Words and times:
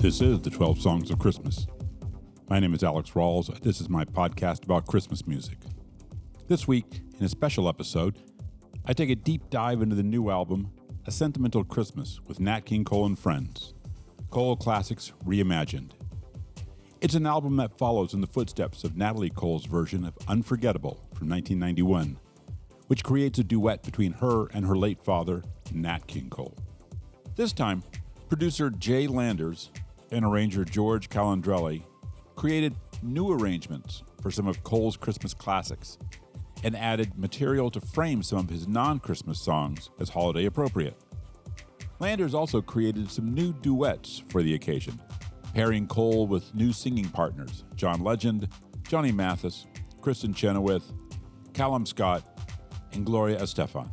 This 0.00 0.22
is 0.22 0.40
the 0.40 0.48
12 0.48 0.80
Songs 0.80 1.10
of 1.10 1.18
Christmas. 1.18 1.66
My 2.48 2.58
name 2.58 2.72
is 2.72 2.82
Alex 2.82 3.10
Rawls. 3.10 3.60
This 3.60 3.82
is 3.82 3.90
my 3.90 4.06
podcast 4.06 4.64
about 4.64 4.86
Christmas 4.86 5.26
music. 5.26 5.58
This 6.48 6.66
week, 6.66 7.02
in 7.18 7.26
a 7.26 7.28
special 7.28 7.68
episode, 7.68 8.16
I 8.86 8.94
take 8.94 9.10
a 9.10 9.14
deep 9.14 9.50
dive 9.50 9.82
into 9.82 9.94
the 9.94 10.02
new 10.02 10.30
album, 10.30 10.70
A 11.04 11.10
Sentimental 11.10 11.64
Christmas, 11.64 12.18
with 12.26 12.40
Nat 12.40 12.60
King 12.60 12.82
Cole 12.82 13.04
and 13.04 13.18
Friends. 13.18 13.74
Cole 14.30 14.56
Classics 14.56 15.12
Reimagined. 15.26 15.90
It's 17.02 17.14
an 17.14 17.26
album 17.26 17.58
that 17.58 17.76
follows 17.76 18.14
in 18.14 18.22
the 18.22 18.26
footsteps 18.26 18.84
of 18.84 18.96
Natalie 18.96 19.28
Cole's 19.28 19.66
version 19.66 20.06
of 20.06 20.16
Unforgettable 20.26 21.06
from 21.12 21.28
1991, 21.28 22.16
which 22.86 23.04
creates 23.04 23.38
a 23.38 23.44
duet 23.44 23.82
between 23.82 24.12
her 24.12 24.46
and 24.54 24.64
her 24.64 24.78
late 24.78 25.02
father, 25.02 25.42
Nat 25.74 26.06
King 26.06 26.30
Cole. 26.30 26.56
This 27.36 27.52
time, 27.52 27.82
producer 28.30 28.70
Jay 28.70 29.06
Landers 29.06 29.68
and 30.12 30.24
arranger 30.24 30.64
George 30.64 31.08
Calandrelli 31.08 31.82
created 32.36 32.74
new 33.02 33.32
arrangements 33.32 34.02
for 34.22 34.30
some 34.30 34.46
of 34.46 34.62
Cole's 34.62 34.96
Christmas 34.96 35.34
classics 35.34 35.98
and 36.62 36.76
added 36.76 37.18
material 37.18 37.70
to 37.70 37.80
frame 37.80 38.22
some 38.22 38.38
of 38.38 38.48
his 38.48 38.68
non 38.68 38.98
Christmas 38.98 39.40
songs 39.40 39.90
as 39.98 40.08
holiday 40.08 40.46
appropriate. 40.46 40.96
Landers 41.98 42.34
also 42.34 42.62
created 42.62 43.10
some 43.10 43.34
new 43.34 43.52
duets 43.52 44.22
for 44.28 44.42
the 44.42 44.54
occasion, 44.54 44.98
pairing 45.54 45.86
Cole 45.86 46.26
with 46.26 46.54
new 46.54 46.72
singing 46.72 47.08
partners 47.08 47.64
John 47.76 48.02
Legend, 48.02 48.48
Johnny 48.88 49.12
Mathis, 49.12 49.66
Kristin 50.00 50.34
Chenoweth, 50.34 50.92
Callum 51.52 51.84
Scott, 51.84 52.24
and 52.92 53.04
Gloria 53.04 53.38
Estefan. 53.40 53.90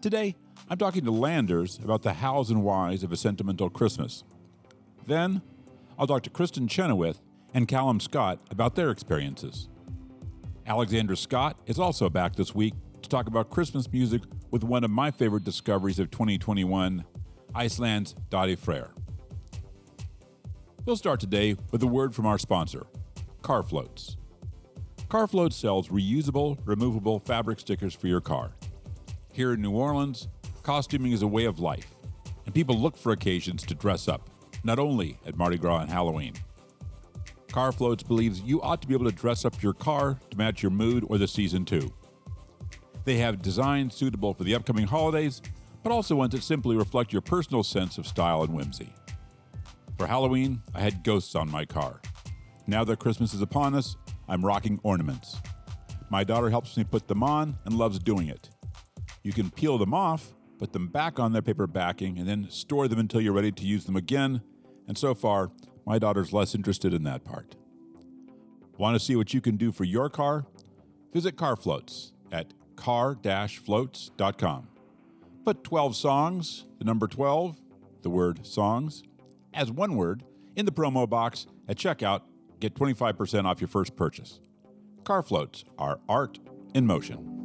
Today, 0.00 0.36
I'm 0.68 0.78
talking 0.78 1.04
to 1.04 1.10
Landers 1.10 1.78
about 1.82 2.02
the 2.02 2.12
hows 2.12 2.50
and 2.50 2.62
whys 2.62 3.02
of 3.02 3.10
a 3.10 3.16
sentimental 3.16 3.68
Christmas. 3.68 4.22
Then, 5.08 5.40
I'll 5.98 6.06
talk 6.06 6.22
to 6.24 6.30
Kristin 6.30 6.68
Chenoweth 6.68 7.22
and 7.54 7.66
Callum 7.66 7.98
Scott 7.98 8.40
about 8.50 8.74
their 8.74 8.90
experiences. 8.90 9.70
Alexandra 10.66 11.16
Scott 11.16 11.58
is 11.66 11.78
also 11.78 12.10
back 12.10 12.36
this 12.36 12.54
week 12.54 12.74
to 13.00 13.08
talk 13.08 13.26
about 13.26 13.48
Christmas 13.48 13.90
music 13.90 14.20
with 14.50 14.62
one 14.62 14.84
of 14.84 14.90
my 14.90 15.10
favorite 15.10 15.44
discoveries 15.44 15.98
of 15.98 16.10
2021, 16.10 17.06
Iceland's 17.54 18.16
Daði 18.28 18.58
Freyr. 18.58 18.90
We'll 20.84 20.96
start 20.96 21.20
today 21.20 21.56
with 21.70 21.82
a 21.82 21.86
word 21.86 22.14
from 22.14 22.26
our 22.26 22.38
sponsor, 22.38 22.86
Car 23.40 23.62
Floats. 23.62 24.18
Car 25.08 25.26
Floats 25.26 25.56
sells 25.56 25.88
reusable, 25.88 26.58
removable 26.66 27.18
fabric 27.18 27.60
stickers 27.60 27.94
for 27.94 28.08
your 28.08 28.20
car. 28.20 28.52
Here 29.32 29.54
in 29.54 29.62
New 29.62 29.72
Orleans, 29.72 30.28
costuming 30.62 31.12
is 31.12 31.22
a 31.22 31.26
way 31.26 31.46
of 31.46 31.60
life, 31.60 31.94
and 32.44 32.54
people 32.54 32.78
look 32.78 32.98
for 32.98 33.12
occasions 33.12 33.62
to 33.62 33.74
dress 33.74 34.06
up, 34.06 34.28
not 34.64 34.78
only 34.78 35.18
at 35.26 35.36
Mardi 35.36 35.58
Gras 35.58 35.80
and 35.80 35.90
Halloween. 35.90 36.34
Car 37.50 37.72
Floats 37.72 38.02
believes 38.02 38.40
you 38.40 38.60
ought 38.60 38.82
to 38.82 38.88
be 38.88 38.94
able 38.94 39.10
to 39.10 39.16
dress 39.16 39.44
up 39.44 39.62
your 39.62 39.72
car 39.72 40.18
to 40.30 40.36
match 40.36 40.62
your 40.62 40.70
mood 40.70 41.04
or 41.08 41.18
the 41.18 41.26
season 41.26 41.64
too. 41.64 41.92
They 43.04 43.16
have 43.16 43.40
designs 43.40 43.94
suitable 43.94 44.34
for 44.34 44.44
the 44.44 44.54
upcoming 44.54 44.86
holidays, 44.86 45.40
but 45.82 45.92
also 45.92 46.16
ones 46.16 46.32
that 46.32 46.42
simply 46.42 46.76
reflect 46.76 47.12
your 47.12 47.22
personal 47.22 47.62
sense 47.62 47.96
of 47.96 48.06
style 48.06 48.42
and 48.42 48.52
whimsy. 48.52 48.92
For 49.96 50.06
Halloween, 50.06 50.62
I 50.74 50.80
had 50.80 51.02
ghosts 51.02 51.34
on 51.34 51.50
my 51.50 51.64
car. 51.64 52.00
Now 52.66 52.84
that 52.84 52.98
Christmas 52.98 53.32
is 53.32 53.40
upon 53.40 53.74
us, 53.74 53.96
I'm 54.28 54.44
rocking 54.44 54.78
ornaments. 54.82 55.36
My 56.10 56.22
daughter 56.22 56.50
helps 56.50 56.76
me 56.76 56.84
put 56.84 57.08
them 57.08 57.22
on 57.22 57.56
and 57.64 57.74
loves 57.74 57.98
doing 57.98 58.28
it. 58.28 58.50
You 59.22 59.32
can 59.32 59.50
peel 59.50 59.78
them 59.78 59.94
off, 59.94 60.34
put 60.58 60.72
them 60.72 60.88
back 60.88 61.18
on 61.18 61.32
their 61.32 61.42
paper 61.42 61.66
backing, 61.66 62.18
and 62.18 62.28
then 62.28 62.46
store 62.50 62.88
them 62.88 62.98
until 62.98 63.20
you're 63.20 63.32
ready 63.32 63.52
to 63.52 63.64
use 63.64 63.84
them 63.84 63.96
again. 63.96 64.42
And 64.86 64.98
so 64.98 65.14
far, 65.14 65.50
my 65.86 65.98
daughter's 65.98 66.32
less 66.32 66.54
interested 66.54 66.92
in 66.92 67.04
that 67.04 67.24
part. 67.24 67.56
Want 68.76 68.94
to 68.94 69.00
see 69.04 69.16
what 69.16 69.34
you 69.34 69.40
can 69.40 69.56
do 69.56 69.72
for 69.72 69.84
your 69.84 70.08
car? 70.08 70.46
Visit 71.12 71.36
Car 71.36 71.56
Floats 71.56 72.12
at 72.30 72.52
car-floats.com. 72.76 74.68
Put 75.44 75.64
12 75.64 75.96
songs, 75.96 76.66
the 76.78 76.84
number 76.84 77.08
12, 77.08 77.60
the 78.02 78.10
word 78.10 78.46
songs, 78.46 79.02
as 79.54 79.72
one 79.72 79.96
word 79.96 80.22
in 80.54 80.66
the 80.66 80.72
promo 80.72 81.08
box 81.08 81.46
at 81.66 81.76
checkout. 81.76 82.22
Get 82.60 82.74
25% 82.74 83.44
off 83.46 83.60
your 83.60 83.68
first 83.68 83.96
purchase. 83.96 84.40
Car 85.04 85.22
Floats 85.22 85.64
are 85.78 86.00
art 86.08 86.38
in 86.74 86.86
motion. 86.86 87.37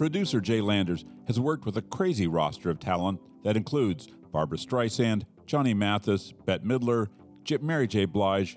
Producer 0.00 0.40
Jay 0.40 0.62
Landers 0.62 1.04
has 1.26 1.38
worked 1.38 1.66
with 1.66 1.76
a 1.76 1.82
crazy 1.82 2.26
roster 2.26 2.70
of 2.70 2.80
talent 2.80 3.20
that 3.44 3.54
includes 3.54 4.08
Barbra 4.32 4.56
Streisand, 4.56 5.24
Johnny 5.44 5.74
Mathis, 5.74 6.32
Bette 6.46 6.64
Midler, 6.64 7.08
Mary 7.60 7.86
J. 7.86 8.06
Blige, 8.06 8.56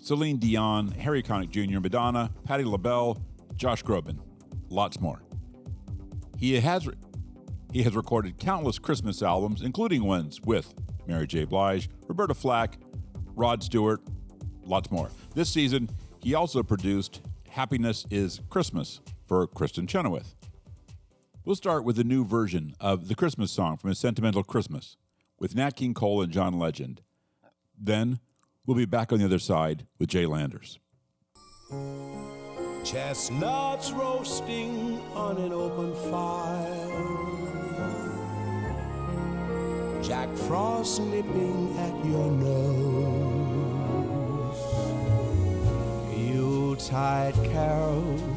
Celine 0.00 0.38
Dion, 0.38 0.90
Harry 0.90 1.22
Connick 1.22 1.50
Jr., 1.50 1.78
Madonna, 1.78 2.32
Patti 2.42 2.64
LaBelle, 2.64 3.22
Josh 3.54 3.84
Groban, 3.84 4.18
lots 4.68 5.00
more. 5.00 5.22
He 6.38 6.58
has 6.58 6.88
re- 6.88 6.94
he 7.72 7.84
has 7.84 7.94
recorded 7.94 8.40
countless 8.40 8.80
Christmas 8.80 9.22
albums, 9.22 9.62
including 9.62 10.02
ones 10.02 10.40
with 10.40 10.74
Mary 11.06 11.28
J. 11.28 11.44
Blige, 11.44 11.88
Roberta 12.08 12.34
Flack, 12.34 12.78
Rod 13.36 13.62
Stewart, 13.62 14.00
lots 14.64 14.90
more. 14.90 15.08
This 15.36 15.50
season, 15.50 15.88
he 16.20 16.34
also 16.34 16.64
produced 16.64 17.20
Happiness 17.48 18.06
is 18.10 18.40
Christmas 18.50 19.00
for 19.28 19.46
Kristin 19.46 19.88
Chenoweth. 19.88 20.34
We'll 21.46 21.56
start 21.56 21.84
with 21.84 21.98
a 21.98 22.04
new 22.04 22.24
version 22.24 22.74
of 22.80 23.08
the 23.08 23.14
Christmas 23.14 23.52
song 23.52 23.76
from 23.76 23.90
A 23.90 23.94
Sentimental 23.94 24.42
Christmas 24.42 24.96
with 25.38 25.54
Nat 25.54 25.76
King 25.76 25.92
Cole 25.92 26.22
and 26.22 26.32
John 26.32 26.58
Legend. 26.58 27.02
Then 27.78 28.18
we'll 28.64 28.78
be 28.78 28.86
back 28.86 29.12
on 29.12 29.18
the 29.18 29.26
other 29.26 29.38
side 29.38 29.86
with 29.98 30.08
Jay 30.08 30.24
Landers. 30.24 30.78
Chestnuts 32.82 33.92
roasting 33.92 35.02
on 35.12 35.36
an 35.36 35.52
open 35.52 35.94
fire. 36.10 36.62
Jack 40.02 40.34
Frost 40.48 41.02
nipping 41.02 41.76
at 41.78 42.06
your 42.06 42.30
nose. 42.30 43.44
Yuletide 46.16 47.34
carols 47.52 48.33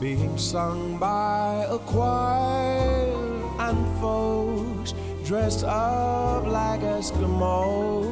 being 0.00 0.38
sung 0.38 0.96
by 0.96 1.66
a 1.68 1.78
choir 1.78 3.12
and 3.58 4.00
folks 4.00 4.94
dressed 5.24 5.64
up 5.64 6.46
like 6.46 6.80
Eskimos. 6.80 8.06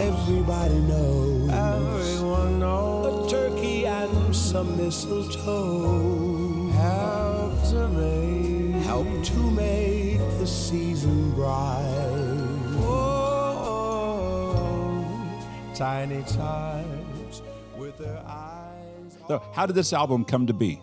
Everybody 0.00 0.78
knows. 0.80 1.50
Everyone 1.50 2.60
knows. 2.60 3.26
A 3.26 3.36
turkey 3.36 3.86
and 3.86 4.34
some 4.34 4.76
mistletoe 4.76 6.68
help 6.70 7.68
to 7.70 7.88
make 7.88 8.82
help 8.84 9.24
to 9.24 9.50
make 9.50 10.18
the 10.38 10.46
season 10.46 11.32
bright. 11.32 11.82
Oh, 12.80 12.94
oh, 13.64 14.54
oh. 14.56 15.74
tiny 15.74 16.22
tots 16.22 16.36
with 16.36 16.36
their 16.38 16.46
eyes. 16.46 16.87
So, 19.28 19.42
how 19.52 19.66
did 19.66 19.76
this 19.76 19.92
album 19.92 20.24
come 20.24 20.46
to 20.46 20.54
be? 20.54 20.80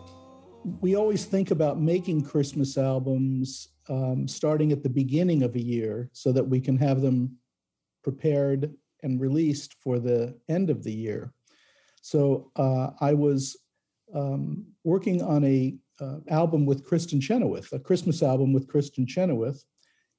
we 0.82 0.96
always 0.96 1.26
think 1.26 1.52
about 1.52 1.80
making 1.80 2.24
Christmas 2.24 2.78
albums 2.78 3.70
um, 3.88 4.28
starting 4.28 4.72
at 4.72 4.82
the 4.82 4.90
beginning 4.90 5.44
of 5.44 5.56
a 5.56 5.62
year 5.62 6.10
so 6.12 6.32
that 6.32 6.44
we 6.48 6.60
can 6.60 6.78
have 6.78 7.02
them 7.02 7.38
prepared 8.04 8.74
and 9.04 9.22
released 9.22 9.76
for 9.82 10.00
the 10.00 10.36
end 10.50 10.72
of 10.72 10.84
the 10.84 10.92
year. 10.92 11.32
So 12.02 12.52
uh, 12.56 12.92
I 13.00 13.14
was 13.14 13.58
um, 14.14 14.66
working 14.84 15.22
on 15.22 15.44
a 15.44 15.78
uh, 16.02 16.18
album 16.30 16.66
with 16.66 16.88
Kristin 16.88 17.22
Chenoweth, 17.22 17.72
a 17.72 17.80
Christmas 17.80 18.24
album 18.24 18.52
with 18.52 18.68
Kristin 18.68 19.08
Chenoweth, 19.08 19.64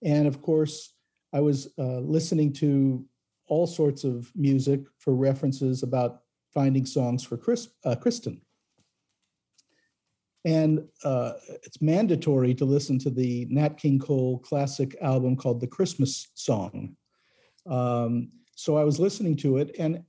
and 0.05 0.29
of 0.29 0.41
course 0.43 0.95
I 1.33 1.41
was 1.41 1.69
uh, 1.79 1.99
listening 1.99 2.53
to 2.55 3.05
all 3.49 3.67
sorts 3.67 4.05
of 4.05 4.31
music 4.35 4.81
for 4.99 5.15
references 5.15 5.83
about 5.83 6.21
finding 6.57 6.87
songs 6.87 7.23
for 7.23 7.37
Chris, 7.37 7.69
uh, 7.85 7.95
Kristin. 7.95 8.41
And 10.47 10.89
uh, 11.05 11.33
it's 11.65 11.83
mandatory 11.83 12.55
to 12.55 12.65
listen 12.65 12.99
to 13.01 13.11
the 13.11 13.47
Nat 13.51 13.77
King 13.77 13.99
Cole 13.99 14.39
classic 14.39 14.97
album 15.03 15.37
called 15.37 15.61
The 15.61 15.67
Christmas 15.67 16.29
Song. 16.33 16.97
Um, 17.69 18.31
so 18.55 18.79
I 18.79 18.85
was 18.85 18.99
listening 18.99 19.37
to 19.39 19.59
it, 19.59 19.77
and 19.79 20.03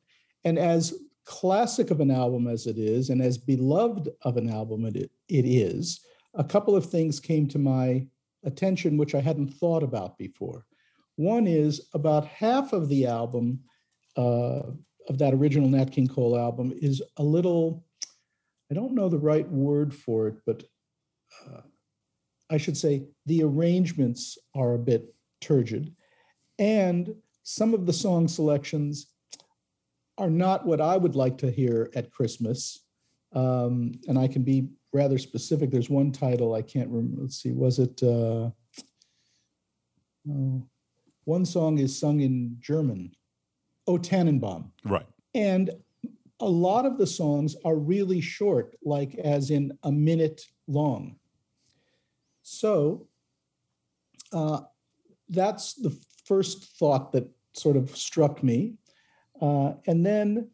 and 0.46 0.58
as 0.58 0.94
classic 1.26 1.92
of 1.92 2.00
an 2.00 2.12
album 2.12 2.48
as 2.48 2.66
it 2.66 2.78
is, 2.78 3.10
and 3.10 3.22
as 3.22 3.38
beloved 3.38 4.08
of 4.22 4.38
an 4.38 4.50
album 4.50 4.86
it, 4.86 4.96
it 4.96 5.46
is, 5.46 6.00
a 6.36 6.46
couple 6.46 6.78
of 6.78 6.86
things 6.86 7.20
came 7.20 7.46
to 7.50 7.60
my 7.60 8.08
attention 8.46 8.96
which 8.96 9.16
I 9.16 9.20
hadn't 9.20 9.56
thought 9.56 9.84
about 9.84 10.18
before. 10.18 10.66
One 11.18 11.46
is 11.46 11.90
about 11.94 12.26
half 12.26 12.72
of 12.72 12.88
the 12.88 13.08
album 13.08 13.60
uh, 14.16 14.62
of 15.08 15.18
that 15.20 15.34
original 15.34 15.70
Nat 15.70 15.92
King 15.92 16.08
Cole 16.08 16.38
album 16.38 16.74
is 16.82 17.02
a 17.18 17.24
little 17.24 17.84
I 18.70 18.74
don't 18.74 18.94
know 18.94 19.08
the 19.08 19.18
right 19.18 19.48
word 19.50 19.94
for 19.94 20.28
it, 20.28 20.36
but 20.46 20.64
uh, 21.46 21.62
I 22.50 22.58
should 22.58 22.76
say 22.76 23.04
the 23.26 23.44
arrangements 23.44 24.38
are 24.56 24.74
a 24.74 24.80
bit 24.80 25.14
turgid, 25.40 25.96
and 26.60 27.16
some 27.44 27.74
of 27.74 27.86
the 27.86 27.94
song 27.94 28.28
selections 28.28 29.08
are 30.18 30.30
not 30.30 30.66
what 30.66 30.82
I 30.82 30.98
would 30.98 31.16
like 31.16 31.38
to 31.40 31.52
hear 31.52 31.90
at 31.96 32.12
Christmas. 32.12 32.84
Um, 33.34 33.94
and 34.08 34.18
I 34.18 34.28
can 34.28 34.44
be 34.44 34.70
rather 34.94 35.18
specific. 35.18 35.70
There's 35.70 35.90
one 35.90 36.12
title 36.12 36.54
I 36.54 36.62
can't 36.62 36.90
remember. 36.90 37.22
Let's 37.22 37.42
see, 37.42 37.52
was 37.52 37.80
it? 37.80 38.02
Uh, 38.02 38.50
oh, 40.30 40.68
one 41.26 41.46
song 41.46 41.78
is 41.78 41.98
sung 41.98 42.22
in 42.22 42.58
German. 42.60 43.12
Oh, 43.88 43.98
Tannenbaum. 43.98 44.72
Right. 44.84 45.06
And 45.34 45.72
a 46.40 46.50
lot 46.50 46.86
of 46.86 46.98
the 46.98 47.08
songs 47.08 47.56
are 47.66 47.76
really 47.76 48.22
short, 48.22 48.76
like 48.84 49.16
as 49.16 49.50
in 49.50 49.78
a 49.84 49.92
minute 49.92 50.42
long. 50.68 51.16
So 52.44 53.08
uh, 54.34 54.62
that's 55.30 55.74
the 55.74 55.98
first 56.26 56.78
thought 56.78 57.12
that 57.14 57.28
sort 57.54 57.78
of 57.78 57.96
struck 57.96 58.44
me. 58.44 58.76
Uh, 59.42 59.74
and 59.88 60.06
then 60.06 60.50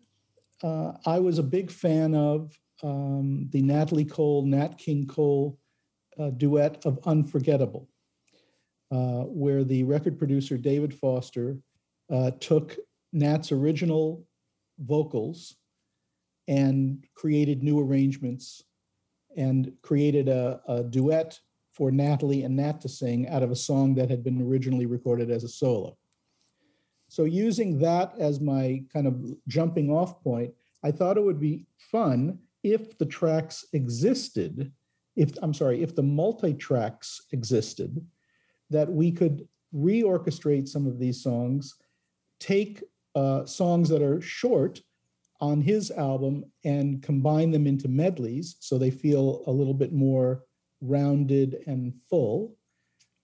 uh, 0.61 0.93
I 1.05 1.19
was 1.19 1.39
a 1.39 1.43
big 1.43 1.69
fan 1.69 2.15
of 2.15 2.57
um, 2.81 3.47
the 3.51 3.61
Natalie 3.61 4.05
Cole, 4.05 4.45
Nat 4.45 4.77
King 4.77 5.05
Cole 5.05 5.57
uh, 6.19 6.29
duet 6.29 6.85
of 6.85 6.99
Unforgettable, 7.05 7.89
uh, 8.91 9.23
where 9.23 9.63
the 9.63 9.83
record 9.83 10.17
producer 10.17 10.57
David 10.57 10.93
Foster 10.93 11.57
uh, 12.11 12.31
took 12.39 12.77
Nat's 13.13 13.51
original 13.51 14.25
vocals 14.79 15.55
and 16.47 17.05
created 17.15 17.63
new 17.63 17.79
arrangements 17.79 18.63
and 19.37 19.71
created 19.81 20.27
a, 20.27 20.59
a, 20.67 20.83
duet 20.83 21.39
for 21.71 21.91
Natalie 21.91 22.43
and 22.43 22.55
Nat 22.55 22.81
to 22.81 22.89
sing 22.89 23.27
out 23.29 23.43
of 23.43 23.51
a 23.51 23.55
song 23.55 23.95
that 23.95 24.09
had 24.09 24.23
been 24.23 24.41
originally 24.41 24.85
recorded 24.85 25.31
as 25.31 25.43
a 25.43 25.47
solo. 25.47 25.97
So, 27.07 27.23
using 27.23 27.79
that 27.79 28.13
as 28.19 28.41
my 28.41 28.83
kind 28.91 29.07
of 29.07 29.23
jumping 29.47 29.89
off 29.89 30.21
point, 30.23 30.53
I 30.83 30.91
thought 30.91 31.17
it 31.17 31.23
would 31.23 31.39
be 31.39 31.65
fun 31.77 32.39
if 32.63 32.97
the 32.97 33.05
tracks 33.05 33.65
existed, 33.73 34.71
if 35.15 35.31
I'm 35.41 35.53
sorry, 35.53 35.81
if 35.81 35.95
the 35.95 36.03
multi 36.03 36.53
tracks 36.53 37.21
existed, 37.31 38.05
that 38.69 38.91
we 38.91 39.11
could 39.11 39.47
reorchestrate 39.75 40.67
some 40.67 40.87
of 40.87 40.99
these 40.99 41.21
songs, 41.21 41.75
take 42.39 42.83
uh, 43.15 43.45
songs 43.45 43.89
that 43.89 44.01
are 44.01 44.21
short 44.21 44.81
on 45.39 45.61
his 45.61 45.91
album 45.91 46.45
and 46.63 47.03
combine 47.03 47.51
them 47.51 47.67
into 47.67 47.87
medleys 47.87 48.55
so 48.59 48.77
they 48.77 48.91
feel 48.91 49.43
a 49.47 49.51
little 49.51 49.73
bit 49.73 49.91
more 49.91 50.43
rounded 50.81 51.63
and 51.67 51.93
full. 52.09 52.55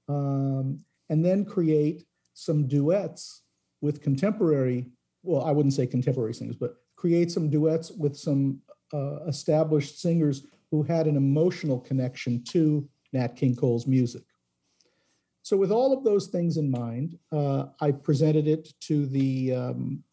Um, 0.08 0.82
and 1.10 1.24
then 1.24 1.46
create 1.46 2.06
some 2.34 2.68
duets 2.68 3.44
with 3.82 4.02
contemporary, 4.02 4.86
well, 5.24 5.44
I 5.44 5.52
wouldn't 5.52 5.74
say 5.74 5.88
contemporary 5.88 6.34
singers, 6.34 6.56
but 6.56 6.76
create 6.96 7.32
some 7.32 7.50
duets 7.50 7.92
with 7.92 8.18
some 8.18 8.60
uh, 8.94 9.24
established 9.28 10.02
singers 10.02 10.46
who 10.72 10.84
had 10.84 11.08
an 11.08 11.16
emotional 11.16 11.80
connection 11.80 12.44
to 12.50 12.88
Nat 13.14 13.36
King 13.36 13.56
Cole's 13.56 13.88
music. 13.88 14.24
So, 15.50 15.58
with 15.58 15.72
all 15.72 15.92
of 15.92 16.04
those 16.04 16.28
things 16.28 16.58
in 16.58 16.70
mind, 16.70 17.18
uh, 17.32 17.70
I 17.82 17.90
presented 17.92 18.48
it 18.48 18.72
to 18.82 19.08
the 19.08 19.56
um, 19.56 20.04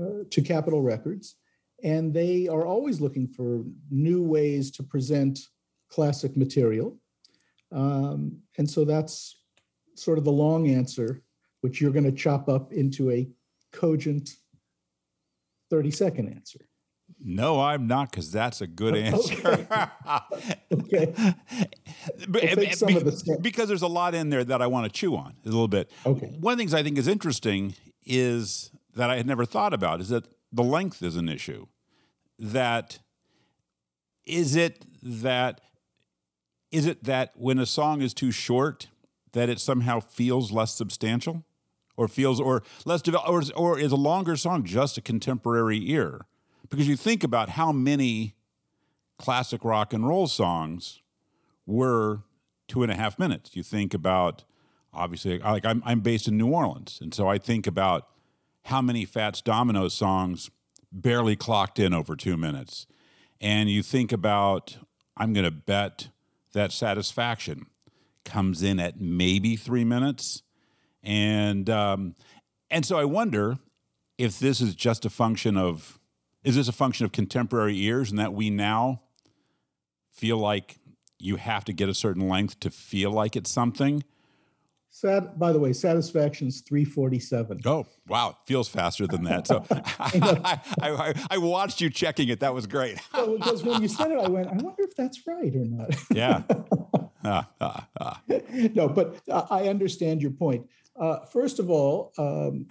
uh, 0.00 0.24
to 0.30 0.40
Capitol 0.40 0.80
Records, 0.80 1.34
and 1.84 2.14
they 2.14 2.48
are 2.48 2.64
always 2.64 3.02
looking 3.02 3.28
for 3.28 3.62
new 3.90 4.22
ways 4.22 4.70
to 4.70 4.82
present 4.82 5.40
classic 5.90 6.38
material. 6.38 6.96
Um, 7.70 8.38
and 8.56 8.68
so 8.70 8.86
that's 8.86 9.42
sort 9.94 10.16
of 10.16 10.24
the 10.24 10.32
long 10.32 10.70
answer, 10.70 11.22
which 11.60 11.78
you're 11.78 11.92
going 11.92 12.10
to 12.10 12.22
chop 12.24 12.48
up 12.48 12.72
into 12.72 13.10
a 13.10 13.28
cogent 13.74 14.36
30 15.68 15.90
second 15.90 16.28
answer. 16.28 16.60
No, 17.18 17.60
I'm 17.60 17.86
not, 17.86 18.10
because 18.10 18.30
that's 18.30 18.60
a 18.60 18.66
good 18.66 18.96
answer. 18.96 19.68
okay. 20.72 21.34
We'll 22.28 23.38
because 23.40 23.68
there's 23.68 23.82
a 23.82 23.88
lot 23.88 24.14
in 24.14 24.30
there 24.30 24.44
that 24.44 24.62
I 24.62 24.66
want 24.66 24.92
to 24.92 24.98
chew 24.98 25.16
on 25.16 25.34
a 25.44 25.48
little 25.48 25.68
bit. 25.68 25.90
Okay. 26.06 26.26
One 26.40 26.52
of 26.52 26.58
the 26.58 26.62
things 26.62 26.74
I 26.74 26.82
think 26.82 26.98
is 26.98 27.08
interesting 27.08 27.74
is 28.04 28.70
that 28.94 29.10
I 29.10 29.16
had 29.16 29.26
never 29.26 29.44
thought 29.44 29.74
about 29.74 30.00
is 30.00 30.08
that 30.08 30.26
the 30.52 30.62
length 30.62 31.02
is 31.02 31.16
an 31.16 31.28
issue. 31.28 31.66
That 32.38 32.98
is 34.24 34.56
it 34.56 34.84
that 35.02 35.60
is 36.70 36.86
it 36.86 37.04
that 37.04 37.32
when 37.34 37.58
a 37.58 37.66
song 37.66 38.00
is 38.00 38.14
too 38.14 38.30
short 38.30 38.88
that 39.32 39.48
it 39.48 39.60
somehow 39.60 40.00
feels 40.00 40.52
less 40.52 40.74
substantial 40.74 41.44
or 41.96 42.08
feels 42.08 42.40
or 42.40 42.62
less 42.84 43.02
developed 43.02 43.28
or, 43.28 43.42
or 43.56 43.78
is 43.78 43.92
a 43.92 43.96
longer 43.96 44.36
song 44.36 44.64
just 44.64 44.96
a 44.96 45.00
contemporary 45.00 45.90
ear 45.90 46.26
because 46.70 46.88
you 46.88 46.96
think 46.96 47.24
about 47.24 47.50
how 47.50 47.72
many 47.72 48.36
classic 49.18 49.64
rock 49.64 49.92
and 49.92 50.06
roll 50.06 50.26
songs 50.26 51.00
were 51.66 52.22
two 52.68 52.82
and 52.82 52.90
a 52.90 52.94
half 52.94 53.18
minutes. 53.18 53.54
You 53.54 53.62
think 53.62 53.92
about 53.92 54.44
obviously 54.92 55.38
like 55.40 55.64
I'm 55.64 55.82
I'm 55.84 56.00
based 56.00 56.28
in 56.28 56.38
New 56.38 56.48
Orleans, 56.48 56.98
and 57.02 57.12
so 57.12 57.28
I 57.28 57.38
think 57.38 57.66
about 57.66 58.08
how 58.64 58.80
many 58.80 59.04
Fats 59.04 59.42
Domino 59.42 59.88
songs 59.88 60.50
barely 60.92 61.36
clocked 61.36 61.78
in 61.78 61.92
over 61.92 62.16
two 62.16 62.36
minutes, 62.36 62.86
and 63.40 63.68
you 63.68 63.82
think 63.82 64.12
about 64.12 64.78
I'm 65.16 65.32
going 65.32 65.44
to 65.44 65.50
bet 65.50 66.08
that 66.52 66.72
Satisfaction 66.72 67.66
comes 68.24 68.62
in 68.62 68.80
at 68.80 69.00
maybe 69.00 69.56
three 69.56 69.84
minutes, 69.84 70.42
and 71.02 71.68
um, 71.68 72.14
and 72.70 72.86
so 72.86 72.98
I 72.98 73.04
wonder 73.04 73.58
if 74.18 74.38
this 74.38 74.60
is 74.60 74.74
just 74.74 75.04
a 75.04 75.10
function 75.10 75.56
of 75.56 75.99
is 76.44 76.56
this 76.56 76.68
a 76.68 76.72
function 76.72 77.04
of 77.04 77.12
contemporary 77.12 77.78
ears 77.80 78.10
and 78.10 78.18
that 78.18 78.32
we 78.32 78.50
now 78.50 79.02
feel 80.10 80.38
like 80.38 80.78
you 81.18 81.36
have 81.36 81.64
to 81.66 81.72
get 81.72 81.88
a 81.88 81.94
certain 81.94 82.28
length 82.28 82.60
to 82.60 82.70
feel 82.70 83.10
like 83.10 83.36
it's 83.36 83.50
something? 83.50 84.02
Sat, 84.92 85.38
by 85.38 85.52
the 85.52 85.58
way, 85.60 85.72
satisfaction's 85.72 86.62
347. 86.62 87.60
Oh, 87.64 87.86
wow. 88.08 88.36
Feels 88.46 88.68
faster 88.68 89.06
than 89.06 89.22
that. 89.24 89.46
So 89.46 89.64
I, 89.70 90.60
I, 90.82 91.14
I, 91.30 91.38
watched 91.38 91.80
you 91.80 91.90
checking 91.90 92.28
it. 92.28 92.40
That 92.40 92.54
was 92.54 92.66
great. 92.66 92.98
well, 93.14 93.38
because 93.38 93.62
when 93.62 93.80
you 93.80 93.88
said 93.88 94.10
it, 94.10 94.18
I 94.18 94.28
went, 94.28 94.48
I 94.48 94.54
wonder 94.54 94.82
if 94.82 94.96
that's 94.96 95.26
right 95.28 95.54
or 95.54 95.64
not. 95.64 95.94
yeah. 96.10 96.42
Ah, 97.24 97.48
ah, 97.60 97.88
ah. 98.00 98.22
No, 98.74 98.88
but 98.88 99.20
I 99.30 99.68
understand 99.68 100.22
your 100.22 100.32
point. 100.32 100.66
Uh, 100.98 101.20
first 101.26 101.60
of 101.60 101.70
all, 101.70 102.12
um, 102.18 102.66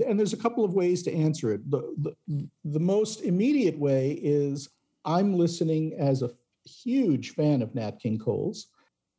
and 0.00 0.18
there's 0.18 0.32
a 0.32 0.38
couple 0.38 0.64
of 0.64 0.74
ways 0.74 1.02
to 1.02 1.12
answer 1.12 1.52
it. 1.52 1.70
The, 1.70 2.14
the, 2.28 2.48
the 2.64 2.80
most 2.80 3.22
immediate 3.22 3.78
way 3.78 4.12
is 4.22 4.68
I'm 5.04 5.34
listening 5.34 5.94
as 5.98 6.22
a 6.22 6.30
huge 6.64 7.34
fan 7.34 7.62
of 7.62 7.74
Nat 7.74 7.98
King 8.00 8.18
Cole's, 8.18 8.68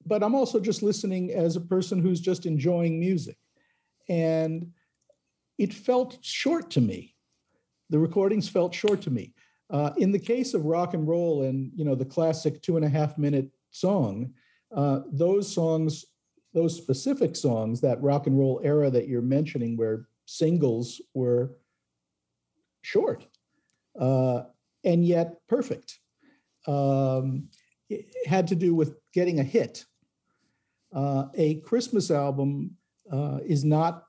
but 0.05 0.23
I'm 0.23 0.35
also 0.35 0.59
just 0.59 0.83
listening 0.83 1.31
as 1.31 1.55
a 1.55 1.61
person 1.61 1.99
who's 1.99 2.19
just 2.19 2.45
enjoying 2.45 2.99
music. 2.99 3.37
And 4.09 4.71
it 5.57 5.73
felt 5.73 6.17
short 6.21 6.71
to 6.71 6.81
me. 6.81 7.15
The 7.89 7.99
recordings 7.99 8.49
felt 8.49 8.73
short 8.73 9.01
to 9.03 9.11
me. 9.11 9.33
Uh, 9.69 9.91
in 9.97 10.11
the 10.11 10.19
case 10.19 10.53
of 10.53 10.65
rock 10.65 10.93
and 10.93 11.07
roll 11.07 11.43
and 11.43 11.71
you 11.75 11.85
know 11.85 11.95
the 11.95 12.05
classic 12.05 12.61
two 12.61 12.75
and 12.75 12.85
a 12.85 12.89
half 12.89 13.17
minute 13.17 13.49
song, 13.71 14.33
uh, 14.75 15.01
those 15.11 15.51
songs, 15.51 16.05
those 16.53 16.75
specific 16.75 17.35
songs, 17.35 17.81
that 17.81 18.01
rock 18.01 18.27
and 18.27 18.37
roll 18.37 18.59
era 18.63 18.89
that 18.89 19.07
you're 19.07 19.21
mentioning, 19.21 19.77
where 19.77 20.07
singles 20.25 21.01
were 21.13 21.51
short 22.81 23.25
uh, 23.99 24.43
and 24.83 25.05
yet 25.05 25.35
perfect. 25.47 25.99
Um, 26.67 27.49
it 27.89 28.05
had 28.25 28.47
to 28.47 28.55
do 28.55 28.73
with 28.73 28.95
getting 29.13 29.39
a 29.39 29.43
hit. 29.43 29.85
Uh, 30.93 31.25
a 31.35 31.55
Christmas 31.61 32.11
album 32.11 32.71
uh, 33.11 33.39
is 33.45 33.63
not, 33.63 34.03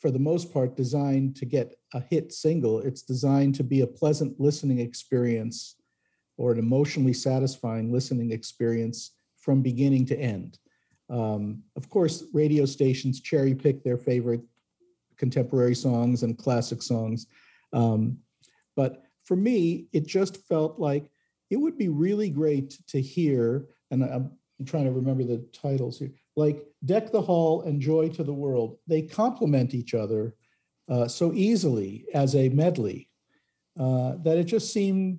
for 0.00 0.10
the 0.10 0.18
most 0.18 0.52
part, 0.52 0.76
designed 0.76 1.36
to 1.36 1.44
get 1.44 1.74
a 1.94 2.00
hit 2.00 2.32
single. 2.32 2.80
It's 2.80 3.02
designed 3.02 3.54
to 3.56 3.64
be 3.64 3.80
a 3.80 3.86
pleasant 3.86 4.38
listening 4.38 4.78
experience 4.78 5.76
or 6.36 6.52
an 6.52 6.58
emotionally 6.58 7.12
satisfying 7.12 7.92
listening 7.92 8.30
experience 8.30 9.12
from 9.38 9.62
beginning 9.62 10.06
to 10.06 10.18
end. 10.18 10.58
Um, 11.10 11.62
of 11.76 11.88
course, 11.88 12.24
radio 12.32 12.64
stations 12.66 13.20
cherry 13.20 13.54
pick 13.54 13.82
their 13.82 13.96
favorite 13.96 14.42
contemporary 15.18 15.74
songs 15.74 16.22
and 16.22 16.38
classic 16.38 16.82
songs. 16.82 17.26
Um, 17.72 18.18
but 18.76 19.02
for 19.24 19.36
me, 19.36 19.88
it 19.92 20.06
just 20.06 20.46
felt 20.46 20.78
like 20.78 21.10
it 21.50 21.56
would 21.56 21.76
be 21.76 21.88
really 21.88 22.30
great 22.30 22.78
to 22.88 23.00
hear, 23.00 23.66
and 23.90 24.02
I'm, 24.04 24.30
I'm 24.58 24.66
trying 24.66 24.84
to 24.84 24.92
remember 24.92 25.24
the 25.24 25.46
titles 25.52 25.98
here, 25.98 26.12
like 26.36 26.66
Deck 26.84 27.10
the 27.10 27.20
Hall 27.20 27.62
and 27.62 27.80
Joy 27.80 28.08
to 28.10 28.24
the 28.24 28.32
World. 28.32 28.78
They 28.86 29.02
complement 29.02 29.74
each 29.74 29.94
other 29.94 30.34
uh, 30.88 31.08
so 31.08 31.32
easily 31.32 32.06
as 32.14 32.34
a 32.34 32.48
medley 32.48 33.10
uh, 33.78 34.14
that 34.22 34.38
it 34.38 34.44
just 34.44 34.72
seemed 34.72 35.18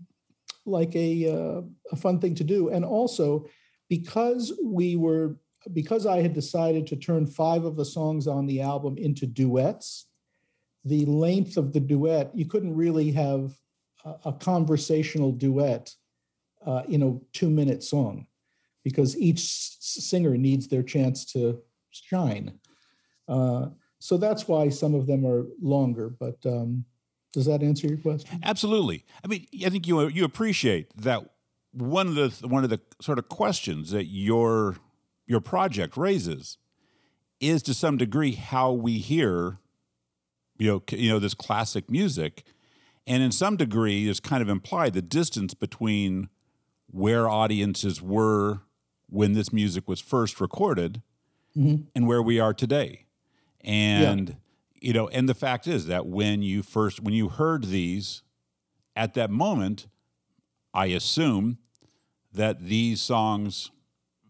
like 0.66 0.96
a, 0.96 1.32
uh, 1.32 1.62
a 1.92 1.96
fun 1.96 2.20
thing 2.20 2.36
to 2.36 2.44
do. 2.44 2.70
And 2.70 2.84
also, 2.84 3.48
because 3.90 4.54
we 4.64 4.96
were 4.96 5.38
because 5.74 6.06
I 6.06 6.22
had 6.22 6.34
decided 6.34 6.88
to 6.88 6.96
turn 6.96 7.28
five 7.28 7.66
of 7.66 7.76
the 7.76 7.86
songs 7.86 8.28
on 8.28 8.46
the 8.46 8.62
album 8.62 8.98
into 8.98 9.26
duets, 9.26 10.08
the 10.86 11.06
length 11.06 11.58
of 11.58 11.74
the 11.74 11.80
duet, 11.80 12.32
you 12.34 12.46
couldn't 12.46 12.76
really 12.76 13.12
have 13.12 13.54
a, 14.06 14.16
a 14.26 14.34
conversational 14.34 15.32
duet 15.32 15.94
uh, 16.66 16.84
in 16.88 17.04
a 17.04 17.20
two 17.34 17.50
minute 17.50 17.84
song 17.84 18.28
because 18.84 19.18
each 19.18 19.40
s- 19.40 19.78
singer 19.80 20.38
needs 20.38 20.68
their 20.68 20.84
chance 20.84 21.26
to 21.26 21.62
shine. 21.92 22.60
Uh, 23.28 23.68
so 24.00 24.18
that's 24.18 24.48
why 24.48 24.70
some 24.70 24.96
of 24.96 25.08
them 25.08 25.26
are 25.26 25.46
longer. 25.62 26.10
But 26.10 26.38
um, 26.46 26.86
does 27.34 27.46
that 27.46 27.62
answer 27.62 27.88
your 27.88 27.98
question? 27.98 28.40
Absolutely. 28.44 29.06
I 29.24 29.28
mean, 29.28 29.46
I 29.66 29.70
think 29.70 29.88
you 29.88 30.08
you 30.08 30.24
appreciate 30.24 30.96
that 30.98 31.30
one 31.72 32.08
of 32.08 32.16
the 32.16 32.48
one 32.48 32.64
of 32.64 32.70
the 32.70 32.80
sort 33.02 33.20
of 33.20 33.30
questions 33.30 33.92
that 33.92 34.06
your 34.06 34.78
your 35.30 35.40
project 35.40 35.96
raises 35.96 36.58
is 37.40 37.62
to 37.64 37.74
some 37.74 37.96
degree 37.98 38.34
how 38.34 38.72
we 38.74 38.98
hear 38.98 39.60
you 40.58 40.68
know 40.68 40.84
you 40.92 41.10
know 41.10 41.20
this 41.20 41.34
classic 41.34 41.90
music. 41.90 42.44
And 43.08 43.24
in 43.24 43.32
some 43.32 43.56
degree 43.56 44.08
is 44.08 44.20
kind 44.20 44.42
of 44.42 44.50
implied 44.50 44.94
the 44.94 45.02
distance 45.02 45.54
between 45.54 46.28
where 46.92 47.30
audiences 47.30 48.02
were 48.02 48.62
when 49.08 49.34
this 49.34 49.54
music 49.54 49.88
was 49.88 50.00
first 50.02 50.42
recorded 50.42 51.02
Mhm. 51.58 51.88
and 51.96 52.08
where 52.08 52.22
we 52.22 52.40
are 52.40 52.54
today. 52.54 53.06
And 53.62 54.36
you 54.82 54.94
know 54.94 55.08
and 55.10 55.30
the 55.30 55.34
fact 55.34 55.68
is 55.68 55.86
that 55.88 56.06
when 56.08 56.42
you 56.42 56.62
first 56.64 57.02
when 57.02 57.14
you 57.14 57.30
heard 57.30 57.66
these 57.66 58.24
at 58.96 59.14
that 59.14 59.30
moment 59.30 59.88
i 60.74 60.86
assume 60.88 61.58
that 62.32 62.64
these 62.64 63.02
songs 63.02 63.72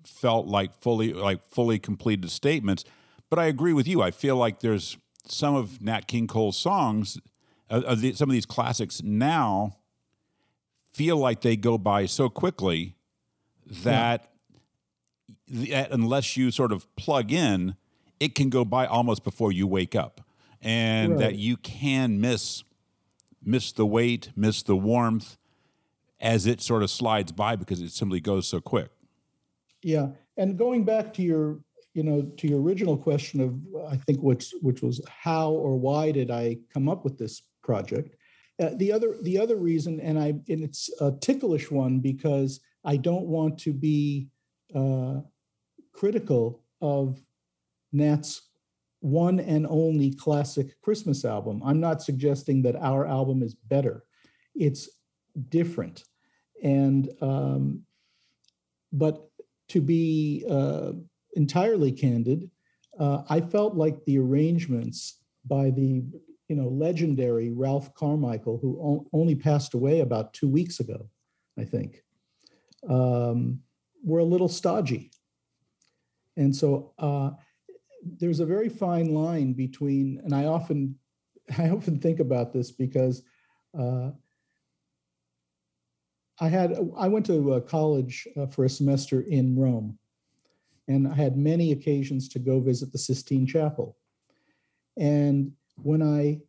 felt 0.10 0.48
like 0.48 0.76
fully 0.82 1.14
like 1.14 1.42
fully 1.50 1.80
completed 1.80 2.30
statements 2.30 2.84
but 3.30 3.40
i 3.40 3.46
agree 3.46 3.74
with 3.74 3.88
you. 3.88 4.02
I 4.02 4.12
feel 4.12 4.36
like 4.36 4.60
there's 4.60 4.98
some 5.26 5.56
of 5.56 5.82
nat 5.82 6.08
king 6.08 6.28
cole's 6.28 6.58
songs 6.58 7.20
uh, 7.70 7.82
of 7.86 8.02
the, 8.02 8.14
some 8.14 8.30
of 8.30 8.34
these 8.34 8.46
classics 8.46 9.02
now 9.04 9.78
feel 10.92 11.18
like 11.18 11.42
they 11.42 11.56
go 11.56 11.78
by 11.78 12.06
so 12.06 12.30
quickly 12.30 12.96
that, 13.84 14.32
that 15.48 15.92
unless 15.92 16.36
you 16.36 16.50
sort 16.50 16.72
of 16.72 16.94
plug 16.96 17.32
in 17.32 17.76
it 18.20 18.36
can 18.36 18.50
go 18.50 18.66
by 18.66 18.86
almost 18.86 19.24
before 19.24 19.52
you 19.52 19.66
wake 19.66 19.96
up. 19.96 20.22
And 20.62 21.20
that 21.20 21.36
you 21.36 21.56
can 21.56 22.20
miss 22.20 22.66
miss 23.42 23.72
the 23.72 23.86
weight 23.86 24.32
miss 24.36 24.62
the 24.62 24.76
warmth 24.76 25.38
as 26.20 26.46
it 26.46 26.60
sort 26.60 26.84
of 26.84 26.92
slides 26.92 27.32
by 27.32 27.56
because 27.56 27.80
it 27.82 27.92
simply 27.92 28.20
goes 28.20 28.46
so 28.46 28.60
quick 28.60 28.92
Yeah, 29.82 30.10
and 30.38 30.58
going 30.58 30.84
back 30.84 31.14
to 31.16 31.22
your, 31.22 31.60
you 31.94 32.04
know, 32.04 32.22
to 32.38 32.48
your 32.48 32.62
original 32.62 32.98
question 32.98 33.40
of, 33.42 33.60
I 33.92 33.98
think 33.98 34.20
which 34.22 34.54
which 34.62 34.82
was 34.82 35.02
how 35.08 35.52
or 35.52 35.78
why 35.78 36.12
did 36.12 36.32
I 36.32 36.58
come 36.74 36.90
up 36.90 37.04
with 37.04 37.18
this 37.18 37.44
project? 37.64 38.16
Uh, 38.62 38.72
the 38.76 38.92
other 38.92 39.16
the 39.24 39.38
other 39.38 39.56
reason, 39.56 40.00
and 40.02 40.20
I 40.20 40.28
and 40.28 40.64
it's 40.64 40.90
a 41.00 41.12
ticklish 41.12 41.72
one 41.72 42.00
because 42.00 42.60
I 42.84 42.98
don't 42.98 43.28
want 43.28 43.58
to 43.60 43.74
be 43.74 44.28
uh, 44.76 45.22
critical 45.94 46.64
of 46.82 47.22
Nat's 47.92 48.42
one 49.00 49.40
and 49.40 49.66
only 49.70 50.12
classic 50.12 50.80
Christmas 50.82 51.24
album. 51.24 51.62
I'm 51.64 51.80
not 51.80 52.02
suggesting 52.02 52.62
that 52.64 52.76
our 52.76 53.08
album 53.08 53.44
is 53.44 53.56
better. 53.56 54.04
It's 54.56 54.90
different, 55.48 56.04
and 56.62 57.10
um, 57.22 57.84
but 58.92 59.29
to 59.70 59.82
be 59.82 60.46
uh, 60.50 60.92
entirely 61.36 61.92
candid, 61.92 62.50
uh, 63.00 63.24
I 63.30 63.40
felt 63.40 63.76
like 63.76 64.04
the 64.06 64.20
arrangements 64.20 65.20
by 65.46 65.70
the 65.70 66.04
you 66.48 66.56
know 66.56 66.68
legendary 66.68 67.52
Ralph 67.52 67.94
Carmichael, 67.94 68.58
who 68.62 69.08
only 69.14 69.36
passed 69.36 69.74
away 69.74 70.02
about 70.02 70.34
two 70.34 70.50
weeks 70.50 70.80
ago, 70.80 71.10
I 71.58 71.64
think, 71.64 72.04
um, 72.88 73.62
were 74.04 74.20
a 74.20 74.26
little 74.26 74.50
stodgy, 74.50 75.12
and 76.36 76.54
so 76.54 76.94
uh, 76.98 77.32
there's 78.04 78.40
a 78.40 78.46
very 78.46 78.70
fine 78.70 79.14
line 79.14 79.54
between, 79.54 80.22
and 80.24 80.34
I 80.36 80.46
often 80.46 80.96
I 81.58 81.70
often 81.70 82.00
think 82.00 82.20
about 82.20 82.54
this 82.54 82.72
because. 82.72 83.24
I 86.42 86.48
had 86.48 86.78
I 86.98 87.08
went 87.08 87.26
to 87.28 87.54
uh, 87.54 87.60
college 87.62 88.28
uh, 88.38 88.48
for 88.48 88.66
a 88.66 88.70
semester 88.70 89.22
in 89.22 89.58
Rome, 89.58 89.98
and 90.88 91.08
I 91.08 91.16
had 91.16 91.38
many 91.38 91.72
occasions 91.72 92.30
to 92.30 92.40
go 92.40 92.60
visit 92.60 92.92
the 92.92 92.98
Sistine 92.98 93.46
Chapel. 93.46 93.98
And 94.98 95.52
when 95.76 96.02
I 96.02 96.40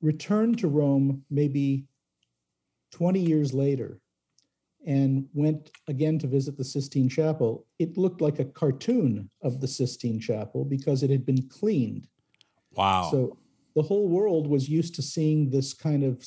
returned 0.00 0.58
to 0.58 0.68
Rome, 0.68 1.24
maybe 1.30 1.86
20 2.92 3.20
years 3.20 3.52
later, 3.52 4.00
and 4.86 5.28
went 5.34 5.70
again 5.88 6.18
to 6.20 6.26
visit 6.26 6.56
the 6.56 6.64
Sistine 6.64 7.08
Chapel, 7.08 7.66
it 7.78 7.98
looked 7.98 8.20
like 8.20 8.38
a 8.38 8.44
cartoon 8.44 9.30
of 9.42 9.60
the 9.60 9.68
Sistine 9.68 10.18
Chapel 10.18 10.64
because 10.64 11.02
it 11.02 11.10
had 11.10 11.26
been 11.26 11.48
cleaned. 11.48 12.08
wow 12.72 13.08
So 13.10 13.38
the 13.76 13.82
whole 13.82 14.08
world 14.08 14.46
was 14.46 14.68
used 14.68 14.94
to 14.96 15.02
seeing 15.02 15.50
this 15.50 15.74
kind 15.74 16.02
of, 16.02 16.26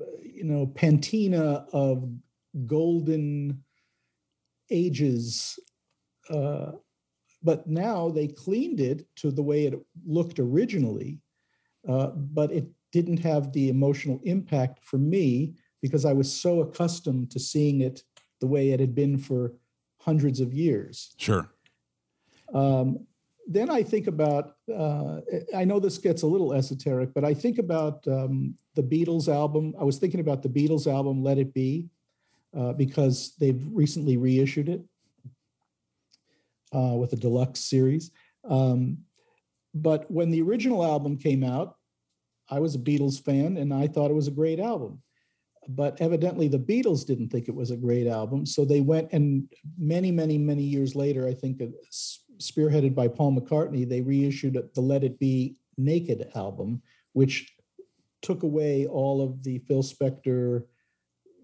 uh, 0.00 0.04
you 0.22 0.44
know, 0.44 0.66
patina 0.66 1.66
of 1.72 2.10
golden 2.66 3.62
ages. 4.70 5.58
Uh, 6.30 6.72
but 7.42 7.66
now 7.66 8.08
they 8.08 8.26
cleaned 8.26 8.80
it 8.80 9.06
to 9.16 9.30
the 9.30 9.42
way 9.42 9.66
it 9.66 9.78
looked 10.06 10.38
originally, 10.38 11.18
uh, 11.88 12.08
but 12.08 12.50
it 12.50 12.66
didn't 12.92 13.18
have 13.18 13.52
the 13.52 13.68
emotional 13.68 14.20
impact 14.24 14.82
for 14.82 14.98
me 14.98 15.54
because 15.82 16.04
I 16.04 16.14
was 16.14 16.32
so 16.32 16.60
accustomed 16.60 17.30
to 17.32 17.38
seeing 17.38 17.82
it 17.82 18.02
the 18.40 18.46
way 18.46 18.70
it 18.70 18.80
had 18.80 18.94
been 18.94 19.18
for 19.18 19.52
hundreds 20.00 20.40
of 20.40 20.54
years. 20.54 21.14
sure 21.18 21.50
Um, 22.54 23.06
then 23.46 23.68
I 23.68 23.82
think 23.82 24.06
about, 24.06 24.56
uh, 24.74 25.20
I 25.54 25.64
know 25.64 25.78
this 25.78 25.98
gets 25.98 26.22
a 26.22 26.26
little 26.26 26.54
esoteric, 26.54 27.12
but 27.12 27.24
I 27.24 27.34
think 27.34 27.58
about 27.58 28.06
um, 28.08 28.54
the 28.74 28.82
Beatles 28.82 29.28
album. 29.28 29.74
I 29.78 29.84
was 29.84 29.98
thinking 29.98 30.20
about 30.20 30.42
the 30.42 30.48
Beatles 30.48 30.86
album, 30.90 31.22
Let 31.22 31.36
It 31.36 31.52
Be, 31.52 31.90
uh, 32.56 32.72
because 32.72 33.34
they've 33.38 33.62
recently 33.72 34.16
reissued 34.16 34.68
it 34.68 34.82
uh, 36.74 36.94
with 36.94 37.12
a 37.12 37.16
deluxe 37.16 37.60
series. 37.60 38.10
Um, 38.48 38.98
but 39.74 40.10
when 40.10 40.30
the 40.30 40.42
original 40.42 40.84
album 40.84 41.16
came 41.16 41.42
out, 41.42 41.76
I 42.48 42.60
was 42.60 42.74
a 42.74 42.78
Beatles 42.78 43.22
fan 43.22 43.56
and 43.56 43.72
I 43.72 43.86
thought 43.86 44.10
it 44.10 44.14
was 44.14 44.28
a 44.28 44.32
great 44.32 44.60
album. 44.60 45.02
But 45.66 46.00
evidently, 46.00 46.46
the 46.46 46.58
Beatles 46.58 47.06
didn't 47.06 47.30
think 47.30 47.48
it 47.48 47.54
was 47.54 47.70
a 47.70 47.76
great 47.76 48.06
album. 48.06 48.44
So 48.44 48.64
they 48.64 48.80
went 48.80 49.12
and 49.12 49.50
many, 49.78 50.10
many, 50.10 50.36
many 50.36 50.62
years 50.62 50.94
later, 50.94 51.26
I 51.26 51.32
think 51.32 51.62
spearheaded 52.38 52.94
by 52.94 53.08
Paul 53.08 53.34
McCartney, 53.34 53.88
they 53.88 54.02
reissued 54.02 54.58
the 54.74 54.80
Let 54.80 55.04
It 55.04 55.18
Be 55.18 55.56
Naked 55.78 56.30
album, 56.34 56.82
which 57.14 57.50
took 58.20 58.42
away 58.42 58.86
all 58.86 59.22
of 59.22 59.42
the 59.42 59.58
Phil 59.60 59.82
Spector 59.82 60.64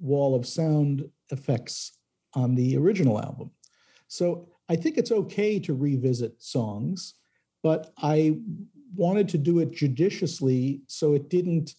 wall 0.01 0.35
of 0.35 0.47
sound 0.47 1.09
effects 1.31 1.99
on 2.35 2.55
the 2.55 2.77
original 2.77 3.21
album. 3.21 3.51
So 4.09 4.49
I 4.69 4.77
think 4.77 4.99
it's 4.99 5.13
okay 5.13 5.59
to 5.61 5.75
revisit 5.75 6.43
songs, 6.43 7.15
but 7.63 7.93
I 7.99 8.39
wanted 8.95 9.29
to 9.31 9.39
do 9.39 9.61
it 9.61 9.73
judiciously 9.73 10.83
so 10.87 11.15
it 11.15 11.29
didn't 11.29 11.75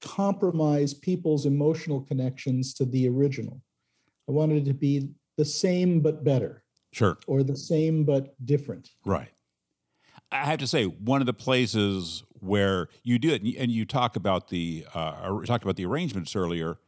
compromise 0.00 0.94
people's 0.94 1.46
emotional 1.46 2.00
connections 2.00 2.74
to 2.74 2.84
the 2.84 3.08
original. 3.08 3.62
I 4.28 4.32
wanted 4.32 4.62
it 4.62 4.70
to 4.70 4.74
be 4.74 5.10
the 5.36 5.44
same 5.44 6.00
but 6.00 6.24
better 6.24 6.62
sure 6.92 7.18
or 7.26 7.42
the 7.42 7.56
same 7.56 8.04
but 8.04 8.34
different. 8.46 8.90
Right. 9.04 9.32
I 10.30 10.44
have 10.46 10.58
to 10.60 10.66
say, 10.66 10.84
one 10.84 11.20
of 11.20 11.26
the 11.26 11.34
places 11.34 12.24
where 12.32 12.88
you 13.02 13.18
do 13.18 13.30
it, 13.30 13.42
and 13.42 13.70
you- 13.70 13.84
talk 13.84 14.16
about 14.16 14.48
the 14.48 14.84
uh, 14.94 15.40
talked 15.44 15.64
about 15.64 15.76
the 15.76 15.86
arrangements 15.86 16.34
earlier, 16.36 16.78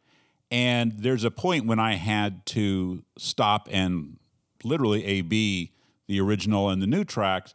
and 0.51 0.93
there's 0.93 1.25
a 1.25 1.31
point 1.31 1.67
when 1.67 1.79
I 1.79 1.95
had 1.95 2.47
to 2.47 3.03
stop 3.19 3.69
and 3.71 4.19
literally 4.65 5.05
A 5.05 5.21
B 5.23 5.73
the 6.07 6.21
original 6.21 6.69
and 6.71 6.81
the 6.81 6.87
new 6.87 7.05
tracks 7.05 7.53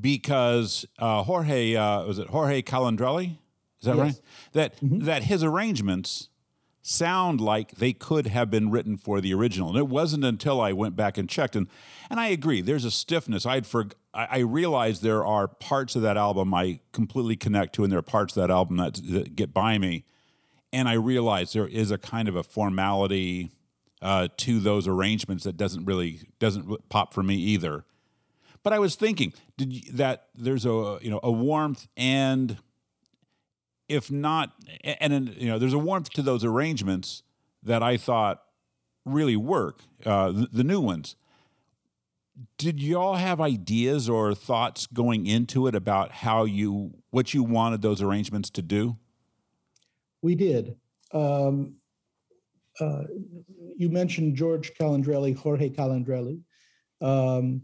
because 0.00 0.86
uh, 0.98 1.22
Jorge 1.22 1.74
uh, 1.76 2.04
was 2.04 2.18
it 2.18 2.28
Jorge 2.28 2.62
Calandrelli? 2.62 3.36
Is 3.80 3.86
that 3.86 3.96
Yes. 3.96 4.04
right? 4.04 4.20
That 4.52 4.74
that 4.82 5.22
his 5.24 5.42
arrangements 5.42 6.28
sound 6.82 7.40
like 7.40 7.72
they 7.72 7.92
could 7.92 8.26
have 8.26 8.50
been 8.50 8.70
written 8.70 8.96
for 8.96 9.20
the 9.20 9.34
original. 9.34 9.68
And 9.68 9.76
it 9.78 9.86
wasn't 9.88 10.24
until 10.24 10.60
I 10.60 10.72
went 10.72 10.96
back 10.96 11.18
and 11.18 11.28
checked, 11.28 11.56
and 11.56 11.66
and 12.08 12.18
I 12.18 12.28
agree. 12.28 12.60
There's 12.62 12.84
a 12.84 12.90
stiffness. 12.90 13.44
I'd 13.46 13.66
for 13.66 13.86
I, 14.14 14.26
I 14.30 14.38
realized 14.38 15.02
there 15.02 15.24
are 15.24 15.46
parts 15.48 15.94
of 15.96 16.02
that 16.02 16.16
album 16.16 16.54
I 16.54 16.80
completely 16.92 17.36
connect 17.36 17.74
to, 17.74 17.82
and 17.84 17.92
there 17.92 17.98
are 17.98 18.02
parts 18.02 18.36
of 18.36 18.40
that 18.42 18.50
album 18.50 18.76
that, 18.78 18.94
that 19.10 19.36
get 19.36 19.52
by 19.52 19.78
me. 19.78 20.04
And 20.72 20.88
I 20.88 20.94
realized 20.94 21.54
there 21.54 21.66
is 21.66 21.90
a 21.90 21.98
kind 21.98 22.28
of 22.28 22.36
a 22.36 22.42
formality, 22.42 23.50
uh, 24.02 24.28
to 24.38 24.60
those 24.60 24.88
arrangements 24.88 25.44
that 25.44 25.56
doesn't 25.56 25.84
really 25.84 26.20
doesn't 26.38 26.88
pop 26.88 27.12
for 27.12 27.22
me 27.22 27.36
either. 27.36 27.84
But 28.62 28.72
I 28.72 28.78
was 28.78 28.94
thinking 28.94 29.32
did 29.56 29.72
you, 29.72 29.92
that 29.92 30.28
there's 30.34 30.64
a 30.64 30.98
you 31.02 31.10
know 31.10 31.20
a 31.22 31.30
warmth 31.30 31.86
and 31.96 32.58
if 33.88 34.10
not 34.10 34.52
and 34.84 35.34
you 35.36 35.48
know 35.48 35.58
there's 35.58 35.72
a 35.72 35.78
warmth 35.78 36.10
to 36.10 36.22
those 36.22 36.44
arrangements 36.44 37.22
that 37.62 37.82
I 37.82 37.96
thought 37.96 38.42
really 39.04 39.36
work 39.36 39.82
uh, 40.06 40.30
the, 40.32 40.48
the 40.52 40.64
new 40.64 40.80
ones. 40.80 41.16
Did 42.56 42.80
y'all 42.80 43.16
have 43.16 43.38
ideas 43.38 44.08
or 44.08 44.34
thoughts 44.34 44.86
going 44.86 45.26
into 45.26 45.66
it 45.66 45.74
about 45.74 46.10
how 46.10 46.44
you 46.44 46.94
what 47.10 47.34
you 47.34 47.42
wanted 47.42 47.82
those 47.82 48.00
arrangements 48.00 48.48
to 48.50 48.62
do? 48.62 48.96
We 50.22 50.34
did. 50.34 50.76
Um, 51.12 51.76
uh, 52.78 53.04
you 53.76 53.88
mentioned 53.88 54.36
George 54.36 54.72
Calandrelli, 54.74 55.36
Jorge 55.36 55.70
Calandrelli. 55.70 56.40
Um, 57.00 57.62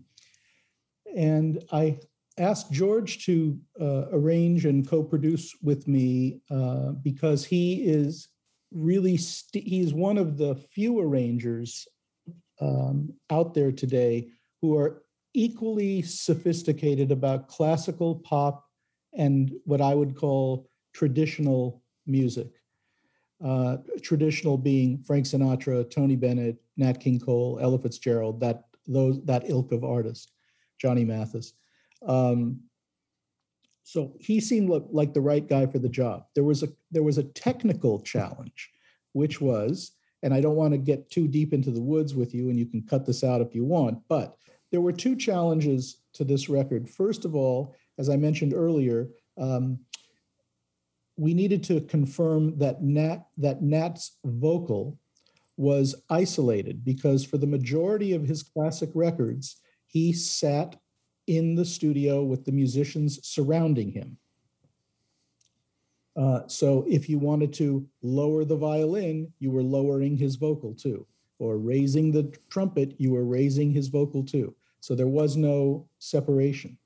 and 1.15 1.63
I 1.73 1.99
asked 2.39 2.71
George 2.71 3.25
to 3.25 3.59
uh, 3.81 4.07
arrange 4.13 4.67
and 4.67 4.87
co-produce 4.87 5.55
with 5.63 5.89
me 5.89 6.41
uh, 6.51 6.93
because 7.03 7.45
he 7.45 7.85
is 7.85 8.29
really 8.73 9.17
st- 9.17 9.67
he's 9.67 9.95
one 9.95 10.19
of 10.19 10.37
the 10.37 10.55
few 10.55 11.01
arrangers 11.01 11.87
um, 12.61 13.13
out 13.31 13.55
there 13.55 13.73
today 13.73 14.29
who 14.61 14.77
are 14.77 15.03
equally 15.35 16.03
sophisticated 16.03 17.11
about 17.13 17.49
classical 17.49 18.17
pop 18.17 18.65
and 19.17 19.53
what 19.65 19.81
I 19.81 19.95
would 19.95 20.17
call 20.17 20.69
traditional 20.95 21.83
music 22.07 22.49
uh, 23.45 23.79
traditional 24.03 24.57
being 24.57 25.03
Frank 25.03 25.27
Sinatra, 25.27 25.89
Tony 25.91 26.17
Bennett, 26.17 26.57
Nat 26.77 27.01
King 27.01 27.19
Cole, 27.19 27.59
Ella 27.61 27.79
Fitzgerald, 27.79 28.41
that 28.41 28.65
those 28.87 29.23
that 29.25 29.49
ilk 29.49 29.73
of 29.73 29.85
artist, 29.85 30.33
Johnny 30.79 31.05
Mathis. 31.05 31.53
Um, 32.07 32.61
so 33.83 34.15
he 34.19 34.41
seemed 34.41 34.71
like 34.91 35.13
the 35.13 35.21
right 35.21 35.47
guy 35.47 35.67
for 35.67 35.79
the 35.79 35.89
job. 35.89 36.25
There 36.35 36.45
was 36.45 36.63
a 36.63 36.69
there 36.91 37.03
was 37.03 37.19
a 37.19 37.25
technical 37.25 38.01
challenge, 38.01 38.71
which 39.13 39.41
was, 39.41 39.93
and 40.23 40.33
I 40.33 40.41
don't 40.41 40.57
want 40.57 40.73
to 40.73 40.79
get 40.79 41.11
too 41.11 41.29
deep 41.29 41.53
into 41.53 41.71
the 41.71 41.83
woods 41.83 42.15
with 42.15 42.35
you, 42.35 42.49
and 42.49 42.59
you 42.59 42.67
can 42.67 42.83
cut 42.83 43.07
this 43.07 43.23
out 43.23 43.41
if 43.41 43.55
you 43.55 43.65
want, 43.65 43.99
but 44.09 44.37
there 44.73 44.81
were 44.81 44.93
two 44.93 45.15
challenges 45.15 45.99
to 46.15 46.25
this 46.25 46.49
record. 46.49 46.89
First 46.89 47.25
of 47.25 47.35
all, 47.35 47.75
as 47.99 48.09
I 48.09 48.17
mentioned 48.17 48.53
earlier, 48.55 49.09
um, 49.39 49.79
we 51.17 51.35
needed 51.35 51.63
to 51.65 51.81
confirm 51.81 52.59
that 52.59 52.83
Nat 52.83 53.27
that 53.39 53.63
Nat's 53.63 54.19
vocal 54.25 54.99
was 55.57 55.95
isolated 56.11 56.85
because 56.85 57.25
for 57.25 57.39
the 57.39 57.47
majority 57.47 58.13
of 58.13 58.25
his 58.25 58.43
classic 58.43 58.91
records, 58.95 59.57
he 59.87 60.13
sat 60.13 60.77
in 61.27 61.55
the 61.55 61.65
studio 61.65 62.23
with 62.23 62.45
the 62.45 62.53
musicians 62.53 63.19
surrounding 63.27 63.91
him. 63.91 64.19
Uh, 66.17 66.41
so 66.47 66.85
if 66.89 67.09
you 67.09 67.19
wanted 67.19 67.53
to 67.53 67.87
lower 68.03 68.45
the 68.45 68.57
violin, 68.57 69.33
you 69.39 69.51
were 69.51 69.63
lowering 69.63 70.17
his 70.17 70.37
vocal 70.37 70.75
too, 70.75 71.07
or 71.39 71.59
raising 71.59 72.13
the 72.13 72.33
trumpet, 72.49 72.95
you 72.99 73.13
were 73.13 73.25
raising 73.25 73.71
his 73.71 73.89
vocal 73.89 74.23
too. 74.23 74.55
So 74.81 74.95
there 74.95 75.09
was 75.09 75.37
no 75.37 75.89
separation. 75.99 76.79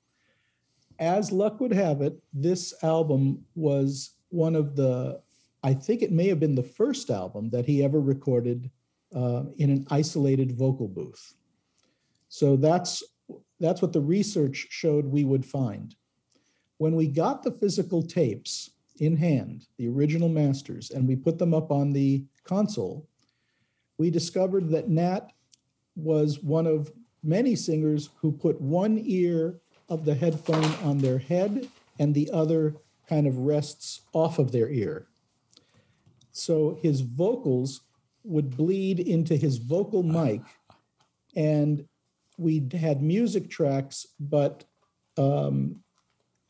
As 0.99 1.31
luck 1.31 1.59
would 1.59 1.73
have 1.73 2.01
it, 2.01 2.21
this 2.33 2.73
album 2.83 3.45
was 3.55 4.11
one 4.31 4.55
of 4.55 4.75
the, 4.75 5.21
I 5.63 5.73
think 5.73 6.01
it 6.01 6.11
may 6.11 6.27
have 6.27 6.39
been 6.39 6.55
the 6.55 6.63
first 6.63 7.09
album 7.09 7.49
that 7.51 7.65
he 7.65 7.83
ever 7.83 7.99
recorded 7.99 8.71
uh, 9.15 9.43
in 9.57 9.69
an 9.69 9.85
isolated 9.91 10.53
vocal 10.57 10.87
booth. 10.87 11.33
So 12.29 12.55
that's 12.55 13.03
that's 13.59 13.81
what 13.81 13.93
the 13.93 14.01
research 14.01 14.67
showed 14.71 15.05
we 15.05 15.23
would 15.23 15.45
find. 15.45 15.95
When 16.77 16.95
we 16.95 17.07
got 17.07 17.43
the 17.43 17.51
physical 17.51 18.01
tapes 18.01 18.71
in 18.99 19.15
hand, 19.15 19.67
the 19.77 19.87
original 19.87 20.29
masters, 20.29 20.89
and 20.89 21.07
we 21.07 21.15
put 21.15 21.37
them 21.37 21.53
up 21.53 21.71
on 21.71 21.91
the 21.91 22.25
console, 22.43 23.07
we 23.97 24.09
discovered 24.09 24.69
that 24.69 24.89
Nat 24.89 25.31
was 25.95 26.41
one 26.41 26.65
of 26.65 26.91
many 27.23 27.55
singers 27.55 28.09
who 28.15 28.31
put 28.31 28.59
one 28.59 28.99
ear 29.03 29.59
of 29.89 30.05
the 30.05 30.15
headphone 30.15 30.73
on 30.83 30.97
their 30.97 31.19
head 31.19 31.67
and 31.99 32.15
the 32.15 32.31
other 32.31 32.75
kind 33.11 33.27
of 33.27 33.39
rests 33.39 34.03
off 34.13 34.39
of 34.39 34.53
their 34.53 34.69
ear. 34.69 35.07
So 36.31 36.79
his 36.81 37.01
vocals 37.01 37.81
would 38.23 38.55
bleed 38.55 39.01
into 39.01 39.35
his 39.35 39.57
vocal 39.57 40.01
mic, 40.01 40.41
and 41.35 41.83
we 42.37 42.65
had 42.71 43.01
music 43.01 43.49
tracks, 43.49 44.07
but 44.17 44.63
um, 45.17 45.83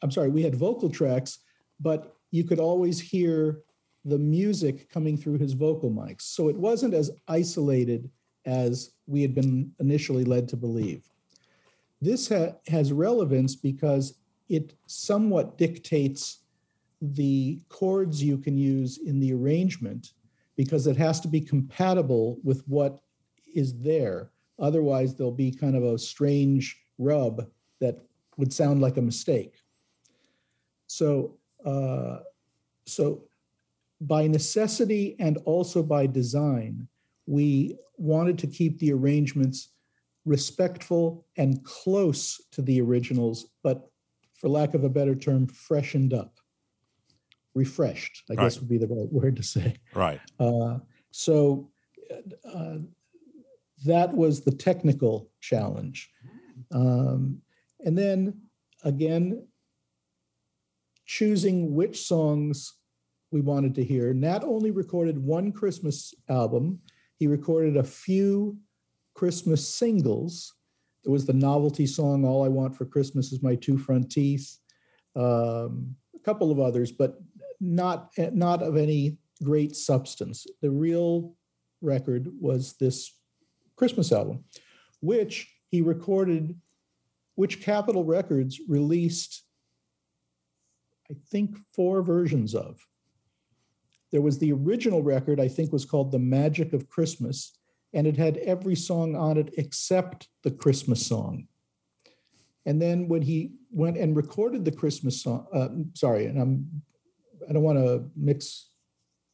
I'm 0.04 0.12
sorry, 0.12 0.30
we 0.30 0.43
had 0.43 0.54
vocal 0.54 0.89
tracks, 0.89 1.39
but 1.80 2.15
you 2.30 2.43
could 2.43 2.60
always 2.60 3.00
hear 3.00 3.62
the 4.06 4.19
music 4.19 4.88
coming 4.91 5.17
through 5.17 5.39
his 5.39 5.54
vocal 5.54 5.89
mics. 5.89 6.21
So 6.21 6.47
it 6.47 6.56
wasn't 6.56 6.93
as 6.93 7.10
isolated 7.28 8.08
as 8.45 8.91
we 9.08 9.24
had 9.24 9.34
been 9.34 9.71
initially 9.80 10.26
led 10.26 10.47
to 10.50 10.58
believe. 10.58 11.10
This 12.02 12.30
ha- 12.30 12.54
has 12.67 12.93
relevance 12.93 13.56
because 13.56 14.19
it 14.47 14.76
somewhat 14.86 15.58
dictates 15.58 16.40
the 17.02 17.60
chords 17.70 18.24
you 18.24 18.38
can 18.38 18.58
use 18.58 19.00
in 19.00 19.20
the 19.20 19.34
arrangement 19.34 20.14
because 20.56 20.86
it 20.86 20.98
has 20.98 21.20
to 21.22 21.28
be 21.28 21.42
compatible 21.42 22.40
with 22.44 22.64
what 22.68 23.02
is 23.56 23.80
there. 23.80 24.32
Otherwise, 24.60 25.16
there'll 25.16 25.32
be 25.32 25.52
kind 25.52 25.76
of 25.76 25.84
a 25.84 25.98
strange 25.98 26.80
rub 27.00 27.48
that 27.80 27.98
would 28.38 28.54
sound 28.54 28.82
like 28.82 28.98
a 28.98 29.02
mistake. 29.02 29.56
So, 30.86 31.38
uh, 31.66 32.20
so 32.86 33.24
by 34.02 34.28
necessity 34.28 35.16
and 35.20 35.38
also 35.46 35.82
by 35.82 36.06
design, 36.06 36.88
we 37.26 37.78
wanted 37.98 38.38
to 38.40 38.48
keep 38.48 38.78
the 38.78 38.94
arrangements 38.94 39.70
respectful 40.26 41.26
and 41.38 41.64
close 41.64 42.40
to 42.52 42.62
the 42.62 42.82
originals, 42.82 43.48
but 43.64 43.90
for 44.36 44.50
lack 44.50 44.74
of 44.76 44.84
a 44.84 44.90
better 44.90 45.16
term, 45.16 45.48
freshened 45.48 46.14
up 46.14 46.40
refreshed, 47.54 48.24
I 48.30 48.34
right. 48.34 48.44
guess 48.44 48.60
would 48.60 48.70
be 48.70 48.78
the 48.78 48.88
right 48.88 49.12
word 49.12 49.36
to 49.38 49.44
say. 49.44 49.76
Right. 49.94 50.20
Uh, 50.40 50.80
so 51.12 51.70
uh, 52.46 52.78
that 53.86 54.14
was 54.14 54.42
the 54.42 54.52
technical 54.52 55.30
challenge. 55.42 56.10
Um, 56.72 57.42
and 57.80 57.98
then 57.98 58.42
again, 58.84 59.46
choosing 61.06 61.74
which 61.76 62.06
songs 62.06 62.74
we 63.32 63.42
wanted 63.42 63.76
to 63.76 63.84
hear. 63.84 64.14
Nat 64.14 64.44
only 64.44 64.72
recorded 64.72 65.18
one 65.18 65.52
Christmas 65.52 66.14
album. 66.30 66.80
He 67.18 67.28
recorded 67.28 67.78
a 67.78 67.84
few 67.84 68.58
Christmas 69.16 69.68
singles. 69.68 70.54
There 71.04 71.12
was 71.12 71.26
the 71.26 71.34
novelty 71.34 71.88
song, 71.88 72.26
All 72.26 72.44
I 72.44 72.48
Want 72.48 72.76
for 72.76 72.86
Christmas 72.86 73.32
is 73.32 73.42
My 73.42 73.56
Two 73.56 73.78
Front 73.78 74.12
Teeth, 74.12 74.58
um, 75.16 75.96
a 76.16 76.20
couple 76.24 76.52
of 76.52 76.60
others, 76.60 76.92
but 76.92 77.20
not 77.62 78.12
not 78.34 78.63
of 78.63 78.76
any 78.76 79.17
great 79.43 79.76
substance. 79.76 80.45
The 80.62 80.71
real 80.71 81.36
record 81.82 82.32
was 82.39 82.74
this 82.74 83.15
Christmas 83.76 84.12
album, 84.12 84.43
which 85.00 85.54
he 85.69 85.82
recorded, 85.82 86.60
which 87.36 87.62
Capitol 87.62 88.04
Records 88.04 88.60
released, 88.67 89.43
I 91.10 91.15
think, 91.30 91.58
four 91.74 92.02
versions 92.02 92.54
of. 92.54 92.86
There 94.12 94.21
was 94.21 94.38
the 94.38 94.52
original 94.52 95.02
record, 95.02 95.39
I 95.39 95.47
think, 95.47 95.71
was 95.71 95.86
called 95.86 96.12
The 96.12 96.19
Magic 96.19 96.74
of 96.74 96.89
Christmas, 96.89 97.58
and 97.93 98.06
it 98.06 98.17
had 98.17 98.38
every 98.38 98.76
song 98.76 99.15
on 99.15 99.38
it 99.38 99.54
except 99.58 100.28
the 100.43 100.52
Christmas 100.52 101.06
song. 101.06 101.47
And 102.65 102.82
then 102.82 103.08
when 103.08 103.21
he 103.21 103.54
went 103.71 103.97
and 103.97 104.15
recorded 104.15 104.65
the 104.65 104.71
Christmas 104.71 105.24
song, 105.24 105.47
uh, 105.54 105.69
sorry, 105.93 106.28
and 106.28 106.39
I'm 106.39 106.84
I 107.49 107.54
don't 107.54 107.63
want 107.63 107.80
to 107.80 108.10
mix 108.15 108.69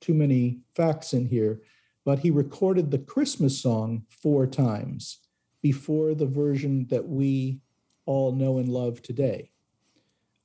too 0.02 0.14
many 0.14 0.60
facts 0.76 1.14
in 1.14 1.26
here, 1.26 1.62
but 2.06 2.20
he 2.20 2.32
recorded 2.32 2.92
the 2.92 3.00
Christmas 3.00 3.60
song 3.60 4.04
four 4.10 4.48
times 4.48 5.20
before 5.62 6.14
the 6.14 6.26
version 6.26 6.88
that 6.90 7.08
we 7.08 7.60
all 8.06 8.32
know 8.32 8.58
and 8.60 8.70
love 8.70 9.02
today. 9.02 9.52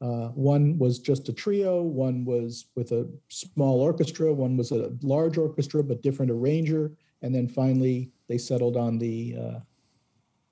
Uh, 0.00 0.28
one 0.30 0.76
was 0.78 0.98
just 0.98 1.28
a 1.28 1.32
trio, 1.32 1.80
one 1.80 2.24
was 2.24 2.66
with 2.74 2.90
a 2.90 3.08
small 3.28 3.80
orchestra, 3.80 4.32
one 4.32 4.56
was 4.56 4.72
a 4.72 4.90
large 5.02 5.38
orchestra 5.38 5.82
but 5.84 6.02
different 6.02 6.32
arranger, 6.32 6.90
and 7.22 7.32
then 7.32 7.46
finally 7.46 8.10
they 8.28 8.36
settled 8.36 8.76
on 8.76 8.98
the 8.98 9.36
uh, 9.38 9.60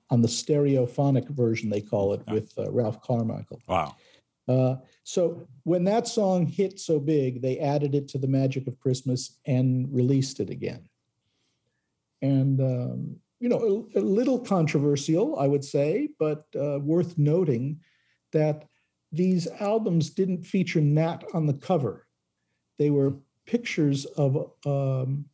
on 0.09 0.21
the 0.21 0.27
stereophonic 0.27 1.27
version 1.29 1.69
they 1.69 1.81
call 1.81 2.13
it 2.13 2.21
with 2.29 2.53
uh, 2.57 2.71
Ralph 2.71 3.01
Carmichael. 3.01 3.61
Wow. 3.67 3.95
Uh, 4.47 4.75
so 5.03 5.47
when 5.63 5.83
that 5.83 6.07
song 6.07 6.45
hit 6.45 6.79
so 6.79 6.99
big, 6.99 7.41
they 7.41 7.59
added 7.59 7.95
it 7.95 8.07
to 8.09 8.17
the 8.17 8.27
Magic 8.27 8.67
of 8.67 8.79
Christmas 8.79 9.39
and 9.45 9.87
released 9.93 10.39
it 10.39 10.49
again. 10.49 10.89
and 12.21 12.59
um, 12.59 13.15
you 13.41 13.49
know, 13.49 13.89
a, 13.95 13.99
a, 13.99 14.01
little 14.01 14.39
controversial, 14.39 15.37
I 15.39 15.47
would 15.47 15.65
say, 15.65 16.09
but 16.19 16.45
uh, 16.55 16.79
worth 16.79 17.17
noting 17.17 17.79
that 18.31 18.67
these 19.11 19.47
albums 19.59 20.11
didn't 20.11 20.45
feature 20.45 20.79
Nat 20.79 21.23
on 21.33 21.47
the 21.47 21.55
cover. 21.55 22.07
They 22.77 22.91
were 22.91 23.15
pictures 23.47 24.05
of, 24.05 24.51
um, 24.65 25.25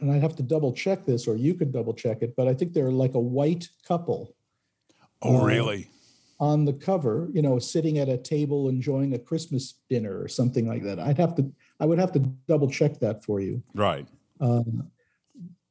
and 0.00 0.10
I'd 0.10 0.22
have 0.22 0.36
to 0.36 0.42
double 0.42 0.72
check 0.72 1.06
this, 1.06 1.28
or 1.28 1.36
you 1.36 1.54
could 1.54 1.72
double 1.72 1.94
check 1.94 2.20
it, 2.22 2.34
but 2.36 2.48
I 2.48 2.54
think 2.54 2.72
they're 2.72 2.90
like 2.90 3.14
a 3.14 3.20
white 3.20 3.68
couple. 3.86 4.34
Oh, 5.22 5.40
uh, 5.40 5.44
really? 5.44 5.88
On 6.38 6.66
the 6.66 6.74
cover, 6.74 7.30
you 7.32 7.40
know, 7.40 7.58
sitting 7.58 7.98
at 7.98 8.10
a 8.10 8.18
table 8.18 8.68
enjoying 8.68 9.14
a 9.14 9.18
Christmas 9.18 9.74
dinner 9.88 10.20
or 10.20 10.28
something 10.28 10.68
like 10.68 10.82
that. 10.82 10.98
I'd 10.98 11.16
have 11.16 11.34
to, 11.36 11.50
I 11.80 11.86
would 11.86 11.98
have 11.98 12.12
to 12.12 12.18
double 12.46 12.68
check 12.68 13.00
that 13.00 13.24
for 13.24 13.40
you. 13.40 13.62
Right. 13.74 14.06
Um, 14.40 14.90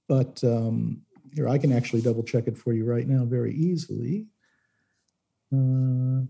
but 0.08 0.44
um, 0.44 1.02
here, 1.36 1.48
I 1.48 1.60
can 1.60 1.72
actually 1.72 2.02
double 2.02 2.24
check 2.24 2.48
it 2.48 2.58
for 2.58 2.74
you 2.74 2.84
right 2.84 3.08
now 3.08 3.26
very 3.26 3.54
easily. 3.54 4.26
Uh, 5.54 6.26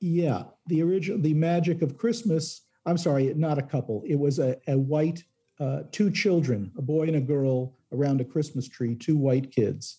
yeah, 0.00 0.44
the 0.66 0.82
original, 0.82 1.20
the 1.20 1.34
magic 1.34 1.82
of 1.82 1.96
Christmas. 1.96 2.62
I'm 2.86 2.98
sorry, 2.98 3.32
not 3.34 3.58
a 3.58 3.62
couple. 3.62 4.02
It 4.06 4.16
was 4.16 4.38
a, 4.38 4.56
a 4.66 4.76
white, 4.76 5.22
uh, 5.60 5.82
two 5.92 6.10
children, 6.10 6.72
a 6.76 6.82
boy 6.82 7.02
and 7.06 7.16
a 7.16 7.20
girl 7.20 7.76
around 7.92 8.20
a 8.20 8.24
Christmas 8.24 8.66
tree, 8.66 8.94
two 8.94 9.16
white 9.16 9.52
kids. 9.52 9.98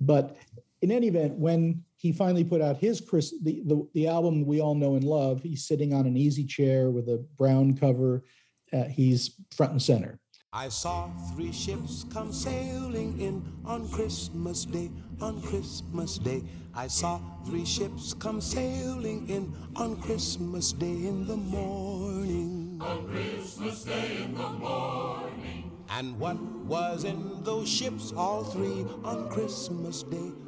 But 0.00 0.36
in 0.84 0.92
any 0.92 1.08
event, 1.08 1.32
when 1.38 1.82
he 1.96 2.12
finally 2.12 2.44
put 2.44 2.60
out 2.60 2.76
his 2.76 3.00
Chris, 3.00 3.32
the, 3.42 3.62
the, 3.64 3.88
the 3.94 4.06
album 4.06 4.44
we 4.44 4.60
all 4.60 4.74
know 4.74 4.96
and 4.96 5.02
love, 5.02 5.42
he's 5.42 5.66
sitting 5.66 5.94
on 5.94 6.04
an 6.06 6.14
easy 6.14 6.44
chair 6.44 6.90
with 6.90 7.08
a 7.08 7.24
brown 7.38 7.74
cover. 7.74 8.22
Uh, 8.70 8.84
he's 8.84 9.30
front 9.56 9.72
and 9.72 9.82
center. 9.82 10.20
I 10.52 10.68
saw 10.68 11.08
three 11.32 11.52
ships 11.52 12.04
come 12.12 12.34
sailing 12.34 13.18
in 13.18 13.42
on 13.64 13.88
Christmas 13.88 14.66
Day, 14.66 14.90
on 15.22 15.40
Christmas 15.40 16.18
Day. 16.18 16.42
I 16.74 16.86
saw 16.86 17.18
three 17.46 17.64
ships 17.64 18.12
come 18.12 18.42
sailing 18.42 19.26
in 19.30 19.56
on 19.76 19.96
Christmas 20.02 20.72
Day 20.72 20.86
in 21.08 21.26
the 21.26 21.38
morning. 21.38 22.78
On 22.82 23.08
Christmas 23.08 23.84
Day 23.84 24.22
in 24.22 24.34
the 24.34 24.50
morning. 24.50 25.70
And 25.88 26.18
what 26.18 26.38
was 26.66 27.04
in 27.04 27.42
those 27.42 27.70
ships, 27.70 28.12
all 28.14 28.44
three, 28.44 28.84
on 29.02 29.30
Christmas 29.30 30.02
Day? 30.02 30.43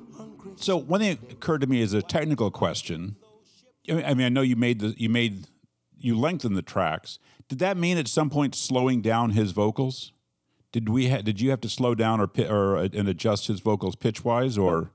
So 0.54 0.76
one 0.76 1.00
thing 1.00 1.18
occurred 1.30 1.60
to 1.62 1.66
me 1.66 1.82
as 1.82 1.92
a 1.92 2.02
technical 2.02 2.50
question. 2.50 3.16
I 3.88 4.14
mean, 4.14 4.26
I 4.26 4.28
know 4.28 4.42
you 4.42 4.56
made 4.56 4.80
the 4.80 4.94
you 4.96 5.08
made 5.08 5.46
you 5.98 6.18
lengthened 6.18 6.56
the 6.56 6.62
tracks 6.62 7.18
did 7.48 7.58
that 7.60 7.76
mean 7.76 7.96
at 7.96 8.08
some 8.08 8.30
point 8.30 8.54
slowing 8.54 9.02
down 9.02 9.30
his 9.30 9.52
vocals? 9.52 10.12
Did 10.72 10.88
we 10.88 11.08
ha- 11.08 11.22
did 11.22 11.40
you 11.40 11.50
have 11.50 11.60
to 11.62 11.68
slow 11.68 11.94
down 11.94 12.20
or 12.20 12.30
or 12.38 12.76
uh, 12.76 12.88
and 12.92 13.08
adjust 13.08 13.46
his 13.46 13.60
vocals 13.60 13.96
pitch 13.96 14.24
wise 14.24 14.58
or? 14.58 14.90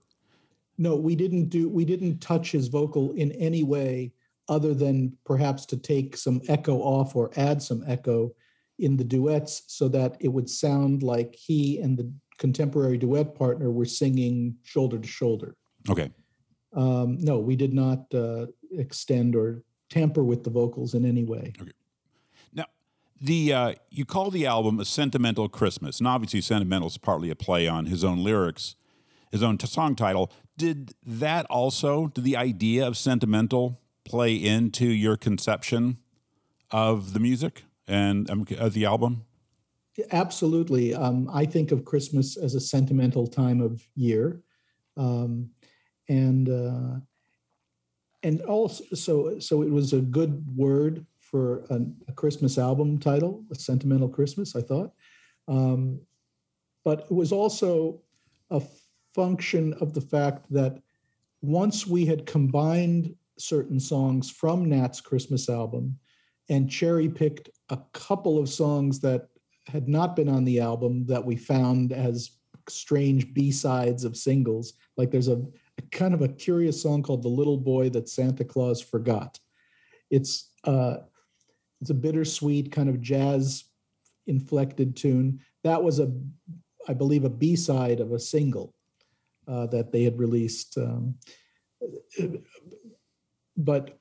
No, 0.77 0.95
we 0.95 1.15
didn't 1.15 1.49
do. 1.49 1.69
We 1.69 1.85
didn't 1.85 2.19
touch 2.19 2.51
his 2.51 2.67
vocal 2.67 3.11
in 3.13 3.31
any 3.33 3.63
way 3.63 4.13
other 4.49 4.73
than 4.73 5.17
perhaps 5.25 5.65
to 5.67 5.77
take 5.77 6.17
some 6.17 6.41
echo 6.49 6.77
off 6.79 7.15
or 7.15 7.31
add 7.37 7.61
some 7.61 7.83
echo 7.87 8.31
in 8.79 8.97
the 8.97 9.03
duets 9.03 9.63
so 9.67 9.87
that 9.87 10.17
it 10.19 10.27
would 10.27 10.49
sound 10.49 11.03
like 11.03 11.35
he 11.35 11.79
and 11.79 11.97
the 11.97 12.11
contemporary 12.41 12.97
duet 12.97 13.35
partner 13.35 13.69
were 13.69 13.85
singing 13.85 14.57
shoulder 14.63 14.97
to 14.97 15.07
shoulder. 15.07 15.55
Okay. 15.87 16.09
Um, 16.73 17.19
no, 17.19 17.37
we 17.37 17.55
did 17.55 17.71
not 17.71 18.11
uh, 18.15 18.47
extend 18.71 19.35
or 19.35 19.61
tamper 19.91 20.23
with 20.23 20.43
the 20.43 20.49
vocals 20.49 20.95
in 20.95 21.05
any 21.05 21.23
way. 21.23 21.53
Okay 21.61 21.71
Now, 22.51 22.65
the 23.21 23.53
uh, 23.53 23.73
you 23.91 24.05
call 24.05 24.31
the 24.31 24.47
album 24.47 24.79
a 24.79 24.85
sentimental 24.85 25.49
Christmas, 25.49 25.99
and 25.99 26.07
obviously 26.07 26.41
sentimental 26.41 26.87
is 26.87 26.97
partly 26.97 27.29
a 27.29 27.35
play 27.35 27.67
on 27.67 27.85
his 27.85 28.03
own 28.03 28.23
lyrics, 28.23 28.75
his 29.31 29.43
own 29.43 29.59
t- 29.59 29.67
song 29.67 29.95
title. 29.95 30.31
Did 30.57 30.95
that 31.05 31.45
also, 31.45 32.07
did 32.07 32.23
the 32.23 32.37
idea 32.37 32.87
of 32.87 32.97
sentimental 32.97 33.79
play 34.03 34.33
into 34.33 34.87
your 34.87 35.15
conception 35.15 35.97
of 36.71 37.13
the 37.13 37.19
music 37.19 37.65
and 37.87 38.27
um, 38.31 38.47
of 38.57 38.73
the 38.73 38.85
album? 38.85 39.25
Absolutely. 40.11 40.93
Um, 40.93 41.29
I 41.33 41.45
think 41.45 41.71
of 41.71 41.83
Christmas 41.83 42.37
as 42.37 42.55
a 42.55 42.61
sentimental 42.61 43.27
time 43.27 43.59
of 43.61 43.85
year, 43.95 44.41
um, 44.95 45.49
and 46.07 46.49
uh, 46.49 46.99
and 48.23 48.41
also 48.43 48.83
so 48.93 49.39
so 49.39 49.61
it 49.63 49.69
was 49.69 49.91
a 49.91 49.99
good 49.99 50.45
word 50.55 51.05
for 51.19 51.65
an, 51.69 51.95
a 52.07 52.13
Christmas 52.13 52.57
album 52.57 52.99
title, 52.99 53.43
A 53.51 53.55
Sentimental 53.55 54.07
Christmas, 54.07 54.55
I 54.55 54.61
thought. 54.61 54.93
Um, 55.47 55.99
but 56.85 57.01
it 57.01 57.11
was 57.11 57.31
also 57.33 58.01
a 58.49 58.61
function 59.13 59.73
of 59.75 59.93
the 59.93 60.01
fact 60.01 60.45
that 60.51 60.79
once 61.41 61.85
we 61.85 62.05
had 62.05 62.25
combined 62.25 63.13
certain 63.37 63.79
songs 63.79 64.29
from 64.29 64.65
Nat's 64.65 65.01
Christmas 65.01 65.49
album 65.49 65.97
and 66.49 66.69
cherry 66.69 67.09
picked 67.09 67.49
a 67.69 67.79
couple 67.93 68.37
of 68.37 68.49
songs 68.49 68.99
that 69.01 69.30
had 69.67 69.87
not 69.87 70.15
been 70.15 70.29
on 70.29 70.43
the 70.43 70.59
album 70.59 71.05
that 71.05 71.23
we 71.23 71.35
found 71.35 71.91
as 71.91 72.31
strange 72.69 73.33
B-sides 73.33 74.03
of 74.03 74.17
singles. 74.17 74.73
Like 74.97 75.11
there's 75.11 75.27
a, 75.27 75.41
a 75.77 75.81
kind 75.91 76.13
of 76.13 76.21
a 76.21 76.27
curious 76.27 76.81
song 76.81 77.03
called 77.03 77.23
The 77.23 77.29
Little 77.29 77.57
Boy 77.57 77.89
That 77.89 78.09
Santa 78.09 78.43
Claus 78.43 78.81
Forgot. 78.81 79.39
It's 80.09 80.49
uh, 80.63 80.97
it's 81.79 81.89
a 81.89 81.95
bittersweet 81.95 82.71
kind 82.71 82.89
of 82.89 83.01
jazz 83.01 83.63
inflected 84.27 84.95
tune. 84.95 85.39
That 85.63 85.81
was 85.81 85.99
a, 85.99 86.11
I 86.87 86.93
believe, 86.93 87.23
a 87.23 87.29
B 87.29 87.55
side 87.55 87.99
of 87.99 88.11
a 88.11 88.19
single 88.19 88.75
uh, 89.47 89.65
that 89.67 89.91
they 89.91 90.03
had 90.03 90.19
released. 90.19 90.77
Um, 90.77 91.15
but 93.57 93.97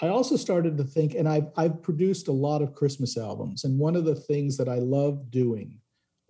I 0.00 0.08
also 0.08 0.36
started 0.36 0.76
to 0.76 0.84
think, 0.84 1.14
and 1.14 1.28
I've, 1.28 1.48
I've 1.56 1.82
produced 1.82 2.28
a 2.28 2.32
lot 2.32 2.60
of 2.60 2.74
Christmas 2.74 3.16
albums, 3.16 3.64
and 3.64 3.78
one 3.78 3.96
of 3.96 4.04
the 4.04 4.14
things 4.14 4.56
that 4.58 4.68
I 4.68 4.76
love 4.76 5.30
doing 5.30 5.80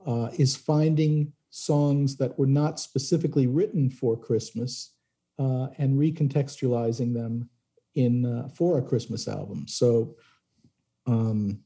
uh, 0.06 0.28
is 0.38 0.54
finding 0.54 1.32
songs 1.50 2.16
that 2.18 2.38
were 2.38 2.46
not 2.46 2.78
specifically 2.78 3.46
written 3.46 3.90
for 3.90 4.16
Christmas 4.16 4.92
uh, 5.38 5.68
and 5.78 5.98
recontextualizing 5.98 7.12
them 7.12 7.48
in 7.94 8.24
uh, 8.24 8.48
for 8.48 8.78
a 8.78 8.82
Christmas 8.82 9.26
album. 9.26 9.66
So 9.66 10.16
um, 11.06 11.60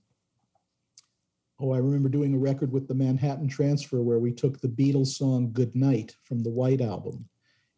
oh, 1.60 1.72
I 1.72 1.78
remember 1.78 2.08
doing 2.08 2.34
a 2.34 2.38
record 2.38 2.72
with 2.72 2.88
the 2.88 2.94
Manhattan 2.94 3.48
Transfer 3.48 4.00
where 4.00 4.18
we 4.18 4.32
took 4.32 4.60
the 4.60 4.68
Beatles 4.68 5.08
song 5.08 5.52
Good 5.52 5.74
Night 5.74 6.14
from 6.22 6.42
the 6.42 6.50
White 6.50 6.80
Album 6.80 7.28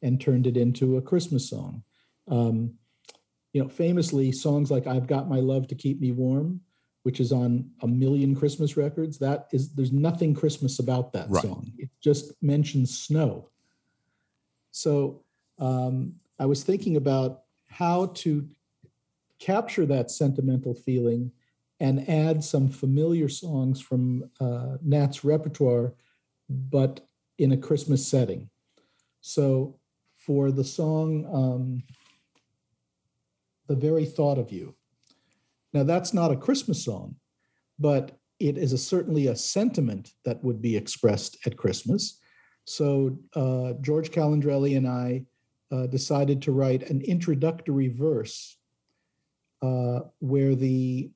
and 0.02 0.20
turned 0.20 0.46
it 0.46 0.56
into 0.56 0.96
a 0.96 1.02
Christmas 1.02 1.48
song. 1.48 1.82
Um, 2.28 2.74
you 3.52 3.62
know, 3.62 3.68
famously, 3.68 4.32
songs 4.32 4.70
like 4.70 4.86
I've 4.86 5.06
Got 5.06 5.28
My 5.28 5.40
Love 5.40 5.68
to 5.68 5.74
Keep 5.74 6.00
Me 6.00 6.12
Warm, 6.12 6.60
which 7.02 7.20
is 7.20 7.32
on 7.32 7.70
a 7.82 7.86
million 7.86 8.34
Christmas 8.34 8.76
records, 8.76 9.18
that 9.18 9.48
is, 9.52 9.74
there's 9.74 9.92
nothing 9.92 10.34
Christmas 10.34 10.78
about 10.78 11.12
that 11.12 11.28
right. 11.28 11.42
song. 11.42 11.72
It 11.78 11.90
just 12.00 12.32
mentions 12.42 12.98
snow. 12.98 13.50
So 14.70 15.22
um, 15.58 16.14
I 16.38 16.46
was 16.46 16.62
thinking 16.62 16.96
about 16.96 17.42
how 17.68 18.06
to 18.06 18.48
capture 19.38 19.84
that 19.86 20.10
sentimental 20.10 20.74
feeling 20.74 21.32
and 21.80 22.08
add 22.08 22.44
some 22.44 22.68
familiar 22.68 23.28
songs 23.28 23.80
from 23.80 24.30
uh, 24.40 24.76
Nat's 24.82 25.24
repertoire, 25.24 25.94
but 26.48 27.00
in 27.38 27.52
a 27.52 27.56
Christmas 27.56 28.06
setting. 28.06 28.48
So 29.20 29.78
for 30.16 30.52
the 30.52 30.64
song, 30.64 31.26
um, 31.32 31.82
The 33.68 33.76
Very 33.76 34.04
Thought 34.04 34.38
of 34.38 34.52
You. 34.52 34.74
Now, 35.72 35.84
that's 35.84 36.12
not 36.12 36.32
a 36.32 36.36
Christmas 36.36 36.84
song, 36.84 37.16
but 37.78 38.18
it 38.38 38.58
is 38.58 38.72
a, 38.72 38.78
certainly 38.78 39.28
a 39.28 39.36
sentiment 39.36 40.12
that 40.24 40.42
would 40.42 40.60
be 40.60 40.76
expressed 40.76 41.38
at 41.46 41.56
Christmas. 41.56 42.18
So 42.64 43.18
uh, 43.34 43.74
George 43.80 44.10
Calandrelli 44.10 44.76
and 44.76 44.86
I 44.86 45.24
uh, 45.70 45.86
decided 45.86 46.42
to 46.42 46.52
write 46.52 46.90
an 46.90 47.00
introductory 47.02 47.88
verse 47.88 48.58
uh, 49.62 50.00
where 50.18 50.54
the 50.54 51.10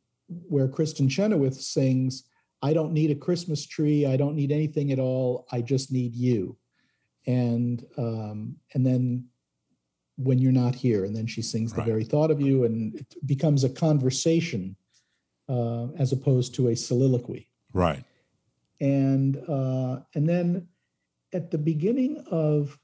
where 0.48 0.66
Kristin 0.66 1.08
Chenoweth 1.08 1.60
sings, 1.60 2.24
I 2.62 2.72
don't 2.72 2.92
need 2.92 3.10
a 3.10 3.14
Christmas 3.14 3.64
tree. 3.66 4.06
I 4.06 4.16
don't 4.16 4.34
need 4.34 4.50
anything 4.50 4.90
at 4.90 4.98
all. 4.98 5.46
I 5.52 5.60
just 5.60 5.92
need 5.92 6.14
you. 6.14 6.56
And 7.26 7.84
um, 7.96 8.56
and 8.74 8.84
then 8.84 9.26
when 10.16 10.38
you're 10.38 10.52
not 10.52 10.74
here, 10.74 11.04
and 11.04 11.14
then 11.14 11.26
she 11.26 11.42
sings 11.42 11.72
right. 11.72 11.84
the 11.84 11.90
very 11.90 12.04
thought 12.04 12.30
of 12.30 12.40
you, 12.40 12.64
and 12.64 12.94
it 12.94 13.14
becomes 13.26 13.64
a 13.64 13.68
conversation 13.68 14.76
uh, 15.48 15.88
as 15.98 16.12
opposed 16.12 16.54
to 16.54 16.68
a 16.68 16.76
soliloquy. 16.76 17.48
Right. 17.72 18.04
And 18.80 19.36
uh, 19.48 20.00
and 20.14 20.28
then 20.28 20.68
at 21.32 21.50
the 21.50 21.58
beginning 21.58 22.24
of 22.30 22.78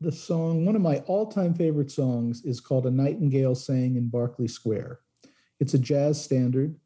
the 0.00 0.12
song, 0.12 0.66
one 0.66 0.76
of 0.76 0.82
my 0.82 0.98
all-time 1.06 1.54
favorite 1.54 1.90
songs 1.90 2.44
is 2.44 2.60
called 2.60 2.86
"A 2.86 2.90
Nightingale 2.90 3.54
Sang 3.54 3.96
in 3.96 4.08
Berkeley 4.08 4.48
Square." 4.48 5.00
It's 5.60 5.74
a 5.74 5.78
jazz 5.78 6.22
standard. 6.22 6.76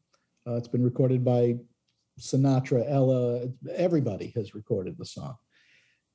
Uh, 0.47 0.55
it's 0.55 0.67
been 0.67 0.83
recorded 0.83 1.23
by 1.23 1.57
Sinatra, 2.19 2.85
Ella, 2.87 3.47
everybody 3.73 4.33
has 4.35 4.53
recorded 4.53 4.97
the 4.97 5.05
song. 5.05 5.35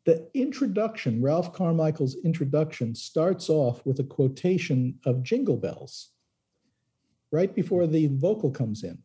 The 0.04 0.28
introduction, 0.34 1.22
Ralph 1.22 1.52
Carmichael's 1.52 2.16
introduction, 2.24 2.94
starts 2.94 3.48
off 3.48 3.84
with 3.86 4.00
a 4.00 4.04
quotation 4.04 4.98
of 5.06 5.22
Jingle 5.22 5.56
Bells 5.56 6.10
right 7.32 7.54
before 7.54 7.86
the 7.86 8.08
vocal 8.12 8.50
comes 8.50 8.84
in. 8.84 8.98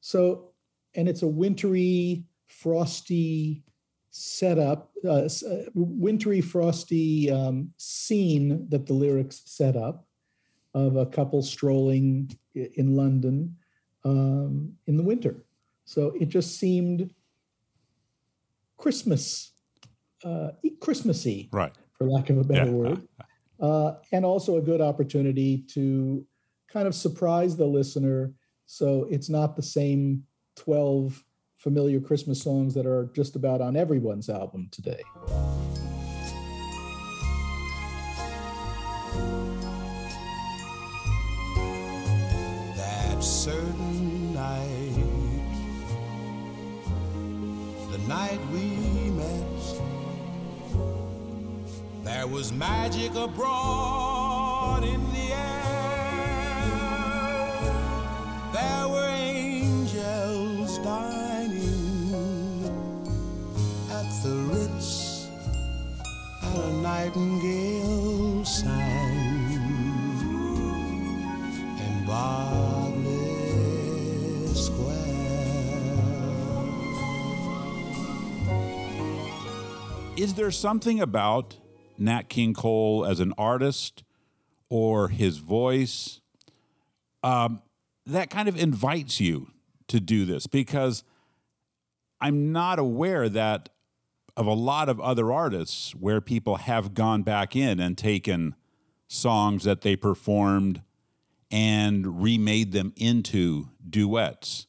So, 0.00 0.50
and 0.94 1.08
it's 1.08 1.22
a 1.22 1.28
wintry, 1.28 2.24
frosty 2.46 3.62
setup, 4.10 4.92
uh, 5.04 5.24
uh, 5.24 5.62
wintry, 5.74 6.40
frosty 6.40 7.30
um, 7.30 7.70
scene 7.78 8.66
that 8.68 8.86
the 8.86 8.92
lyrics 8.92 9.42
set 9.46 9.76
up 9.76 10.06
of 10.74 10.96
a 10.96 11.06
couple 11.06 11.42
strolling 11.42 12.30
in 12.54 12.94
London 12.94 13.56
um, 14.04 14.72
in 14.86 14.96
the 14.96 15.02
winter. 15.02 15.44
So 15.84 16.14
it 16.20 16.26
just 16.26 16.58
seemed 16.58 17.14
Christmas, 18.76 19.52
uh, 20.24 20.50
Christmassy, 20.80 21.48
right? 21.52 21.72
For 21.98 22.08
lack 22.08 22.30
of 22.30 22.38
a 22.38 22.44
better 22.44 22.66
yeah. 22.66 22.70
word, 22.70 23.08
uh, 23.60 23.94
and 24.12 24.24
also 24.24 24.56
a 24.56 24.62
good 24.62 24.80
opportunity 24.80 25.64
to 25.74 26.26
kind 26.72 26.86
of 26.86 26.94
surprise 26.94 27.56
the 27.56 27.66
listener. 27.66 28.32
So 28.66 29.06
it's 29.10 29.28
not 29.28 29.56
the 29.56 29.62
same 29.62 30.24
twelve 30.56 31.22
familiar 31.58 32.00
Christmas 32.00 32.42
songs 32.42 32.74
that 32.74 32.86
are 32.86 33.10
just 33.14 33.36
about 33.36 33.60
on 33.60 33.76
everyone's 33.76 34.28
album 34.28 34.68
today. 34.70 35.02
Was 52.34 52.52
magic 52.52 53.14
abroad 53.14 54.82
in 54.82 55.00
the 55.12 55.32
air. 55.32 56.82
There 58.52 58.88
were 58.88 59.06
angels 59.06 60.78
the 64.24 64.34
Ritz 64.50 65.28
and 66.42 66.58
a 66.58 66.72
nightingale 66.82 68.44
sang. 68.44 69.14
Is 80.16 80.34
there 80.34 80.50
something 80.52 81.00
about 81.00 81.56
Nat 81.98 82.28
King 82.28 82.54
Cole 82.54 83.04
as 83.06 83.20
an 83.20 83.32
artist 83.38 84.04
or 84.68 85.08
his 85.08 85.38
voice 85.38 86.20
um, 87.22 87.62
that 88.06 88.30
kind 88.30 88.48
of 88.48 88.56
invites 88.56 89.20
you 89.20 89.50
to 89.88 90.00
do 90.00 90.24
this? 90.24 90.46
Because 90.46 91.04
I'm 92.20 92.52
not 92.52 92.78
aware 92.78 93.28
that 93.28 93.68
of 94.36 94.46
a 94.46 94.52
lot 94.52 94.88
of 94.88 95.00
other 95.00 95.32
artists 95.32 95.94
where 95.94 96.20
people 96.20 96.56
have 96.56 96.94
gone 96.94 97.22
back 97.22 97.54
in 97.54 97.78
and 97.78 97.96
taken 97.96 98.54
songs 99.06 99.64
that 99.64 99.82
they 99.82 99.94
performed 99.94 100.82
and 101.50 102.22
remade 102.22 102.72
them 102.72 102.92
into 102.96 103.68
duets. 103.88 104.66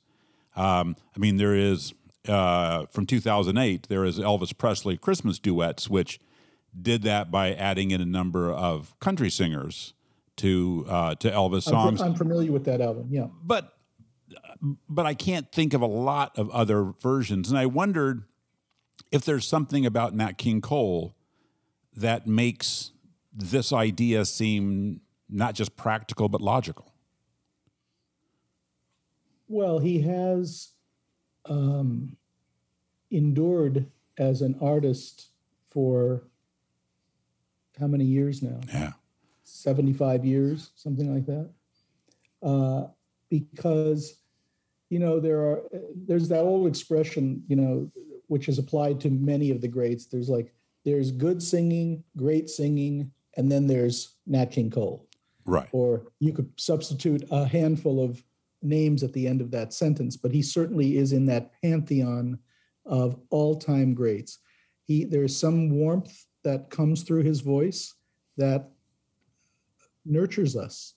Um, 0.56 0.96
I 1.16 1.20
mean, 1.20 1.38
there 1.38 1.56
is 1.56 1.94
uh, 2.28 2.86
from 2.92 3.06
2008, 3.06 3.88
there 3.90 4.06
is 4.06 4.20
Elvis 4.20 4.56
Presley 4.56 4.98
Christmas 4.98 5.40
duets, 5.40 5.90
which 5.90 6.20
did 6.80 7.04
that 7.04 7.32
by 7.32 7.54
adding 7.54 7.92
in 7.92 8.02
a 8.02 8.06
number 8.06 8.52
of 8.52 8.98
country 9.00 9.30
singers 9.30 9.94
to 10.38 10.86
uh, 10.90 11.16
to 11.16 11.30
Elvis 11.30 11.64
songs. 11.64 12.02
I'm, 12.02 12.16
familiar 12.16 12.52
with 12.52 12.66
that 12.66 12.82
album, 12.82 13.08
yeah. 13.10 13.28
But 13.44 13.74
but 14.90 15.06
I 15.06 15.14
can't 15.14 15.52
think 15.52 15.74
of 15.74 15.82
a 15.82 15.88
lot 15.88 16.38
of 16.38 16.50
other 16.50 16.84
versions, 16.84 17.50
and 17.50 17.58
I 17.58 17.66
wondered 17.66 18.24
if 19.12 19.24
there's 19.24 19.48
something 19.48 19.86
about 19.86 20.14
Nat 20.14 20.38
King 20.38 20.62
Cole 20.62 21.16
that 21.96 22.28
makes 22.28 22.92
this 23.34 23.72
idea 23.72 24.26
seem 24.26 25.02
not 25.30 25.56
just 25.56 25.76
practical 25.76 26.30
but 26.30 26.42
logical. 26.42 26.94
Well, 29.48 29.80
he 29.80 30.02
has 30.02 30.72
um, 31.46 32.18
endured 33.12 33.86
as 34.18 34.42
an 34.42 34.58
artist 34.62 35.30
for 35.70 36.24
how 37.80 37.88
many 37.88 38.06
years 38.06 38.42
now? 38.42 38.60
Yeah. 38.74 38.92
75 39.44 40.26
years, 40.26 40.72
something 40.76 41.14
like 41.14 41.26
that. 41.26 41.50
Uh, 42.42 42.88
because, 43.30 44.20
you 44.90 45.00
know, 45.00 45.20
there 45.20 45.40
are, 45.40 45.64
there's 45.96 46.30
that 46.30 46.42
old 46.42 46.68
expression, 46.68 47.44
you 47.48 47.56
know, 47.56 47.92
which 48.28 48.50
is 48.50 48.58
applied 48.58 49.00
to 49.02 49.10
many 49.10 49.52
of 49.52 49.62
the 49.62 49.68
greats. 49.68 50.06
There's 50.06 50.30
like 50.30 50.54
there's 50.84 51.12
good 51.12 51.42
singing, 51.42 52.04
great 52.16 52.50
singing, 52.50 53.12
and 53.38 53.52
then 53.52 53.68
there's 53.68 54.16
Nat 54.28 54.52
King 54.52 54.70
Cole. 54.70 55.08
Right. 55.46 55.68
Or 55.72 56.08
you 56.20 56.34
could 56.34 56.50
substitute 56.58 57.24
a 57.32 57.46
handful 57.46 58.04
of 58.04 58.24
names 58.62 59.04
at 59.04 59.14
the 59.14 59.28
end 59.28 59.42
of 59.42 59.52
that 59.52 59.74
sentence, 59.74 60.18
but 60.18 60.32
he 60.32 60.42
certainly 60.42 60.98
is 60.98 61.12
in 61.12 61.26
that 61.28 61.52
pantheon 61.62 62.40
of 62.86 63.20
all-time 63.30 63.94
greats. 63.94 64.40
He 64.84 65.04
there's 65.04 65.38
some 65.38 65.72
warmth 65.72 66.26
that 66.46 66.70
comes 66.70 67.04
through 67.04 67.24
his 67.24 67.42
voice 67.42 67.94
that 68.38 68.70
nurtures 70.06 70.56
us. 70.56 70.94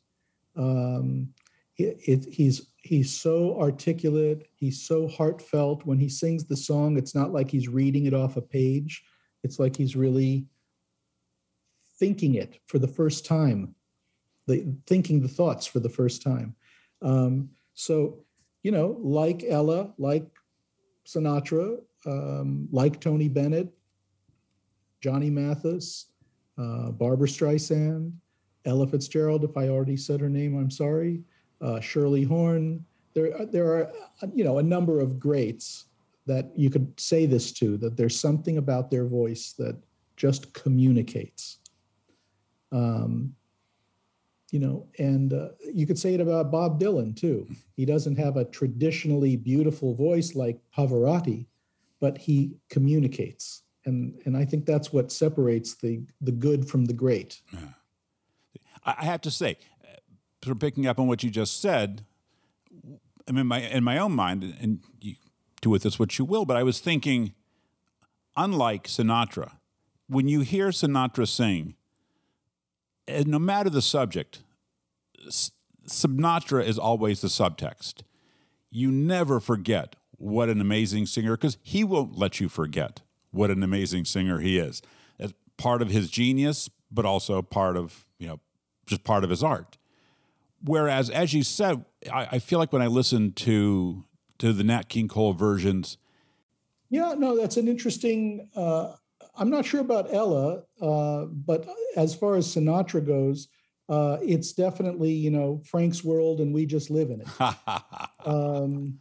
Um, 0.57 1.31
it, 1.77 1.99
it, 2.07 2.25
he's 2.33 2.69
he's 2.77 3.13
so 3.13 3.59
articulate 3.61 4.49
he's 4.55 4.83
so 4.83 5.09
heartfelt. 5.09 5.85
When 5.85 5.99
he 5.99 6.09
sings 6.09 6.45
the 6.45 6.57
song 6.57 6.97
it's 6.97 7.15
not 7.15 7.33
like 7.33 7.51
he's 7.51 7.69
reading 7.69 8.07
it 8.07 8.15
off 8.15 8.37
a 8.37 8.43
page. 8.43 9.03
It's 9.43 9.59
like 9.59 9.77
he's 9.77 9.97
really 9.97 10.47
thinking 11.99 12.35
it 12.35 12.61
for 12.67 12.79
the 12.79 12.89
first 12.89 13.27
time 13.27 13.75
the 14.47 14.75
thinking 14.87 15.21
the 15.21 15.29
thoughts 15.29 15.67
for 15.67 15.81
the 15.81 15.89
first 15.89 16.23
time. 16.23 16.57
Um, 17.03 17.51
so 17.75 18.25
you 18.63 18.73
know 18.73 18.99
like 19.01 19.45
ella 19.49 19.95
like 19.99 20.27
sinatra 21.07 21.79
um, 22.07 22.69
like 22.73 23.01
tony 23.01 23.29
bennett 23.29 23.73
johnny 25.01 25.31
mathis 25.31 26.07
uh, 26.59 26.91
barbra 26.91 27.29
streisand 27.29 28.13
ella 28.65 28.87
fitzgerald 28.87 29.45
if 29.45 29.57
i 29.57 29.69
already 29.69 29.97
said 29.97 30.21
her 30.21 30.29
name 30.29 30.59
i'm 30.59 30.71
sorry 30.71 31.23
uh, 31.61 31.81
Shirley 31.81 32.25
Horn. 32.25 32.85
There, 33.15 33.47
there 33.47 33.67
are, 33.67 33.93
you 34.35 34.45
know, 34.45 34.59
a 34.59 34.63
number 34.63 35.01
of 35.01 35.19
greats 35.19 35.87
that 36.27 36.53
you 36.57 36.71
could 36.71 36.99
say 36.99 37.27
this 37.27 37.53
to. 37.53 37.77
That 37.79 37.97
there's 37.97 38.19
something 38.19 38.59
about 38.59 38.91
their 38.91 39.07
voice 39.07 39.55
that 39.59 39.77
just 40.17 40.53
communicates. 40.53 41.59
Um, 42.71 43.35
you 44.51 44.61
know, 44.61 44.87
and 44.99 45.33
uh, 45.33 45.49
you 45.73 45.87
could 45.87 45.99
say 45.99 46.15
it 46.15 46.21
about 46.21 46.51
Bob 46.51 46.81
Dylan 46.81 47.15
too. 47.15 47.47
He 47.77 47.85
doesn't 47.85 48.17
have 48.17 48.37
a 48.37 48.47
traditionally 48.47 49.37
beautiful 49.37 49.95
voice 49.95 50.35
like 50.35 50.59
Pavarotti, 50.77 51.47
but 52.01 52.17
he 52.17 52.57
communicates, 52.71 53.63
and 53.89 54.21
and 54.25 54.37
I 54.37 54.45
think 54.45 54.67
that's 54.67 54.93
what 54.93 55.11
separates 55.11 55.75
the 55.75 56.03
the 56.21 56.33
good 56.33 56.69
from 56.69 56.85
the 56.85 56.93
great. 56.93 57.41
I 58.85 59.05
have 59.05 59.21
to 59.23 59.31
say, 59.31 59.59
uh, 59.85 59.97
sort 60.43 60.57
of 60.57 60.61
picking 60.61 60.87
up 60.87 60.99
on 60.99 61.09
what 61.09 61.23
you 61.23 61.31
just 61.31 61.61
said, 61.61 62.05
I 63.27 63.33
mean, 63.33 63.47
my 63.47 63.61
in 63.61 63.83
my 63.85 63.99
own 63.99 64.13
mind, 64.13 64.57
and 64.61 64.81
you 65.01 65.17
do 65.61 65.71
with 65.71 65.83
this 65.83 65.99
what 65.99 66.19
you 66.19 66.25
will, 66.25 66.45
but 66.45 66.57
I 66.57 66.63
was 66.63 66.79
thinking, 66.81 67.35
unlike 68.37 68.87
Sinatra, 68.87 69.53
when 70.07 70.29
you 70.29 70.41
hear 70.41 70.69
Sinatra 70.69 71.27
sing, 71.27 71.75
and 73.09 73.27
no 73.27 73.39
matter 73.39 73.71
the 73.71 73.83
subject, 73.83 74.43
Sinatra 75.87 76.65
is 76.65 76.79
always 76.79 77.21
the 77.21 77.29
subtext. 77.29 78.03
You 78.71 78.93
never 78.93 79.41
forget 79.41 79.97
what 80.13 80.49
an 80.49 80.61
amazing 80.61 81.07
singer, 81.07 81.37
because 81.37 81.59
he 81.63 81.85
won't 81.85 82.17
let 82.17 82.41
you 82.41 82.49
forget 82.49 83.03
what 83.31 83.51
an 83.51 83.63
amazing 83.63 84.05
singer 84.05 84.41
he 84.41 84.59
is. 84.59 84.83
As 85.19 85.35
part 85.57 85.83
of 85.83 85.91
his 85.91 86.11
genius, 86.11 86.71
but 86.91 87.05
also 87.05 87.43
part 87.43 87.77
of, 87.77 88.07
you 88.19 88.27
know, 88.27 88.41
just 88.87 89.05
part 89.05 89.25
of 89.25 89.31
his 89.31 89.43
art. 89.43 89.77
Whereas, 90.65 91.11
as 91.11 91.35
you 91.35 91.43
said, 91.43 91.85
I, 92.13 92.29
I 92.33 92.39
feel 92.39 92.59
like 92.59 92.73
when 92.73 92.83
I 92.83 92.87
listen 92.87 93.33
to 93.33 94.05
to 94.39 94.53
the 94.53 94.65
Nat 94.65 94.89
King 94.89 95.09
Cole 95.09 95.33
versions, 95.33 95.99
yeah, 96.91 97.15
no, 97.17 97.37
that's 97.37 97.57
an 97.57 97.69
interesting. 97.69 98.49
Uh, 98.57 98.93
I'm 99.37 99.51
not 99.51 99.65
sure 99.65 99.81
about 99.81 100.13
Ella, 100.13 100.63
uh, 100.81 101.27
but 101.27 101.69
as 101.97 102.15
far 102.15 102.37
as 102.37 102.47
Sinatra 102.49 103.07
goes, 103.07 103.49
uh, 103.89 104.19
it's 104.23 104.53
definitely 104.53 105.13
you 105.13 105.31
know 105.31 105.63
Frank's 105.65 106.03
world, 106.03 106.41
and 106.41 106.53
we 106.53 106.67
just 106.67 106.91
live 106.91 107.11
in 107.11 107.21
it. 107.21 107.29
um, 108.27 108.99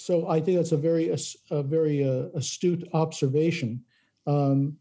so 0.00 0.28
I 0.28 0.40
think 0.40 0.56
that's 0.56 0.72
a 0.72 0.76
very 0.76 1.14
a 1.50 1.62
very 1.62 2.02
uh, 2.02 2.28
astute 2.34 2.88
observation. 2.92 3.84
Um, 4.26 4.78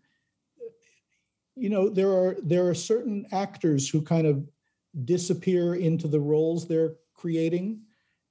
you 1.55 1.69
know, 1.69 1.89
there 1.89 2.11
are 2.11 2.37
there 2.41 2.67
are 2.67 2.73
certain 2.73 3.25
actors 3.31 3.89
who 3.89 4.01
kind 4.01 4.25
of 4.25 4.47
disappear 5.03 5.75
into 5.75 6.07
the 6.07 6.19
roles 6.19 6.67
they're 6.67 6.95
creating, 7.13 7.81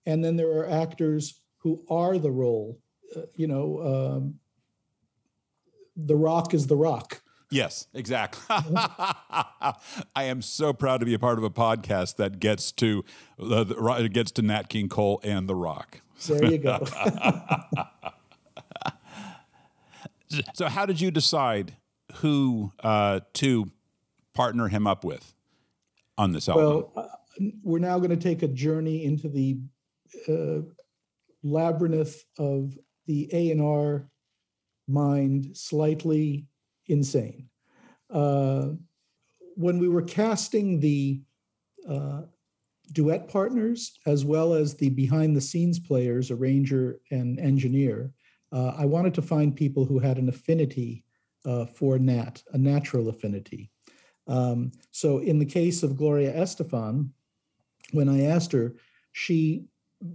and 0.07 0.25
then 0.25 0.37
there 0.37 0.51
are 0.53 0.69
actors 0.69 1.43
who 1.59 1.85
are 1.91 2.19
the 2.19 2.31
role. 2.31 2.81
Uh, 3.15 3.23
you 3.35 3.47
know, 3.47 4.17
um, 4.17 4.35
the 5.95 6.17
Rock 6.17 6.55
is 6.55 6.67
the 6.67 6.77
Rock. 6.77 7.21
Yes, 7.51 7.87
exactly. 7.95 8.43
I 8.51 9.75
am 10.17 10.43
so 10.43 10.73
proud 10.73 11.01
to 11.01 11.07
be 11.07 11.15
a 11.15 11.19
part 11.19 11.39
of 11.39 11.45
a 11.45 11.51
podcast 11.51 12.17
that 12.17 12.41
gets 12.41 12.73
to 12.73 13.05
uh, 13.39 13.65
gets 14.09 14.31
to 14.33 14.43
Nat 14.43 14.69
King 14.71 14.89
Cole 14.89 15.21
and 15.23 15.49
The 15.49 15.55
Rock. 15.55 16.01
There 16.27 16.45
you 16.45 16.59
go. 16.59 16.85
so, 20.55 20.69
how 20.69 20.87
did 20.87 21.01
you 21.01 21.11
decide 21.11 21.75
who 22.17 22.73
uh, 22.81 23.21
to 23.35 23.71
partner 24.35 24.69
him 24.69 24.87
up 24.87 25.05
with 25.05 25.35
on 26.17 26.33
this 26.33 26.49
album? 26.49 26.65
Well, 26.65 26.93
uh, 26.97 27.07
we're 27.63 27.79
now 27.79 27.99
going 27.99 28.11
to 28.11 28.17
take 28.17 28.43
a 28.43 28.49
journey 28.49 29.05
into 29.05 29.29
the 29.29 29.61
uh, 30.29 30.63
labyrinth 31.43 32.25
of 32.39 32.79
the 33.07 33.29
A 33.33 33.51
and 33.51 33.63
R 33.63 34.09
mind, 34.87 35.57
slightly 35.57 36.47
insane. 36.87 37.49
Uh, 38.11 38.71
when 39.55 39.79
we 39.79 39.89
were 39.89 40.03
casting 40.03 40.81
the 40.81 41.23
uh, 41.89 42.23
duet 42.93 43.29
partners 43.29 43.99
as 44.07 44.25
well 44.25 44.55
as 44.55 44.75
the 44.75 44.91
behind 44.91 45.37
the 45.37 45.41
scenes 45.41 45.79
players, 45.79 46.31
arranger 46.31 47.01
and 47.11 47.39
engineer, 47.39 48.13
uh, 48.53 48.73
I 48.77 48.85
wanted 48.87 49.15
to 49.15 49.23
find 49.23 49.55
people 49.55 49.85
who 49.85 49.99
had 49.99 50.19
an 50.19 50.29
affinity 50.29 51.05
uh, 51.45 51.67
for 51.67 51.99
Nat, 51.99 52.43
a 52.53 52.59
natural 52.59 53.09
affinity. 53.09 53.71
Um, 54.27 54.73
so 54.91 55.19
in 55.19 55.39
the 55.39 55.47
case 55.47 55.83
of 55.83 55.97
Gloria 55.97 56.33
Estefan, 56.33 57.11
when 57.93 58.09
I 58.09 58.23
asked 58.23 58.53
her, 58.53 58.75
she, 59.13 59.65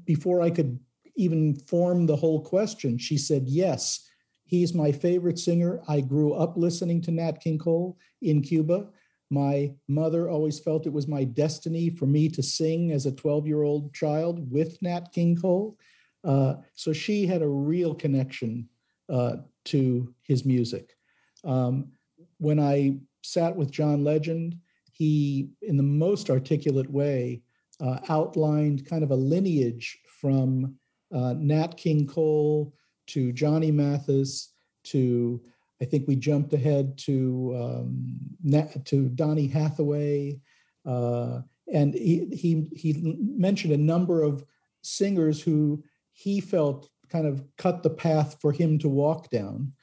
before 0.06 0.42
I 0.42 0.50
could 0.50 0.80
even 1.16 1.56
form 1.56 2.06
the 2.06 2.16
whole 2.16 2.42
question, 2.42 2.98
she 2.98 3.18
said, 3.18 3.44
Yes, 3.48 4.08
he's 4.46 4.74
my 4.74 4.92
favorite 4.92 5.40
singer. 5.40 5.82
I 5.88 6.02
grew 6.02 6.34
up 6.34 6.58
listening 6.58 7.02
to 7.04 7.12
Nat 7.12 7.42
King 7.42 7.58
Cole 7.58 7.98
in 8.22 8.42
Cuba. 8.42 8.90
My 9.34 9.74
mother 9.88 10.30
always 10.30 10.60
felt 10.60 10.86
it 10.86 10.94
was 10.94 11.08
my 11.08 11.24
destiny 11.24 11.90
for 11.90 12.06
me 12.06 12.30
to 12.30 12.44
sing 12.44 12.92
as 12.92 13.08
a 13.08 13.12
12 13.12 13.48
year 13.48 13.64
old 13.64 13.92
child 13.92 14.52
with 14.52 14.80
Nat 14.84 15.12
King 15.12 15.36
Cole. 15.36 15.76
Uh, 16.24 16.58
so 16.76 16.94
she 16.94 17.26
had 17.26 17.42
a 17.42 17.48
real 17.48 17.96
connection 17.96 18.70
uh, 19.10 19.38
to 19.66 20.14
his 20.22 20.46
music. 20.46 20.96
Um, 21.44 21.94
when 22.38 22.60
I 22.60 22.98
sat 23.24 23.56
with 23.56 23.72
John 23.72 24.04
Legend, 24.04 24.56
he, 24.92 25.50
in 25.64 25.78
the 25.78 25.84
most 25.84 26.30
articulate 26.30 26.92
way, 26.92 27.42
uh, 27.82 27.98
outlined 28.10 28.86
kind 28.86 29.04
of 29.04 29.10
a 29.10 29.16
lineage 29.16 29.98
from 30.22 30.76
uh, 31.12 31.34
Nat 31.40 31.76
King 31.76 32.06
Cole 32.06 32.72
to 33.08 33.32
Johnny 33.32 33.72
Mathis 33.72 34.54
to 34.84 35.42
I 35.84 35.86
think 35.86 36.08
we 36.08 36.16
jumped 36.16 36.54
ahead 36.54 36.98
to 37.00 37.54
um, 37.62 38.66
to 38.86 39.10
Donny 39.10 39.48
Hathaway, 39.48 40.40
uh, 40.86 41.42
and 41.74 41.94
he, 41.94 42.26
he 42.32 42.70
he 42.74 43.18
mentioned 43.20 43.74
a 43.74 43.78
number 43.78 44.24
of 44.24 44.46
singers 44.82 45.42
who 45.42 45.84
he 46.14 46.40
felt 46.40 46.90
kind 47.10 47.28
of 47.28 47.44
cut 47.58 47.84
the 47.84 47.90
path 47.90 48.38
for 48.40 48.54
him 48.54 48.80
to 48.80 48.88
walk 48.88 49.30
down. 49.30 49.74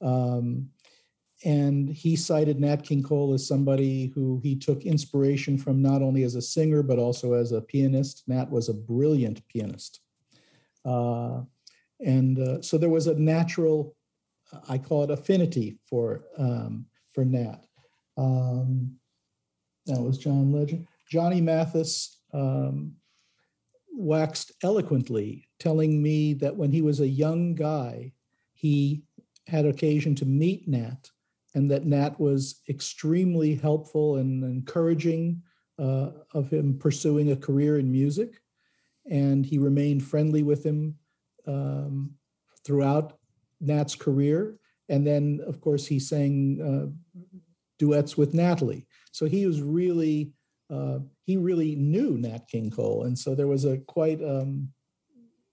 Um, 0.00 0.68
and 1.44 1.88
he 1.88 2.14
cited 2.14 2.60
Nat 2.60 2.84
King 2.84 3.02
Cole 3.02 3.34
as 3.34 3.46
somebody 3.46 4.12
who 4.14 4.40
he 4.44 4.54
took 4.54 4.84
inspiration 4.84 5.58
from 5.58 5.82
not 5.82 6.02
only 6.02 6.22
as 6.22 6.36
a 6.36 6.42
singer 6.42 6.84
but 6.84 7.00
also 7.00 7.32
as 7.32 7.50
a 7.50 7.60
pianist. 7.60 8.22
Nat 8.28 8.48
was 8.48 8.68
a 8.68 8.74
brilliant 8.74 9.46
pianist, 9.48 10.02
uh, 10.84 11.40
and 11.98 12.38
uh, 12.38 12.62
so 12.62 12.78
there 12.78 12.88
was 12.90 13.08
a 13.08 13.18
natural, 13.18 13.96
I 14.68 14.78
call 14.78 15.04
it 15.04 15.10
affinity 15.10 15.78
for 15.88 16.24
um, 16.36 16.86
for 17.12 17.24
Nat. 17.24 17.60
Um, 18.16 18.96
that 19.86 20.00
was 20.00 20.18
John 20.18 20.52
Legend. 20.52 20.86
Johnny 21.10 21.40
Mathis 21.40 22.18
um, 22.32 22.94
waxed 23.92 24.52
eloquently, 24.62 25.48
telling 25.58 26.02
me 26.02 26.34
that 26.34 26.56
when 26.56 26.70
he 26.70 26.82
was 26.82 27.00
a 27.00 27.08
young 27.08 27.54
guy, 27.54 28.12
he 28.54 29.02
had 29.46 29.64
occasion 29.64 30.14
to 30.16 30.26
meet 30.26 30.68
Nat 30.68 31.10
and 31.54 31.70
that 31.70 31.86
Nat 31.86 32.20
was 32.20 32.60
extremely 32.68 33.54
helpful 33.54 34.16
and 34.16 34.44
encouraging 34.44 35.42
uh, 35.78 36.10
of 36.34 36.50
him 36.50 36.78
pursuing 36.78 37.32
a 37.32 37.36
career 37.36 37.78
in 37.78 37.90
music. 37.90 38.40
And 39.10 39.46
he 39.46 39.58
remained 39.58 40.04
friendly 40.04 40.42
with 40.42 40.64
him 40.64 40.96
um, 41.46 42.14
throughout 42.64 43.17
Nat's 43.60 43.94
career. 43.94 44.58
And 44.88 45.06
then, 45.06 45.40
of 45.46 45.60
course, 45.60 45.86
he 45.86 45.98
sang 45.98 46.60
uh, 46.60 47.20
duets 47.78 48.16
with 48.16 48.34
Natalie. 48.34 48.86
So 49.12 49.26
he 49.26 49.46
was 49.46 49.60
really, 49.60 50.32
uh, 50.70 51.00
he 51.24 51.36
really 51.36 51.74
knew 51.76 52.16
Nat 52.16 52.48
King 52.48 52.70
Cole. 52.70 53.04
And 53.04 53.18
so 53.18 53.34
there 53.34 53.46
was 53.46 53.64
a 53.64 53.78
quite, 53.78 54.22
um, 54.22 54.68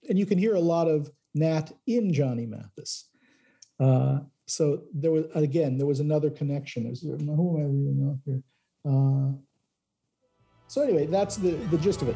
and 0.07 0.17
you 0.17 0.25
can 0.25 0.37
hear 0.37 0.55
a 0.55 0.59
lot 0.59 0.87
of 0.87 1.09
Nat 1.33 1.71
in 1.85 2.13
Johnny 2.13 2.45
Mathis. 2.45 3.09
Uh, 3.79 4.19
so 4.47 4.83
there 4.93 5.11
was 5.11 5.25
again 5.33 5.77
there 5.77 5.87
was 5.87 5.99
another 5.99 6.29
connection. 6.29 6.87
Was, 6.89 7.01
who 7.01 7.13
am 7.13 7.63
I 7.63 7.67
leaving 7.67 8.07
off 8.09 8.19
here? 8.25 8.41
Uh, 8.87 9.31
so 10.67 10.81
anyway, 10.81 11.07
that's 11.07 11.37
the 11.37 11.51
the 11.71 11.77
gist 11.77 12.01
of 12.01 12.09
it. 12.09 12.15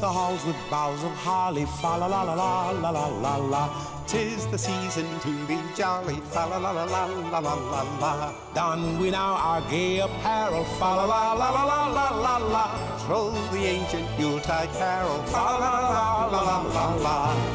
The 0.00 0.08
halls 0.08 0.42
with 0.46 0.56
boughs 0.70 1.04
of 1.04 1.12
holly, 1.12 1.66
fa 1.66 1.98
la 1.98 2.06
la 2.06 2.22
la 2.22 2.32
la 2.32 2.70
la 2.70 2.90
la 2.90 3.06
la 3.06 3.36
la. 3.36 4.04
Tis 4.06 4.46
the 4.46 4.56
season 4.56 5.06
to 5.20 5.46
be 5.46 5.58
jolly, 5.76 6.16
fa 6.32 6.46
la 6.48 6.56
la 6.56 6.70
la 6.70 6.84
la 6.84 7.04
la 7.04 7.38
la 7.38 7.54
la 8.00 8.14
la. 8.14 8.34
Don 8.54 8.98
we 8.98 9.10
now 9.10 9.34
our 9.34 9.60
gay 9.70 10.00
apparel, 10.00 10.64
fa 10.64 10.96
la 10.96 11.04
la 11.04 11.32
la 11.34 11.50
la 11.50 11.64
la 11.64 11.86
la 11.88 12.08
la 12.18 12.36
la. 12.38 12.64
Troll 13.06 13.32
the 13.52 13.58
ancient 13.58 14.08
Yuletide 14.18 14.72
carol, 14.78 15.22
fa 15.24 15.44
la 15.60 15.70
la 15.84 16.26
la 16.26 16.40
la 16.40 16.62
la 16.62 16.94
la. 17.04 17.50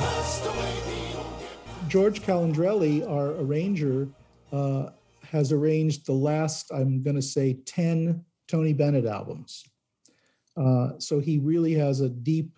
George 1.87 2.21
Calandrelli, 2.21 3.09
our 3.09 3.31
arranger, 3.41 4.07
uh, 4.51 4.89
has 5.31 5.51
arranged 5.51 6.05
the 6.05 6.13
last, 6.13 6.71
I'm 6.71 7.01
going 7.01 7.15
to 7.15 7.21
say, 7.21 7.53
10 7.65 8.23
Tony 8.47 8.73
Bennett 8.73 9.05
albums. 9.05 9.63
Uh, 10.57 10.97
so 10.99 11.19
he 11.19 11.37
really 11.37 11.73
has 11.73 12.01
a 12.01 12.09
deep 12.09 12.57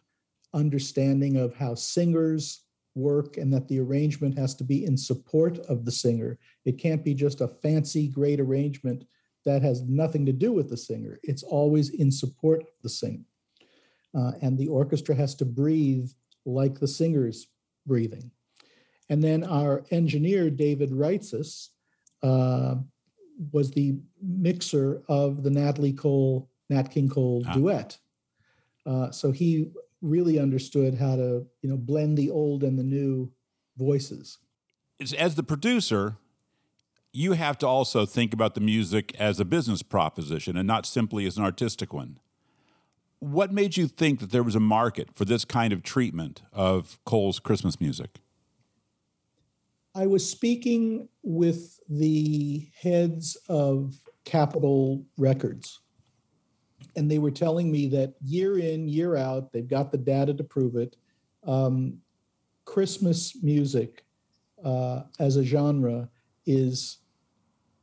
understanding 0.53 1.38
of 1.38 1.55
how 1.55 1.75
singers 1.75 2.63
work 2.95 3.38
and 3.38 3.53
that 3.53 3.67
the 3.67 3.79
arrangement 3.79 4.38
has 4.38 4.55
to 4.55 4.63
be 4.63 4.86
in 4.86 4.97
support 4.97 5.60
of 5.69 5.86
the 5.86 5.91
singer. 5.91 6.38
It 6.65 6.79
can't 6.79 7.03
be 7.03 7.13
just 7.13 7.41
a 7.41 7.47
fancy, 7.47 8.07
great 8.07 8.39
arrangement 8.39 9.05
that 9.45 9.62
has 9.62 9.83
nothing 9.83 10.25
to 10.25 10.33
do 10.33 10.51
with 10.51 10.69
the 10.69 10.77
singer. 10.77 11.19
It's 11.23 11.43
always 11.43 11.89
in 11.91 12.11
support 12.11 12.61
of 12.61 12.74
the 12.82 12.89
singer. 12.89 13.24
Uh, 14.17 14.32
and 14.41 14.57
the 14.57 14.67
orchestra 14.67 15.15
has 15.15 15.36
to 15.36 15.45
breathe 15.45 16.09
like 16.45 16.80
the 16.80 16.88
singer's 16.88 17.47
breathing. 17.86 18.32
And 19.09 19.24
then 19.24 19.43
our 19.43 19.86
engineer, 19.91 20.49
David 20.49 20.91
Reitzas, 20.91 21.69
uh, 22.24 22.76
was 23.51 23.72
the 23.72 23.95
mixer 24.22 25.03
of 25.07 25.43
the 25.43 25.51
Natalie 25.51 25.93
Cole, 25.93 26.49
Nat 26.70 26.91
King 26.91 27.09
Cole 27.09 27.43
ah. 27.47 27.53
duet. 27.53 27.97
Uh, 28.86 29.11
so 29.11 29.32
he 29.32 29.72
really 30.01 30.39
understood 30.39 30.95
how 30.95 31.15
to 31.15 31.45
you 31.61 31.70
know 31.70 31.78
blend 31.78 32.18
the 32.18 32.30
old 32.30 32.63
and 32.63 32.78
the 32.78 32.84
new 32.84 33.32
voices 33.78 34.38
as 35.18 35.36
the 35.36 35.43
producer 35.43 36.18
you 37.11 37.34
have 37.34 37.57
to 37.57 37.68
also 37.68 38.05
think 38.05 38.34
about 38.34 38.53
the 38.53 38.61
music 38.61 39.15
as 39.18 39.39
a 39.39 39.45
business 39.45 39.82
proposition 39.82 40.55
and 40.55 40.68
not 40.68 40.86
simply 40.86 41.26
as 41.26 41.38
an 41.38 41.43
artistic 41.43 41.93
one 41.93 42.20
what 43.20 43.51
made 43.51 43.76
you 43.76 43.88
think 43.88 44.20
that 44.20 44.32
there 44.32 44.43
was 44.43 44.55
a 44.55 44.59
market 44.59 45.09
for 45.15 45.26
this 45.26 45.45
kind 45.45 45.74
of 45.74 45.82
treatment 45.82 46.43
of 46.53 46.99
cole's 47.03 47.39
christmas 47.39 47.82
music 47.82 48.20
i 49.95 50.05
was 50.05 50.28
speaking 50.30 51.09
with 51.24 51.80
the 51.89 52.70
heads 52.80 53.36
of 53.49 53.95
capitol 54.26 55.03
records 55.18 55.80
and 56.98 57.10
they 57.10 57.20
were 57.20 57.32
telling 57.32 57.72
me 57.72 57.88
that 57.88 58.16
year 58.22 58.58
in, 58.58 58.88
year 58.89 59.16
out, 59.16 59.54
they've 59.54 59.68
got 59.68 59.91
the 59.91 59.98
data 59.98 60.34
to 60.34 60.43
prove 60.43 60.76
it. 60.76 60.95
Um, 61.45 62.00
Christmas 62.66 63.41
music 63.41 64.04
uh, 64.66 65.04
as 65.20 65.38
a 65.38 65.43
genre 65.43 66.10
is 66.48 66.98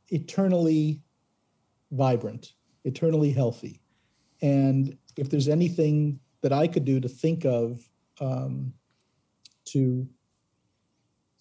eternally 0.09 1.01
vibrant, 1.91 2.53
eternally 2.83 3.31
healthy. 3.31 3.81
And 4.41 4.97
if 5.17 5.29
there's 5.29 5.47
anything 5.47 6.19
that 6.41 6.51
I 6.51 6.67
could 6.67 6.83
do 6.83 6.99
to 6.99 7.07
think 7.07 7.45
of 7.45 7.87
um, 8.19 8.73
to 9.65 10.07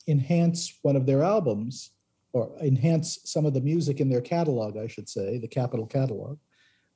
enhance 0.07 0.79
one 0.83 0.95
of 0.95 1.07
their 1.07 1.25
albums 1.25 1.91
or 2.33 2.53
enhance 2.63 3.19
some 3.25 3.47
of 3.47 3.53
the 3.53 3.61
music 3.61 4.01
in 4.01 4.09
their 4.09 4.21
catalog, 4.21 4.77
I 4.77 4.87
should 4.87 5.09
say, 5.09 5.39
the 5.39 5.49
Capitol 5.49 5.87
catalog, 5.87 6.39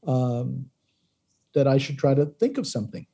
um, 0.06 0.66
that 1.54 1.66
I 1.66 1.78
should 1.78 1.98
try 1.98 2.14
to 2.14 2.26
think 2.26 2.58
of 2.58 2.66
something. 2.66 3.06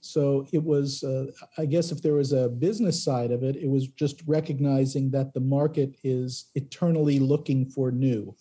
So 0.00 0.46
it 0.52 0.62
was, 0.62 1.04
uh, 1.04 1.26
I 1.58 1.66
guess, 1.66 1.92
if 1.92 2.00
there 2.00 2.14
was 2.14 2.32
a 2.32 2.48
business 2.48 3.02
side 3.02 3.30
of 3.30 3.42
it, 3.42 3.56
it 3.56 3.68
was 3.68 3.86
just 3.88 4.22
recognizing 4.26 5.10
that 5.10 5.34
the 5.34 5.40
market 5.40 5.96
is 6.02 6.50
eternally 6.54 7.18
looking 7.18 7.68
for 7.68 7.90
new, 7.90 8.34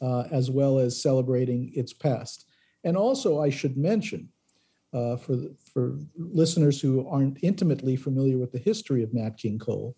uh, 0.00 0.24
as 0.30 0.50
well 0.50 0.78
as 0.78 1.02
celebrating 1.02 1.72
its 1.74 1.92
past. 1.92 2.46
And 2.84 2.96
also, 2.96 3.42
I 3.42 3.50
should 3.50 3.76
mention 3.76 4.28
uh, 4.92 5.16
for 5.16 5.36
for 5.72 5.98
listeners 6.16 6.80
who 6.80 7.06
aren't 7.08 7.42
intimately 7.42 7.96
familiar 7.96 8.38
with 8.38 8.52
the 8.52 8.60
history 8.60 9.02
of 9.02 9.12
Nat 9.12 9.36
King 9.36 9.58
Cole, 9.58 9.96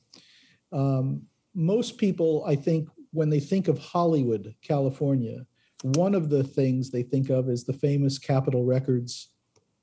um, 0.73 1.23
most 1.55 1.99
people, 1.99 2.45
I 2.47 2.57
think, 2.57 2.89
when 3.13 3.29
they 3.29 3.41
think 3.41 3.69
of 3.69 3.79
Hollywood, 3.79 4.55
California, 4.63 5.47
one 5.83 6.15
of 6.15 6.29
the 6.29 6.43
things 6.43 6.91
they 6.91 7.03
think 7.03 7.31
of 7.31 7.49
is 7.49 7.65
the 7.65 7.73
famous 7.73 8.19
Capitol 8.19 8.65
Records 8.65 9.31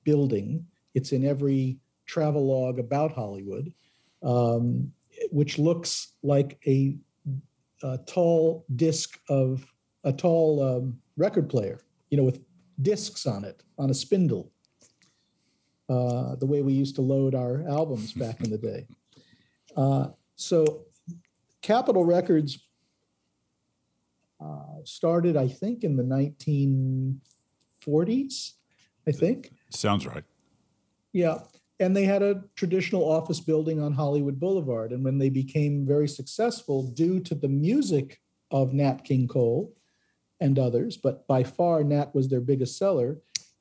building. 0.04 0.66
It's 0.94 1.12
in 1.12 1.26
every 1.26 1.78
travel 2.06 2.46
log 2.46 2.80
about 2.80 3.14
Hollywood, 3.14 3.74
um, 4.24 4.92
which 5.32 5.58
looks 5.58 6.14
like 6.24 6.60
a, 6.68 6.98
a, 7.84 7.98
tall 8.06 8.66
disc 8.76 9.20
of 9.30 9.66
a 10.04 10.12
tall 10.12 10.62
um, 10.62 10.98
record 11.18 11.50
player, 11.50 11.80
you 12.10 12.18
know, 12.18 12.24
with 12.24 12.42
discs 12.82 13.26
on 13.26 13.44
it 13.44 13.64
on 13.78 13.90
a 13.90 13.94
spindle. 13.94 14.52
Uh, 15.88 16.36
the 16.36 16.46
way 16.46 16.62
we 16.62 16.74
used 16.74 16.96
to 16.96 17.02
load 17.02 17.36
our 17.36 17.64
albums 17.70 18.12
back 18.14 18.42
in 18.42 18.50
the 18.50 18.58
day. 18.58 18.86
Uh, 19.78 20.08
so, 20.38 20.86
Capitol 21.62 22.06
Records 22.06 22.65
uh, 24.46 24.84
started, 24.84 25.36
I 25.36 25.48
think, 25.48 25.84
in 25.84 25.96
the 25.96 26.04
1940s. 26.04 28.52
I 29.08 29.12
think 29.12 29.52
sounds 29.70 30.06
right. 30.06 30.24
Yeah, 31.14 31.40
and 31.80 31.96
they 31.96 32.06
had 32.06 32.24
a 32.24 32.44
traditional 32.56 33.04
office 33.04 33.40
building 33.40 33.82
on 33.82 33.94
Hollywood 33.94 34.40
Boulevard. 34.40 34.92
And 34.92 35.04
when 35.04 35.18
they 35.18 35.30
became 35.30 35.86
very 35.86 36.08
successful, 36.08 36.92
due 36.92 37.20
to 37.22 37.36
the 37.36 37.50
music 37.50 38.22
of 38.52 38.74
Nat 38.74 39.04
King 39.04 39.28
Cole 39.28 39.74
and 40.40 40.60
others, 40.60 40.98
but 40.98 41.28
by 41.28 41.44
far 41.44 41.84
Nat 41.84 42.14
was 42.14 42.28
their 42.28 42.42
biggest 42.42 42.78
seller 42.78 43.18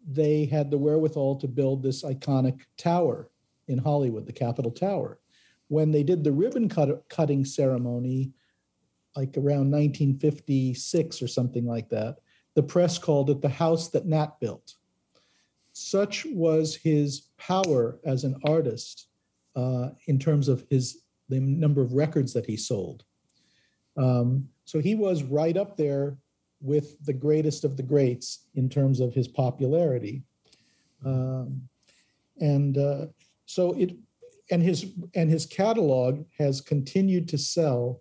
they 0.07 0.45
had 0.45 0.71
the 0.71 0.79
wherewithal 0.79 1.37
to 1.37 1.49
build 1.49 1.83
this 1.83 2.03
iconic 2.03 2.61
tower 2.77 3.31
in 3.69 3.79
Hollywood, 3.79 4.27
the 4.27 4.33
Capitol 4.33 4.71
Tower. 4.71 5.19
When 5.69 5.91
they 5.91 6.03
did 6.03 6.23
the 6.23 6.33
ribbon 6.33 6.69
cut- 6.69 7.09
cutting 7.09 7.45
ceremony, 7.45 8.33
like 9.17 9.37
around 9.37 9.71
1956 9.71 11.23
or 11.23 11.29
something 11.29 11.67
like 11.67 11.89
that, 11.91 12.19
the 12.55 12.63
press 12.63 12.99
called 12.99 13.31
it 13.31 13.41
the 13.41 13.49
house 13.49 13.89
that 13.89 14.07
Nat 14.07 14.39
built. 14.41 14.75
Such 15.73 16.25
was 16.27 16.77
his 16.77 17.29
power 17.37 17.99
as 18.05 18.25
an 18.25 18.37
artist 18.45 19.09
uh, 19.57 19.91
in 20.07 20.19
terms 20.19 20.49
of 20.49 20.65
his 20.71 21.01
the 21.29 21.41
number 21.41 21.81
of 21.81 21.95
records 21.95 22.33
that 22.35 22.45
he 22.45 22.57
sold. 22.57 23.05
Um, 23.97 24.49
so 24.65 24.79
he 24.79 24.95
was 24.95 25.23
right 25.23 25.57
up 25.57 25.77
there 25.77 26.19
with 26.61 27.03
the 27.05 27.13
greatest 27.13 27.65
of 27.65 27.77
the 27.77 27.83
greats 27.83 28.47
in 28.55 28.69
terms 28.69 29.01
of 29.01 29.15
his 29.15 29.29
popularity. 29.29 30.23
Um, 31.05 31.69
and 32.41 32.77
uh, 32.77 33.07
so 33.47 33.73
it 33.73 33.97
and 34.51 34.63
his 34.63 34.93
and 35.15 35.31
his 35.31 35.47
catalog 35.47 36.25
has 36.39 36.61
continued 36.61 37.29
to 37.29 37.39
sell 37.39 38.01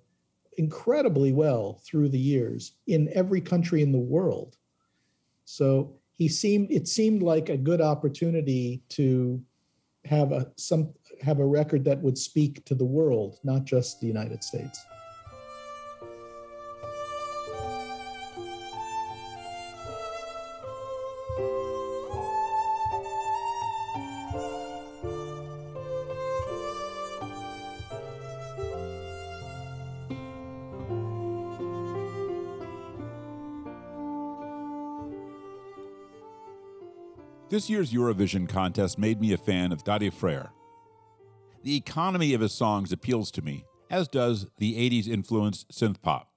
incredibly 0.58 1.32
well 1.32 1.82
through 1.86 2.10
the 2.10 2.20
years 2.20 2.74
in 2.88 3.10
every 3.14 3.42
country 3.42 3.82
in 3.82 3.92
the 3.92 4.00
world. 4.00 4.58
So 5.46 5.96
he 6.18 6.28
seemed 6.28 6.72
it 6.72 6.88
seemed 6.88 7.24
like 7.24 7.50
a 7.50 7.58
good 7.58 7.82
opportunity 7.82 8.84
to 8.90 9.42
have 10.06 10.32
a 10.32 10.52
some 10.58 10.94
have 11.22 11.40
a 11.40 11.46
record 11.46 11.84
that 11.86 12.02
would 12.02 12.18
speak 12.18 12.64
to 12.66 12.76
the 12.76 12.86
world, 12.86 13.40
not 13.44 13.66
just 13.66 14.00
the 14.00 14.08
United 14.08 14.44
States. 14.44 14.80
This 37.54 37.70
year's 37.70 37.94
Eurovision 37.94 38.50
contest 38.50 38.98
made 38.98 39.22
me 39.22 39.32
a 39.32 39.38
fan 39.38 39.72
of 39.72 39.84
Daði 39.84 40.12
Freyr. 40.12 40.50
The 41.62 41.76
economy 41.76 42.34
of 42.34 42.42
his 42.42 42.52
songs 42.52 42.92
appeals 42.92 43.30
to 43.30 43.44
me, 43.44 43.64
as 43.92 44.08
does 44.08 44.48
the 44.58 44.74
80s 44.90 45.08
influenced 45.08 45.70
synth 45.70 46.02
pop. 46.02 46.32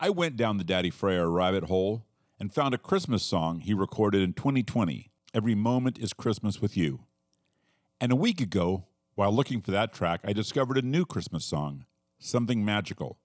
I 0.00 0.08
went 0.08 0.38
down 0.38 0.56
the 0.56 0.64
Daði 0.64 0.90
Freyr 0.94 1.28
rabbit 1.28 1.64
hole 1.64 2.06
and 2.40 2.50
found 2.50 2.72
a 2.72 2.78
Christmas 2.78 3.22
song 3.22 3.60
he 3.60 3.74
recorded 3.74 4.22
in 4.22 4.32
2020, 4.32 5.10
Every 5.34 5.54
Moment 5.54 5.98
is 5.98 6.14
Christmas 6.14 6.58
with 6.58 6.74
You. 6.74 7.00
And 8.00 8.10
a 8.10 8.16
week 8.16 8.40
ago, 8.40 8.86
while 9.14 9.30
looking 9.30 9.60
for 9.60 9.72
that 9.72 9.92
track, 9.92 10.22
I 10.24 10.32
discovered 10.32 10.78
a 10.78 10.80
new 10.80 11.04
Christmas 11.04 11.44
song, 11.44 11.84
Something 12.18 12.64
Magical. 12.64 13.18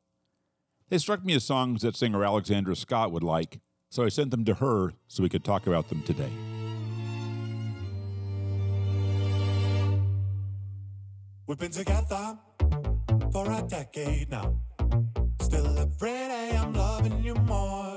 They 0.89 0.97
struck 0.97 1.23
me 1.23 1.33
as 1.33 1.45
songs 1.45 1.83
that 1.83 1.95
singer 1.95 2.25
Alexandra 2.25 2.75
Scott 2.75 3.13
would 3.13 3.23
like, 3.23 3.61
so 3.89 4.03
I 4.03 4.09
sent 4.09 4.31
them 4.31 4.43
to 4.43 4.55
her 4.55 4.91
so 5.07 5.23
we 5.23 5.29
could 5.29 5.45
talk 5.45 5.65
about 5.65 5.87
them 5.87 6.03
today. 6.03 6.33
We've 11.45 11.59
been 11.59 11.71
together 11.71 12.37
for 13.33 13.51
a 13.51 13.61
decade 13.67 14.29
now. 14.29 14.55
Still 15.41 15.77
every 15.77 16.09
day 16.09 16.57
I'm 16.57 16.73
loving 16.73 17.21
you 17.21 17.35
more. 17.35 17.95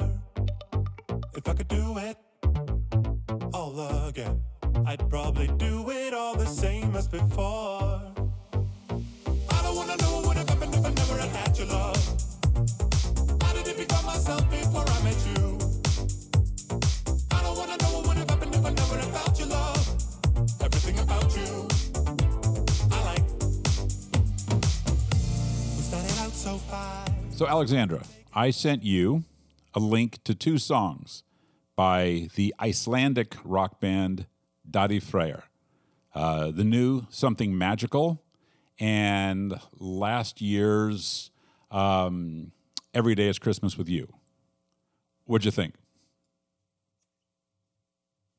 If 1.36 1.48
I 1.48 1.54
could 1.54 1.68
do 1.68 1.96
it 1.98 2.16
all 3.54 4.08
again, 4.08 4.42
I'd 4.84 5.08
probably 5.08 5.46
do 5.58 5.88
it 5.90 6.12
all 6.12 6.34
the 6.34 6.46
same 6.46 6.96
as 6.96 7.06
before. 7.06 8.02
I 8.90 9.62
don't 9.62 9.76
wanna 9.76 9.96
know 9.98 10.22
what 10.26 10.36
happened 10.36 10.74
if 10.74 10.84
I 10.84 10.90
never 10.90 11.20
had 11.38 11.56
your 11.56 11.68
love. 11.68 12.04
How 13.42 13.52
did 13.52 13.68
it 13.68 13.78
become 13.78 14.06
myself 14.06 14.50
before 14.50 14.84
I 14.88 15.02
met 15.04 15.26
you? 15.28 15.35
So 27.30 27.46
Alexandra, 27.46 28.02
I 28.34 28.50
sent 28.50 28.82
you 28.82 29.24
a 29.74 29.80
link 29.80 30.22
to 30.24 30.34
two 30.34 30.58
songs 30.58 31.22
by 31.76 32.28
the 32.34 32.54
Icelandic 32.60 33.36
rock 33.44 33.80
band 33.80 34.26
Daði 34.68 35.02
Freyr. 35.02 35.44
Uh, 36.14 36.50
the 36.50 36.64
new 36.64 37.06
Something 37.10 37.56
Magical 37.58 38.22
and 38.78 39.60
last 39.78 40.40
year's 40.40 41.30
um, 41.70 42.52
Every 42.94 43.14
Day 43.14 43.28
is 43.28 43.38
Christmas 43.38 43.76
with 43.76 43.88
You. 43.88 44.08
What'd 45.26 45.44
you 45.44 45.50
think? 45.50 45.74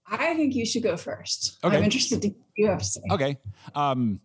I 0.09 0.33
think 0.35 0.55
you 0.55 0.65
should 0.65 0.83
go 0.83 0.95
first. 0.95 1.57
Okay. 1.63 1.77
I'm 1.77 1.83
interested 1.83 2.21
to 2.21 2.33
you 2.55 2.67
have 2.67 2.79
to 2.79 2.85
say. 2.85 3.01
Okay. 3.11 3.37
Um, 3.75 4.21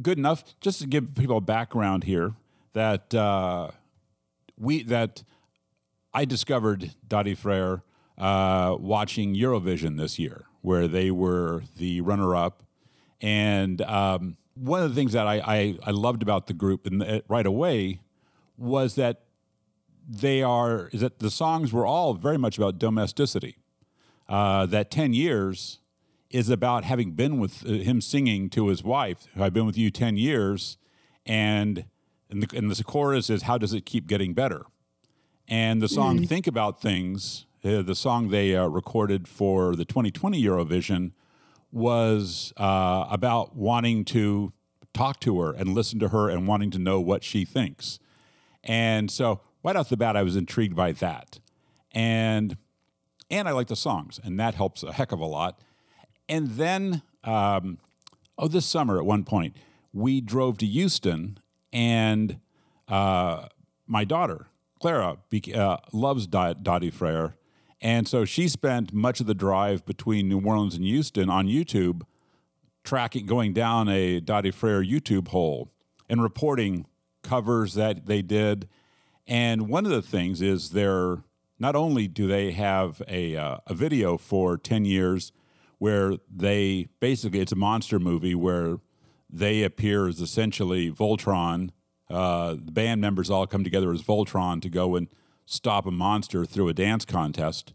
good 0.00 0.18
enough. 0.18 0.44
Just 0.60 0.80
to 0.80 0.86
give 0.86 1.14
people 1.14 1.38
a 1.38 1.40
background 1.40 2.04
here, 2.04 2.34
that 2.74 3.14
uh, 3.14 3.70
we 4.56 4.82
that 4.84 5.24
I 6.12 6.24
discovered 6.24 6.94
Daði 7.08 7.36
Freyr 7.36 7.82
uh, 8.18 8.76
watching 8.78 9.34
Eurovision 9.34 9.96
this 9.98 10.18
year, 10.18 10.44
where 10.60 10.86
they 10.86 11.10
were 11.10 11.64
the 11.78 12.00
runner-up, 12.02 12.62
and 13.20 13.80
um, 13.82 14.36
one 14.54 14.82
of 14.82 14.88
the 14.88 14.94
things 14.94 15.12
that 15.12 15.26
I, 15.26 15.36
I, 15.38 15.78
I 15.86 15.90
loved 15.90 16.22
about 16.22 16.46
the 16.46 16.54
group 16.54 16.86
right 17.28 17.46
away 17.46 18.00
was 18.56 18.94
that 18.94 19.22
they 20.08 20.42
are 20.42 20.88
is 20.92 21.00
that 21.00 21.18
the 21.18 21.30
songs 21.30 21.72
were 21.72 21.86
all 21.86 22.14
very 22.14 22.38
much 22.38 22.58
about 22.58 22.78
domesticity. 22.78 23.56
Uh, 24.28 24.66
that 24.66 24.90
ten 24.90 25.12
years 25.12 25.80
is 26.30 26.48
about 26.50 26.84
having 26.84 27.12
been 27.12 27.38
with 27.38 27.64
uh, 27.66 27.70
him 27.70 28.00
singing 28.00 28.50
to 28.50 28.68
his 28.68 28.82
wife. 28.82 29.26
I've 29.36 29.52
been 29.52 29.66
with 29.66 29.78
you 29.78 29.90
ten 29.90 30.16
years, 30.16 30.78
and 31.26 31.84
and 32.30 32.42
the, 32.42 32.56
and 32.56 32.70
the 32.70 32.84
chorus 32.84 33.30
is 33.30 33.42
how 33.42 33.58
does 33.58 33.72
it 33.72 33.84
keep 33.86 34.06
getting 34.06 34.34
better 34.34 34.62
and 35.48 35.82
the 35.82 35.88
song 35.88 36.16
mm-hmm. 36.16 36.24
think 36.26 36.46
about 36.46 36.80
things 36.80 37.46
uh, 37.64 37.80
the 37.80 37.94
song 37.94 38.28
they 38.28 38.54
uh, 38.54 38.66
recorded 38.66 39.26
for 39.26 39.74
the 39.74 39.86
2020 39.86 40.42
Eurovision 40.42 41.12
was 41.72 42.52
uh, 42.58 43.06
about 43.10 43.56
wanting 43.56 44.04
to 44.04 44.52
talk 44.92 45.18
to 45.20 45.40
her 45.40 45.52
and 45.52 45.74
listen 45.74 45.98
to 45.98 46.08
her 46.08 46.28
and 46.28 46.46
wanting 46.46 46.70
to 46.70 46.78
know 46.78 47.00
what 47.00 47.24
she 47.24 47.44
thinks. 47.44 47.98
And 48.62 49.10
so, 49.10 49.40
right 49.62 49.74
off 49.76 49.88
the 49.88 49.96
bat, 49.96 50.16
I 50.16 50.22
was 50.22 50.36
intrigued 50.36 50.76
by 50.76 50.92
that. 50.92 51.40
And 51.92 52.56
and 53.30 53.48
I 53.48 53.52
like 53.52 53.68
the 53.68 53.76
songs, 53.76 54.20
and 54.22 54.38
that 54.38 54.54
helps 54.54 54.82
a 54.82 54.92
heck 54.92 55.10
of 55.10 55.18
a 55.18 55.24
lot. 55.24 55.58
And 56.28 56.48
then, 56.50 57.02
um, 57.24 57.78
oh, 58.38 58.46
this 58.46 58.66
summer 58.66 58.98
at 58.98 59.06
one 59.06 59.24
point, 59.24 59.56
we 59.92 60.20
drove 60.20 60.58
to 60.58 60.66
Houston, 60.66 61.38
and 61.74 62.38
uh, 62.88 63.48
my 63.86 64.04
daughter 64.04 64.46
Clara 64.80 65.18
uh, 65.54 65.76
loves 65.92 66.26
Daði 66.26 66.92
Freyr, 66.92 67.34
and 67.80 68.08
so 68.08 68.24
she 68.24 68.48
spent 68.48 68.94
much 68.94 69.20
of 69.20 69.26
the 69.26 69.34
drive 69.34 69.84
between 69.84 70.28
New 70.28 70.40
Orleans 70.40 70.74
and 70.74 70.84
Houston 70.84 71.28
on 71.28 71.46
YouTube, 71.46 72.02
tracking, 72.82 73.26
going 73.26 73.52
down 73.52 73.88
a 73.88 74.20
Daði 74.20 74.54
Freyr 74.54 74.82
YouTube 74.82 75.28
hole 75.28 75.70
and 76.08 76.22
reporting 76.22 76.86
covers 77.22 77.74
that 77.74 78.06
they 78.06 78.22
did. 78.22 78.68
And 79.26 79.68
one 79.68 79.84
of 79.86 79.90
the 79.90 80.02
things 80.02 80.42
is 80.42 80.70
they're 80.70 81.24
not 81.58 81.74
only 81.74 82.08
do 82.08 82.26
they 82.26 82.52
have 82.52 83.02
a, 83.08 83.36
uh, 83.36 83.58
a 83.66 83.74
video 83.74 84.18
for 84.18 84.56
10 84.58 84.84
years 84.84 85.32
where 85.78 86.16
they 86.30 86.88
basically, 87.00 87.40
it's 87.40 87.52
a 87.52 87.56
monster 87.56 87.98
movie 87.98 88.34
where 88.34 88.78
they 89.34 89.64
appear 89.64 90.06
as 90.06 90.20
essentially 90.20 90.92
Voltron. 90.92 91.70
Uh, 92.08 92.52
the 92.52 92.70
band 92.70 93.00
members 93.00 93.30
all 93.30 93.46
come 93.46 93.64
together 93.64 93.92
as 93.92 94.02
Voltron 94.02 94.62
to 94.62 94.68
go 94.68 94.94
and 94.94 95.08
stop 95.44 95.86
a 95.86 95.90
monster 95.90 96.44
through 96.44 96.68
a 96.68 96.74
dance 96.74 97.04
contest. 97.04 97.74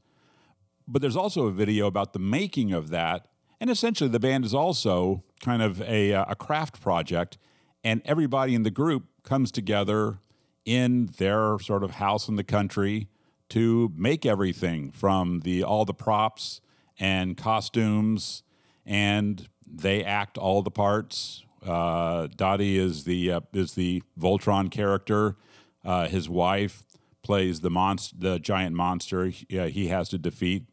But 0.87 1.01
there's 1.01 1.17
also 1.17 1.47
a 1.47 1.51
video 1.51 1.85
about 1.85 2.13
the 2.13 2.19
making 2.19 2.71
of 2.71 2.89
that. 2.89 3.27
And 3.59 3.69
essentially, 3.69 4.09
the 4.09 4.21
band 4.21 4.45
is 4.45 4.53
also 4.53 5.23
kind 5.41 5.61
of 5.61 5.81
a, 5.81 6.13
uh, 6.13 6.25
a 6.29 6.35
craft 6.35 6.81
project. 6.81 7.37
And 7.83 8.01
everybody 8.05 8.55
in 8.55 8.63
the 8.63 8.71
group 8.71 9.03
comes 9.23 9.51
together 9.51 10.19
in 10.63 11.07
their 11.17 11.59
sort 11.59 11.83
of 11.83 11.91
house 11.91 12.29
in 12.29 12.37
the 12.37 12.43
country 12.43 13.09
to 13.49 13.91
make 13.95 14.25
everything 14.25 14.91
from 14.91 15.41
the 15.41 15.63
all 15.63 15.83
the 15.83 15.93
props 15.93 16.61
and 16.99 17.35
costumes, 17.35 18.43
and 18.85 19.49
they 19.65 20.03
act 20.03 20.37
all 20.37 20.61
the 20.61 20.71
parts. 20.71 21.43
Uh, 21.65 22.27
Daði 22.27 22.75
is 22.75 23.03
the 23.03 23.31
uh, 23.31 23.39
is 23.53 23.73
the 23.73 24.03
Voltron 24.19 24.71
character. 24.71 25.35
Uh, 25.83 26.07
his 26.07 26.29
wife 26.29 26.83
plays 27.21 27.61
the 27.61 27.69
monster, 27.69 28.15
the 28.17 28.39
giant 28.39 28.75
monster 28.75 29.25
he, 29.27 29.59
uh, 29.59 29.67
he 29.67 29.87
has 29.87 30.09
to 30.09 30.17
defeat, 30.17 30.63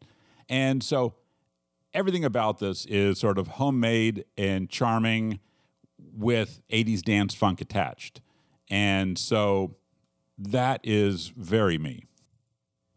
and 0.47 0.83
so 0.83 1.15
everything 1.93 2.23
about 2.23 2.59
this 2.59 2.85
is 2.85 3.19
sort 3.19 3.37
of 3.37 3.47
homemade 3.47 4.25
and 4.37 4.69
charming, 4.69 5.39
with 5.97 6.61
'80s 6.71 7.01
dance 7.01 7.33
funk 7.33 7.61
attached, 7.61 8.21
and 8.69 9.17
so 9.17 9.75
that 10.37 10.79
is 10.83 11.33
very 11.35 11.77
me. 11.77 12.05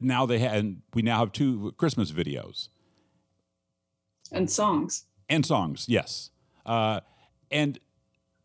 Now 0.00 0.26
they 0.26 0.38
had 0.38 0.80
we 0.94 1.02
now 1.02 1.18
have 1.18 1.32
two 1.32 1.72
Christmas 1.76 2.12
videos. 2.12 2.68
And 4.32 4.50
songs. 4.50 5.06
And 5.28 5.44
songs. 5.44 5.86
Yes, 5.88 6.30
uh, 6.64 7.00
and 7.50 7.78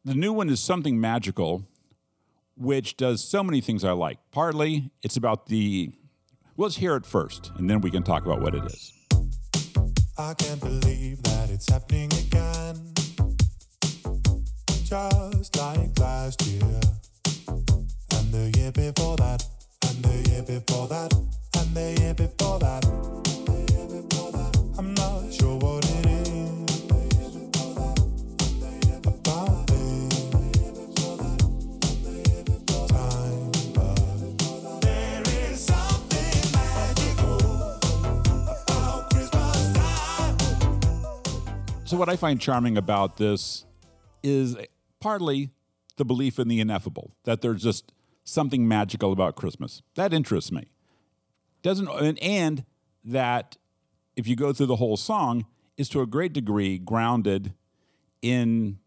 the 0.03 0.13
new 0.13 0.33
one 0.33 0.49
is 0.49 0.59
something 0.59 0.99
magical, 0.99 1.67
which 2.55 2.97
does 2.97 3.23
so 3.23 3.43
many 3.43 3.61
things 3.61 3.83
I 3.83 3.91
like. 3.91 4.19
Partly, 4.31 4.91
it's 5.01 5.17
about 5.17 5.47
the. 5.47 5.91
Let's 6.57 6.77
hear 6.77 6.95
it 6.95 7.05
first, 7.05 7.51
and 7.57 7.69
then 7.69 7.81
we 7.81 7.91
can 7.91 8.03
talk 8.03 8.25
about 8.25 8.41
what 8.41 8.55
it 8.55 8.63
is. 8.65 8.93
I 10.17 10.33
can't 10.35 10.61
believe 10.61 11.21
that 11.23 11.49
it's 11.49 11.69
happening 11.69 12.11
again, 12.13 12.93
just 14.85 15.57
like 15.57 15.99
last 15.99 16.41
year 16.47 16.79
and 17.47 18.31
the 18.31 18.53
year 18.57 18.71
before 18.71 19.17
that 19.17 19.43
and 19.89 20.03
the 20.05 20.29
year 20.29 20.43
before 20.43 20.87
that 20.87 21.13
and 21.13 21.75
the 21.75 22.01
year 22.01 22.13
before 22.13 22.59
that. 22.59 23.44
So, 41.85 41.97
what 41.97 42.09
I 42.09 42.15
find 42.15 42.41
charming 42.41 42.77
about 42.77 43.17
this 43.17 43.65
is 44.23 44.57
partly 44.99 45.51
the 45.97 46.05
belief 46.05 46.39
in 46.39 46.47
the 46.47 46.59
ineffable, 46.59 47.15
that 47.23 47.41
there's 47.41 47.63
just 47.63 47.93
something 48.23 48.67
magical 48.67 49.13
about 49.13 49.35
Christmas. 49.35 49.81
That 49.95 50.11
interests 50.11 50.51
me 50.51 50.71
doesn't 51.65 51.87
and, 51.87 52.21
and 52.21 52.63
that 53.03 53.57
if 54.15 54.27
you 54.27 54.35
go 54.35 54.53
through 54.53 54.67
the 54.67 54.75
whole 54.75 54.95
song 54.95 55.47
is 55.77 55.89
to 55.89 55.99
a 55.99 56.05
great 56.05 56.31
degree 56.31 56.77
grounded 56.77 57.53
in 58.21 58.77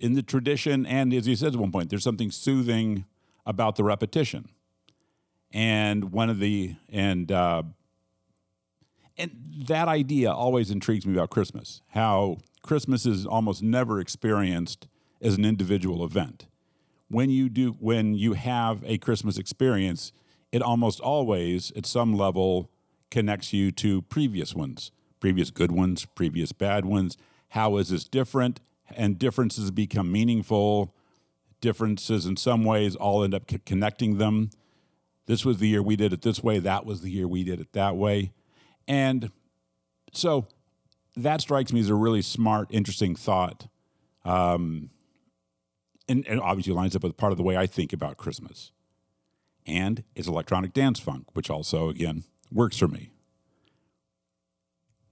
in 0.00 0.14
the 0.14 0.22
tradition 0.22 0.86
and 0.86 1.12
as 1.12 1.26
he 1.26 1.34
says 1.34 1.52
at 1.52 1.60
one 1.60 1.72
point 1.72 1.90
there's 1.90 2.04
something 2.04 2.30
soothing 2.30 3.04
about 3.44 3.74
the 3.74 3.82
repetition 3.82 4.48
and 5.50 6.12
one 6.12 6.30
of 6.30 6.38
the 6.38 6.76
and 6.88 7.32
uh, 7.32 7.64
and 9.22 9.66
that 9.66 9.88
idea 9.88 10.30
always 10.30 10.70
intrigues 10.70 11.06
me 11.06 11.14
about 11.14 11.30
christmas 11.30 11.82
how 11.90 12.36
christmas 12.62 13.06
is 13.06 13.24
almost 13.26 13.62
never 13.62 14.00
experienced 14.00 14.88
as 15.20 15.36
an 15.36 15.44
individual 15.44 16.04
event 16.04 16.46
when 17.08 17.30
you 17.30 17.48
do 17.48 17.72
when 17.78 18.14
you 18.14 18.32
have 18.32 18.82
a 18.84 18.98
christmas 18.98 19.38
experience 19.38 20.12
it 20.52 20.60
almost 20.60 21.00
always, 21.00 21.72
at 21.74 21.86
some 21.86 22.14
level, 22.14 22.70
connects 23.10 23.52
you 23.54 23.72
to 23.72 24.02
previous 24.02 24.54
ones, 24.54 24.92
previous 25.18 25.50
good 25.50 25.72
ones, 25.72 26.04
previous 26.04 26.52
bad 26.52 26.84
ones. 26.84 27.16
How 27.48 27.78
is 27.78 27.88
this 27.88 28.04
different? 28.04 28.60
And 28.94 29.18
differences 29.18 29.70
become 29.70 30.12
meaningful. 30.12 30.94
Differences, 31.62 32.26
in 32.26 32.36
some 32.36 32.64
ways, 32.64 32.94
all 32.94 33.24
end 33.24 33.34
up 33.34 33.50
c- 33.50 33.60
connecting 33.64 34.18
them. 34.18 34.50
This 35.26 35.44
was 35.44 35.58
the 35.58 35.68
year 35.68 35.82
we 35.82 35.96
did 35.96 36.12
it 36.12 36.20
this 36.20 36.42
way. 36.42 36.58
That 36.58 36.84
was 36.84 37.00
the 37.00 37.10
year 37.10 37.26
we 37.26 37.44
did 37.44 37.60
it 37.60 37.72
that 37.72 37.96
way. 37.96 38.32
And 38.88 39.30
so 40.12 40.46
that 41.16 41.40
strikes 41.40 41.72
me 41.72 41.80
as 41.80 41.88
a 41.88 41.94
really 41.94 42.22
smart, 42.22 42.68
interesting 42.70 43.14
thought. 43.16 43.68
Um, 44.24 44.90
and, 46.08 46.26
and 46.26 46.40
obviously 46.40 46.72
lines 46.72 46.94
up 46.96 47.02
with 47.02 47.16
part 47.16 47.32
of 47.32 47.38
the 47.38 47.44
way 47.44 47.56
I 47.56 47.66
think 47.66 47.92
about 47.92 48.16
Christmas 48.16 48.72
and 49.66 50.04
is 50.14 50.26
electronic 50.26 50.72
dance 50.72 50.98
funk, 50.98 51.26
which 51.34 51.50
also, 51.50 51.88
again, 51.88 52.24
works 52.50 52.76
for 52.76 52.88
me. 52.88 53.10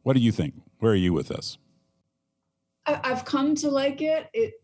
What 0.02 0.14
do 0.14 0.20
you 0.20 0.32
think? 0.32 0.54
Where 0.78 0.92
are 0.92 0.96
you 0.96 1.12
with 1.12 1.28
this? 1.28 1.58
I've 2.86 3.24
come 3.24 3.54
to 3.56 3.70
like 3.70 4.00
it. 4.00 4.28
It 4.32 4.54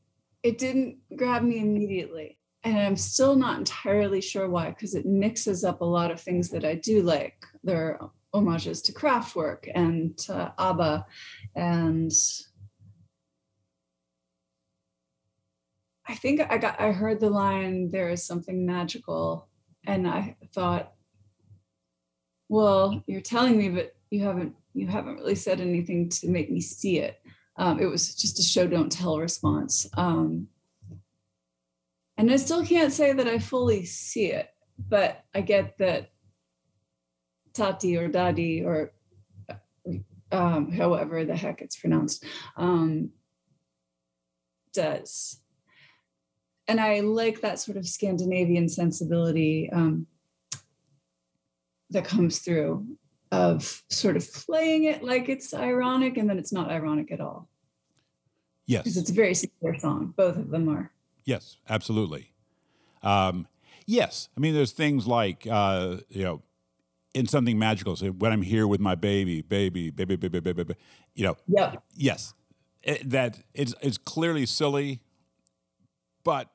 it 0.42 0.58
didn't 0.58 0.96
grab 1.16 1.42
me 1.42 1.58
immediately, 1.58 2.38
and 2.64 2.78
I'm 2.78 2.96
still 2.96 3.36
not 3.36 3.58
entirely 3.58 4.20
sure 4.20 4.48
why, 4.48 4.70
because 4.70 4.94
it 4.94 5.06
mixes 5.06 5.64
up 5.64 5.80
a 5.80 5.84
lot 5.84 6.10
of 6.10 6.20
things 6.20 6.50
that 6.50 6.64
I 6.64 6.74
do 6.74 7.02
like. 7.02 7.44
There 7.62 7.98
are 8.00 8.10
homages 8.36 8.82
to 8.82 8.92
Kraftwerk 8.92 9.70
and 9.74 10.18
ABBA, 10.58 11.06
and 11.54 12.12
I 16.08 16.14
think 16.14 16.40
I 16.40 16.58
got 16.58 16.80
I 16.80 16.92
heard 16.92 17.20
the 17.20 17.30
line 17.30 17.90
"There 17.90 18.10
is 18.10 18.24
something 18.24 18.64
magical 18.64 19.48
and 19.86 20.06
I 20.06 20.36
thought, 20.52 20.92
well, 22.48 23.02
you're 23.06 23.20
telling 23.20 23.56
me, 23.56 23.68
but 23.68 23.94
you 24.10 24.24
haven't 24.24 24.54
you 24.74 24.86
haven't 24.86 25.16
really 25.16 25.34
said 25.34 25.60
anything 25.60 26.08
to 26.10 26.28
make 26.28 26.50
me 26.50 26.60
see 26.60 26.98
it. 26.98 27.20
Um, 27.56 27.80
it 27.80 27.86
was 27.86 28.14
just 28.14 28.38
a 28.38 28.42
show 28.42 28.66
don't 28.66 28.92
tell 28.92 29.18
response. 29.18 29.88
Um, 29.96 30.48
and 32.18 32.30
I 32.30 32.36
still 32.36 32.64
can't 32.64 32.92
say 32.92 33.12
that 33.12 33.26
I 33.26 33.38
fully 33.38 33.86
see 33.86 34.26
it, 34.26 34.50
but 34.78 35.24
I 35.34 35.40
get 35.40 35.78
that 35.78 36.10
Tati 37.56 37.96
or 37.96 38.08
Dadi 38.08 38.64
or 38.64 38.92
um, 40.32 40.72
however 40.72 41.24
the 41.24 41.36
heck 41.36 41.62
it's 41.62 41.76
pronounced 41.76 42.24
um, 42.56 43.10
does 44.72 45.40
and 46.68 46.80
I 46.80 47.00
like 47.00 47.40
that 47.40 47.60
sort 47.60 47.76
of 47.76 47.86
Scandinavian 47.86 48.68
sensibility 48.68 49.70
um, 49.72 50.06
that 51.90 52.04
comes 52.04 52.40
through 52.40 52.86
of 53.32 53.82
sort 53.90 54.16
of 54.16 54.32
playing 54.32 54.84
it 54.84 55.02
like 55.02 55.28
it's 55.28 55.54
ironic 55.54 56.16
and 56.16 56.28
then 56.28 56.38
it's 56.38 56.52
not 56.52 56.70
ironic 56.70 57.12
at 57.12 57.20
all. 57.20 57.48
Yes. 58.66 58.82
Because 58.82 58.96
it's 58.96 59.10
a 59.10 59.14
very 59.14 59.34
sincere 59.34 59.78
song. 59.78 60.12
Both 60.16 60.36
of 60.36 60.50
them 60.50 60.68
are. 60.68 60.90
Yes, 61.24 61.58
absolutely. 61.68 62.32
Um, 63.02 63.46
yes. 63.86 64.28
I 64.36 64.40
mean, 64.40 64.54
there's 64.54 64.72
things 64.72 65.06
like, 65.06 65.46
uh, 65.48 65.98
you 66.08 66.24
know, 66.24 66.42
in 67.16 67.26
something 67.26 67.58
magical. 67.58 67.96
So 67.96 68.08
when 68.08 68.30
I'm 68.30 68.42
here 68.42 68.68
with 68.68 68.78
my 68.78 68.94
baby, 68.94 69.40
baby, 69.40 69.90
baby, 69.90 70.16
baby, 70.16 70.38
baby, 70.38 70.52
baby, 70.52 70.74
you 71.14 71.24
know, 71.24 71.36
Yep. 71.48 71.82
yes, 71.94 72.34
it, 72.82 73.08
that 73.08 73.38
it's 73.54 73.74
it's 73.80 73.96
clearly 73.96 74.44
silly, 74.44 75.00
but 76.24 76.50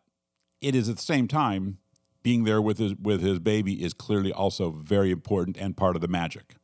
it 0.62 0.76
is 0.76 0.88
at 0.88 0.98
the 0.98 1.02
same 1.02 1.28
time 1.28 1.80
being 2.22 2.44
there 2.44 2.62
with 2.62 2.78
his 2.78 2.94
with 2.96 3.22
his 3.22 3.40
baby 3.40 3.84
is 3.84 3.96
clearly 3.96 4.32
also 4.32 4.70
very 4.70 5.10
important 5.10 5.58
and 5.58 5.76
part 5.76 5.96
of 5.96 6.02
the 6.02 6.08
magic. 6.08 6.56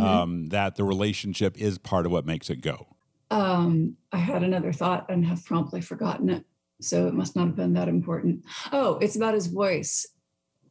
Um, 0.00 0.46
that 0.48 0.76
the 0.76 0.82
relationship 0.84 1.58
is 1.60 1.76
part 1.76 2.06
of 2.06 2.12
what 2.12 2.24
makes 2.24 2.48
it 2.48 2.62
go. 2.62 2.86
Um, 3.30 3.98
I 4.12 4.16
had 4.16 4.42
another 4.42 4.72
thought 4.72 5.04
and 5.10 5.26
have 5.26 5.44
promptly 5.44 5.82
forgotten 5.82 6.30
it. 6.30 6.46
So 6.80 7.06
it 7.06 7.12
must 7.12 7.36
not 7.36 7.48
have 7.48 7.56
been 7.56 7.74
that 7.74 7.86
important. 7.86 8.44
Oh, 8.72 8.96
it's 9.02 9.14
about 9.14 9.34
his 9.34 9.46
voice. 9.46 10.06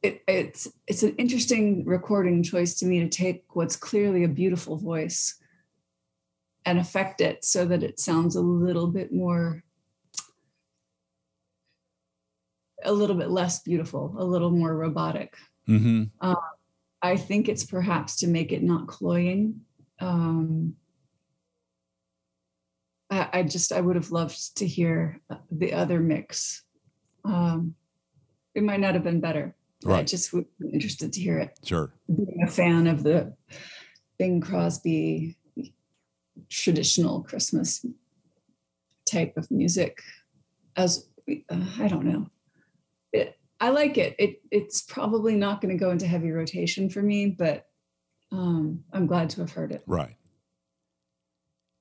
It, 0.04 0.22
it's 0.28 0.68
it's 0.86 1.04
an 1.04 1.16
interesting 1.16 1.86
recording 1.86 2.44
choice 2.44 2.76
to 2.80 2.86
me 2.86 3.00
to 3.00 3.10
take 3.10 3.46
what's 3.56 3.78
clearly 3.78 4.26
a 4.26 4.28
beautiful 4.28 4.76
voice 4.76 5.40
and 6.66 6.78
affect 6.78 7.22
it 7.22 7.44
so 7.44 7.66
that 7.66 7.84
it 7.84 8.00
sounds 8.00 8.36
a 8.36 8.42
little 8.42 8.88
bit 8.88 9.14
more 9.14 9.64
a 12.86 12.92
little 12.92 13.16
bit 13.16 13.30
less 13.30 13.62
beautiful, 13.62 14.14
a 14.18 14.26
little 14.26 14.52
more 14.52 14.76
robotic. 14.76 15.38
Mm-hmm. 15.70 16.34
I 17.02 17.18
think 17.18 17.50
it's 17.50 17.66
perhaps 17.66 18.18
to 18.18 18.28
make 18.28 18.52
it 18.52 18.64
not 18.64 18.88
cloying. 18.88 19.62
Um, 20.00 20.76
I, 23.10 23.30
I 23.34 23.44
just 23.44 23.72
I 23.72 23.82
would 23.82 23.96
have 23.96 24.12
loved 24.12 24.58
to 24.58 24.68
hear 24.68 25.20
uh, 25.30 25.38
the 25.52 25.74
other 25.74 26.00
mix. 26.00 26.64
Um, 27.26 27.76
it 28.56 28.64
might 28.64 28.80
not 28.80 28.94
have 28.94 29.04
been 29.04 29.20
better. 29.20 29.56
I 29.86 29.90
Right. 29.90 30.08
just 30.08 30.34
would 30.34 30.46
be 30.60 30.70
interested 30.70 31.12
to 31.14 31.20
hear 31.20 31.40
it. 31.40 31.60
Sure. 31.64 31.92
Being 32.08 32.44
a 32.44 32.50
fan 32.50 32.88
of 32.88 33.04
the 33.04 33.36
Bing 34.18 34.40
Crosby 34.42 35.38
traditional 36.50 37.22
Christmas 37.24 37.86
type 39.10 39.36
of 39.38 39.50
music, 39.52 40.02
as 40.76 41.10
uh, 41.30 41.66
I 41.80 41.88
don't 41.88 42.06
know, 42.06 42.30
it, 43.12 43.38
I 43.60 43.70
like 43.70 43.98
it. 43.98 44.16
It 44.20 44.42
it's 44.52 44.82
probably 44.82 45.36
not 45.36 45.62
going 45.62 45.78
to 45.78 45.80
go 45.80 45.92
into 45.92 46.08
heavy 46.08 46.32
rotation 46.32 46.90
for 46.90 47.02
me, 47.02 47.28
but 47.28 47.68
um, 48.32 48.84
I'm 48.92 49.06
glad 49.06 49.30
to 49.32 49.42
have 49.42 49.52
heard 49.52 49.72
it. 49.72 49.84
Right. 49.86 50.16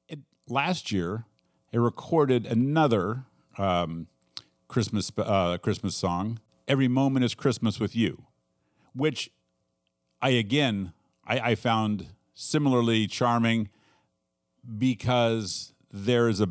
It, 0.08 0.20
last 0.48 0.92
year, 0.92 1.24
I 1.72 1.78
recorded 1.78 2.46
another 2.46 3.24
um, 3.58 4.08
Christmas 4.68 5.10
uh, 5.16 5.58
Christmas 5.58 5.96
song. 5.96 6.38
Every 6.72 6.88
moment 6.88 7.22
is 7.22 7.34
Christmas 7.34 7.78
with 7.78 7.94
you, 7.94 8.24
which 8.94 9.30
I 10.22 10.30
again 10.30 10.94
I, 11.26 11.50
I 11.50 11.54
found 11.54 12.06
similarly 12.32 13.06
charming 13.06 13.68
because 14.78 15.74
there 15.90 16.30
is 16.30 16.40
a 16.40 16.48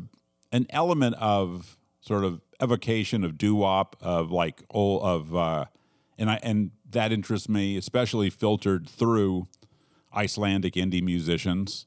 an 0.52 0.66
element 0.70 1.16
of 1.16 1.76
sort 2.00 2.22
of 2.22 2.40
evocation 2.60 3.24
of 3.24 3.36
doo 3.36 3.56
wop 3.56 3.96
of 4.00 4.30
like 4.30 4.62
all 4.68 5.02
of 5.02 5.34
uh, 5.34 5.64
and 6.16 6.30
I 6.30 6.38
and 6.44 6.70
that 6.88 7.10
interests 7.10 7.48
me, 7.48 7.76
especially 7.76 8.30
filtered 8.30 8.88
through 8.88 9.48
Icelandic 10.14 10.74
indie 10.74 11.02
musicians. 11.02 11.86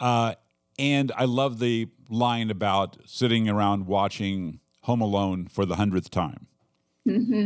Uh, 0.00 0.34
and 0.80 1.12
I 1.16 1.26
love 1.26 1.60
the 1.60 1.86
line 2.10 2.50
about 2.50 2.96
sitting 3.06 3.48
around 3.48 3.86
watching 3.86 4.58
Home 4.80 5.00
Alone 5.00 5.46
for 5.46 5.64
the 5.64 5.76
hundredth 5.76 6.10
time. 6.10 6.48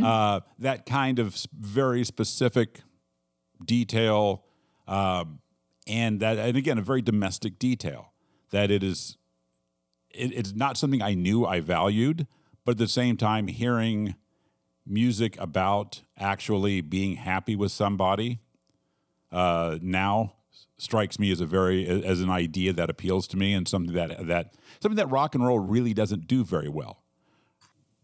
Uh, 0.03 0.41
that 0.59 0.85
kind 0.85 1.19
of 1.19 1.37
very 1.57 2.03
specific 2.03 2.81
detail, 3.63 4.43
um, 4.87 5.39
and 5.87 6.19
that, 6.19 6.37
and 6.37 6.57
again, 6.57 6.77
a 6.77 6.81
very 6.81 7.01
domestic 7.01 7.59
detail. 7.59 8.11
That 8.51 8.69
it 8.69 8.83
is, 8.83 9.17
it, 10.11 10.33
it's 10.33 10.53
not 10.53 10.77
something 10.77 11.01
I 11.01 11.13
knew 11.13 11.45
I 11.45 11.59
valued, 11.59 12.27
but 12.65 12.73
at 12.73 12.77
the 12.77 12.87
same 12.87 13.17
time, 13.17 13.47
hearing 13.47 14.15
music 14.85 15.39
about 15.39 16.01
actually 16.17 16.81
being 16.81 17.15
happy 17.15 17.55
with 17.55 17.71
somebody 17.71 18.39
uh, 19.31 19.77
now 19.81 20.33
strikes 20.77 21.17
me 21.17 21.31
as 21.31 21.39
a 21.39 21.45
very 21.45 21.87
as 21.87 22.21
an 22.21 22.29
idea 22.29 22.73
that 22.73 22.89
appeals 22.89 23.27
to 23.27 23.37
me 23.37 23.53
and 23.53 23.67
something 23.67 23.95
that 23.95 24.27
that 24.27 24.53
something 24.81 24.97
that 24.97 25.09
rock 25.09 25.33
and 25.33 25.45
roll 25.45 25.59
really 25.59 25.93
doesn't 25.93 26.27
do 26.27 26.43
very 26.43 26.67
well 26.67 27.02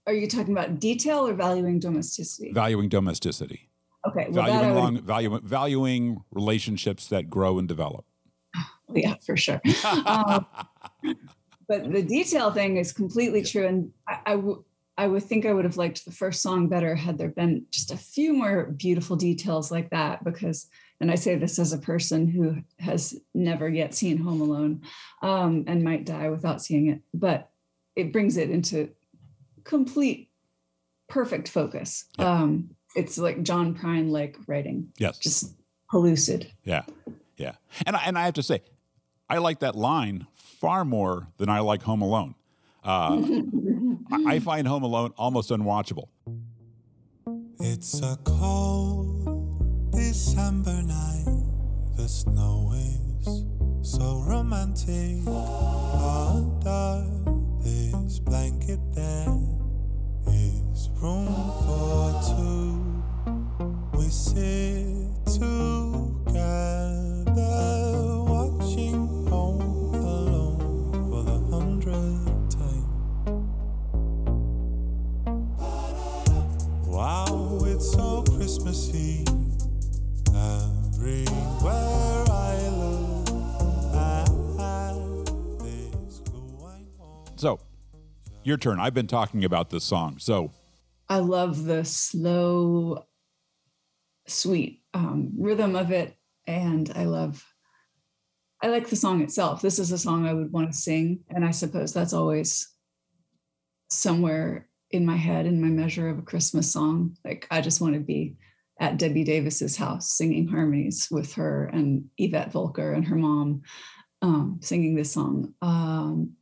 Are 0.08 0.14
you 0.14 0.28
talking 0.28 0.54
about 0.54 0.80
detail 0.80 1.28
or 1.28 1.34
valuing 1.34 1.80
domesticity? 1.80 2.52
valuing 2.54 2.90
domesticity 2.90 3.70
Okay, 4.08 4.28
well, 4.30 4.46
valuing 4.46 4.74
would, 4.74 4.80
long 4.80 5.02
valuing 5.02 5.42
valuing 5.44 6.24
relationships 6.32 7.08
that 7.08 7.30
grow 7.30 7.60
and 7.60 7.68
develop 7.68 8.06
yeah, 8.94 9.16
for 9.26 9.38
sure. 9.38 9.62
um, 10.06 10.46
but 11.68 11.92
the 11.92 12.02
detail 12.02 12.52
thing 12.52 12.78
is 12.78 12.92
completely 12.92 13.44
true, 13.44 13.66
and 13.66 13.92
I, 14.08 14.20
I, 14.26 14.36
w- 14.36 14.64
I 14.98 15.08
would 15.08 15.24
think 15.24 15.46
I 15.46 15.54
would 15.54 15.66
have 15.66 15.78
liked 15.78 16.06
the 16.06 16.12
first 16.12 16.42
song 16.42 16.68
better 16.68 16.96
had 16.96 17.18
there 17.18 17.30
been 17.30 17.66
just 17.72 17.92
a 17.92 17.98
few 17.98 18.34
more 18.34 18.66
beautiful 18.66 19.16
details 19.16 19.72
like 19.72 19.90
that. 19.92 20.24
Because, 20.24 20.68
and 21.00 21.12
I 21.12 21.16
say 21.16 21.36
this 21.36 21.60
as 21.60 21.74
a 21.74 21.78
person 21.78 22.28
who 22.28 22.58
has 22.80 23.16
never 23.34 23.70
yet 23.70 23.94
seen 23.94 24.18
Home 24.18 24.42
Alone, 24.42 24.82
um, 25.22 25.64
and 25.68 25.84
might 25.84 26.06
die 26.06 26.30
without 26.30 26.62
seeing 26.62 26.88
it, 26.88 27.02
but 27.14 27.52
it 27.96 28.12
brings 28.12 28.38
it 28.38 28.50
into 28.50 28.90
complete, 29.64 30.30
perfect 31.08 31.48
focus. 31.50 32.06
Um, 32.18 32.72
it's 32.96 33.18
like 33.18 33.44
John 33.44 33.76
Prine 33.76 34.10
like 34.10 34.36
writing, 34.48 34.92
yes 34.98 35.20
just 35.20 35.54
pellucid. 35.92 36.52
yeah 36.64 36.84
yeah 37.38 37.54
and 37.86 37.96
I, 37.96 38.02
and 38.06 38.18
I 38.18 38.26
have 38.26 38.34
to 38.36 38.44
say 38.44 38.62
I 39.30 39.38
like 39.38 39.60
that 39.60 39.76
line 39.76 40.28
far 40.36 40.84
more 40.86 41.28
than 41.38 41.50
I 41.50 41.60
like 41.60 41.84
Home 41.84 42.02
Alone 42.02 42.36
uh, 42.84 43.22
I, 44.12 44.36
I 44.36 44.40
find 44.50 44.68
Home 44.68 44.84
Alone 44.84 45.14
almost 45.18 45.50
unwatchable 45.52 46.10
It's 47.60 48.02
a 48.02 48.18
cold 48.24 49.92
December 49.92 50.82
night. 50.82 51.26
The 51.98 52.08
snow 52.08 52.72
is 52.74 53.46
so 53.82 54.24
romantic. 54.26 55.28
Under 55.28 57.06
this 57.62 58.20
blanket, 58.20 58.80
there 58.94 59.28
is 59.30 59.39
room 61.02 61.28
for 61.66 62.12
two. 62.28 62.76
We 63.98 64.10
sit 64.10 64.86
together, 65.26 65.46
watching 68.28 69.28
Home 69.28 69.94
Alone 69.96 71.10
for 71.10 71.24
the 71.24 71.40
hundredth 71.50 72.58
time. 72.58 72.86
Wow, 76.86 77.60
it's 77.64 77.92
so 77.94 78.24
Christmassy. 78.24 79.24
Everywhere 80.36 82.26
I 82.30 82.68
look, 82.76 83.30
I 83.96 84.26
have 84.60 84.98
this 85.60 86.20
clue 86.26 86.60
I 86.66 86.68
so 87.38 87.60
your 88.44 88.58
turn 88.58 88.80
I've 88.82 88.94
been 88.94 89.08
talking 89.08 89.46
about 89.46 89.70
this 89.70 89.84
song 89.86 90.18
so 90.20 90.52
I 91.10 91.18
love 91.20 91.66
the 91.66 91.84
slow, 91.84 93.06
sweet 94.28 94.84
um, 94.94 95.32
rhythm 95.38 95.76
of 95.76 95.92
it, 95.92 96.16
and 96.48 96.92
I 96.96 97.06
love. 97.06 97.44
I 98.62 98.68
like 98.68 98.90
the 98.90 98.96
song 98.96 99.22
itself. 99.22 99.62
This 99.62 99.80
is 99.80 99.92
a 99.92 99.98
song 99.98 100.28
I 100.28 100.34
would 100.34 100.52
want 100.52 100.72
to 100.72 100.78
sing, 100.78 101.22
and 101.30 101.46
I 101.46 101.52
suppose 101.52 101.94
that's 101.94 102.14
always 102.14 102.70
somewhere 103.90 104.70
in 104.92 105.06
my 105.06 105.16
head 105.16 105.46
in 105.46 105.62
my 105.62 105.68
measure 105.68 106.10
of 106.10 106.20
a 106.20 106.24
Christmas 106.24 106.72
song. 106.72 107.16
Like 107.24 107.48
I 107.52 107.62
just 107.62 107.82
want 107.82 107.94
to 107.94 108.00
be 108.00 108.36
at 108.80 108.98
Debbie 108.98 109.24
Davis's 109.24 109.76
house 109.76 110.12
singing 110.12 110.48
harmonies 110.48 111.08
with 111.12 111.34
her 111.34 111.66
and 111.66 112.06
Yvette 112.18 112.52
Voelker 112.52 112.96
and 112.96 113.06
her 113.08 113.16
mom 113.16 113.62
um, 114.22 114.60
singing 114.62 114.96
this 114.96 115.12
song. 115.12 115.54
Um, 115.62 116.34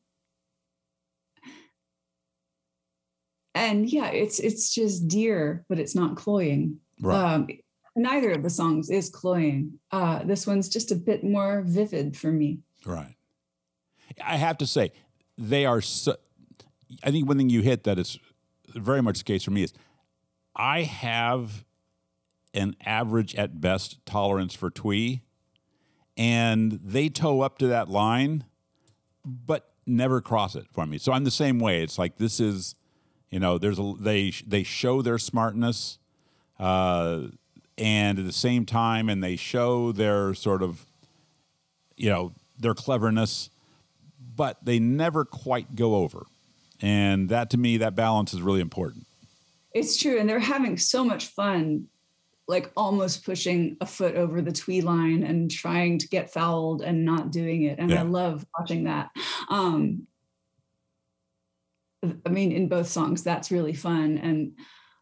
and 3.57 3.89
yeah, 3.89 4.07
it's 4.07 4.39
it's 4.39 4.73
just 4.73 5.07
dear, 5.07 5.65
but 5.69 5.79
it's 5.79 5.95
not 5.95 6.15
cloying. 6.15 6.79
right 7.01 7.33
Um, 7.33 7.47
neither 7.95 8.31
of 8.31 8.43
the 8.43 8.49
songs 8.49 8.89
is 8.89 9.09
cloying. 9.09 9.79
Uh, 9.91 10.23
this 10.23 10.45
one's 10.45 10.69
just 10.69 10.91
a 10.91 10.95
bit 10.95 11.23
more 11.23 11.63
vivid 11.65 12.15
for 12.15 12.31
me. 12.31 12.59
Right. 12.85 13.15
I 14.23 14.37
have 14.37 14.57
to 14.59 14.67
say, 14.67 14.91
they 15.37 15.65
are 15.65 15.81
so. 15.81 16.15
I 17.03 17.11
think 17.11 17.27
one 17.27 17.37
thing 17.37 17.49
you 17.49 17.61
hit 17.61 17.83
that 17.83 17.99
is 17.99 18.17
very 18.73 19.01
much 19.01 19.17
the 19.19 19.23
case 19.23 19.43
for 19.43 19.51
me 19.51 19.63
is 19.63 19.73
I 20.55 20.83
have 20.83 21.65
an 22.53 22.75
average 22.85 23.35
at 23.35 23.59
best 23.59 24.03
tolerance 24.05 24.53
for 24.53 24.69
twee, 24.69 25.21
and 26.15 26.79
they 26.83 27.09
toe 27.09 27.41
up 27.41 27.57
to 27.59 27.67
that 27.67 27.89
line, 27.89 28.45
but 29.25 29.73
never 29.85 30.21
cross 30.21 30.55
it 30.55 30.65
for 30.71 30.85
me. 30.85 30.97
So 30.97 31.11
I'm 31.11 31.23
the 31.23 31.31
same 31.31 31.59
way. 31.59 31.83
It's 31.83 31.97
like 31.97 32.17
this 32.17 32.39
is, 32.39 32.75
you 33.29 33.39
know, 33.39 33.57
there's 33.57 33.79
a 33.79 33.93
they 33.99 34.31
they 34.45 34.63
show 34.63 35.01
their 35.01 35.17
smartness. 35.17 35.97
Uh, 36.59 37.27
and 37.77 38.17
at 38.17 38.25
the 38.25 38.31
same 38.31 38.65
time, 38.65 39.07
and 39.09 39.23
they 39.23 39.35
show 39.35 39.91
their 39.91 40.33
sort 40.33 40.63
of, 40.63 40.85
you 41.95 42.09
know, 42.09 42.31
their 42.57 42.73
cleverness, 42.73 43.51
but 44.35 44.57
they 44.65 44.79
never 44.79 45.23
quite 45.23 45.75
go 45.75 45.95
over. 45.95 46.25
And 46.81 47.29
that 47.29 47.51
to 47.51 47.57
me, 47.57 47.77
that 47.77 47.95
balance 47.95 48.33
is 48.33 48.41
really 48.41 48.61
important. 48.61 49.05
It's 49.73 49.97
true. 49.97 50.17
And 50.19 50.27
they're 50.27 50.39
having 50.39 50.77
so 50.77 51.03
much 51.03 51.27
fun, 51.27 51.87
like 52.47 52.71
almost 52.75 53.23
pushing 53.23 53.77
a 53.81 53.85
foot 53.85 54.15
over 54.15 54.41
the 54.41 54.51
twee 54.51 54.81
line 54.81 55.23
and 55.23 55.51
trying 55.51 55.99
to 55.99 56.07
get 56.07 56.31
fouled 56.33 56.81
and 56.81 57.05
not 57.05 57.31
doing 57.31 57.63
it. 57.63 57.77
And 57.77 57.91
Yeah. 57.91 57.99
I 57.99 58.03
love 58.03 58.45
watching 58.57 58.85
that. 58.85 59.11
Um, 59.49 60.07
I 62.25 62.29
mean, 62.29 62.51
in 62.51 62.69
both 62.69 62.87
songs, 62.87 63.23
that's 63.23 63.51
really 63.51 63.73
fun. 63.73 64.17
And 64.17 64.53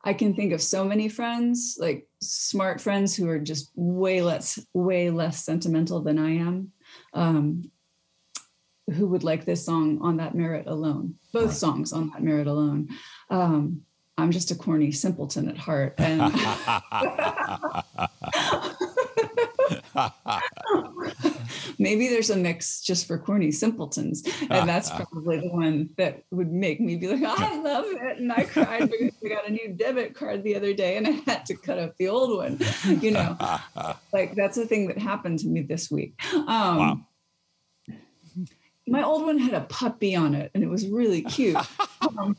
I 0.03 0.13
can 0.13 0.35
think 0.35 0.53
of 0.53 0.61
so 0.61 0.85
many 0.85 1.09
friends, 1.09 1.77
like 1.79 2.07
smart 2.21 2.79
friends 2.79 3.15
who 3.15 3.27
are 3.29 3.39
just 3.39 3.71
way 3.75 4.21
less, 4.21 4.59
way 4.73 5.09
less 5.09 5.43
sentimental 5.43 6.01
than 6.01 6.19
I 6.19 6.37
am. 6.37 6.71
Um, 7.13 7.71
who 8.93 9.07
would 9.07 9.23
like 9.23 9.45
this 9.45 9.65
song 9.65 9.97
on 10.01 10.17
that 10.17 10.35
merit 10.35 10.67
alone? 10.67 11.15
Both 11.33 11.45
Right. 11.45 11.53
songs 11.53 11.91
on 11.91 12.11
that 12.11 12.21
merit 12.21 12.45
alone. 12.47 12.89
Um, 13.31 13.81
I'm 14.17 14.31
just 14.31 14.51
a 14.51 14.55
corny 14.55 14.91
simpleton 14.91 15.49
at 15.49 15.57
heart, 15.57 15.95
and 15.97 16.21
maybe 21.79 22.07
there's 22.07 22.29
a 22.29 22.35
mix 22.35 22.81
just 22.81 23.07
for 23.07 23.17
corny 23.17 23.51
simpletons, 23.51 24.23
and 24.49 24.67
that's 24.69 24.89
probably 24.89 25.39
the 25.39 25.49
one 25.49 25.89
that 25.97 26.23
would 26.31 26.51
make 26.51 26.79
me 26.79 26.95
be 26.95 27.07
like, 27.07 27.23
I 27.23 27.61
love 27.61 27.85
it, 27.87 28.17
and 28.17 28.31
I 28.31 28.43
cried 28.43 28.91
because 28.91 29.13
I 29.23 29.27
got 29.27 29.47
a 29.47 29.51
new 29.51 29.73
debit 29.73 30.15
card 30.15 30.43
the 30.43 30.55
other 30.55 30.73
day, 30.73 30.97
and 30.97 31.07
I 31.07 31.11
had 31.11 31.45
to 31.47 31.55
cut 31.55 31.79
up 31.79 31.95
the 31.97 32.07
old 32.07 32.37
one. 32.37 32.59
You 33.01 33.11
know, 33.11 33.37
like 34.13 34.35
that's 34.35 34.57
the 34.57 34.65
thing 34.65 34.87
that 34.87 34.97
happened 34.97 35.39
to 35.39 35.47
me 35.47 35.61
this 35.61 35.89
week. 35.91 36.15
Um, 36.33 36.45
Wow. 36.77 36.99
My 38.87 39.03
old 39.03 39.25
one 39.25 39.39
had 39.39 39.55
a 39.55 39.61
puppy 39.61 40.15
on 40.15 40.35
it, 40.35 40.51
and 40.53 40.63
it 40.63 40.69
was 40.69 40.87
really 40.87 41.23
cute. 41.23 41.57
Um, 42.01 42.37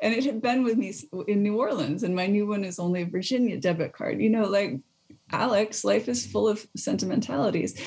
and 0.00 0.14
it 0.14 0.24
had 0.24 0.42
been 0.42 0.62
with 0.62 0.76
me 0.76 0.94
in 1.26 1.42
New 1.42 1.58
Orleans, 1.58 2.02
and 2.02 2.14
my 2.14 2.26
new 2.26 2.46
one 2.46 2.64
is 2.64 2.78
only 2.78 3.02
a 3.02 3.06
Virginia 3.06 3.58
debit 3.58 3.92
card. 3.92 4.20
You 4.20 4.30
know, 4.30 4.44
like 4.44 4.78
Alex, 5.32 5.84
life 5.84 6.08
is 6.08 6.26
full 6.26 6.48
of 6.48 6.66
sentimentalities. 6.76 7.80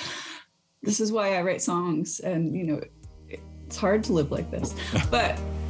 This 0.83 0.99
is 0.99 1.11
why 1.11 1.37
I 1.37 1.41
write 1.41 1.61
songs, 1.61 2.19
and 2.19 2.55
you 2.55 2.63
know, 2.63 2.81
it's 3.27 3.77
hard 3.77 4.03
to 4.05 4.13
live 4.13 4.31
like 4.31 4.49
this. 4.51 4.75
But 5.11 5.39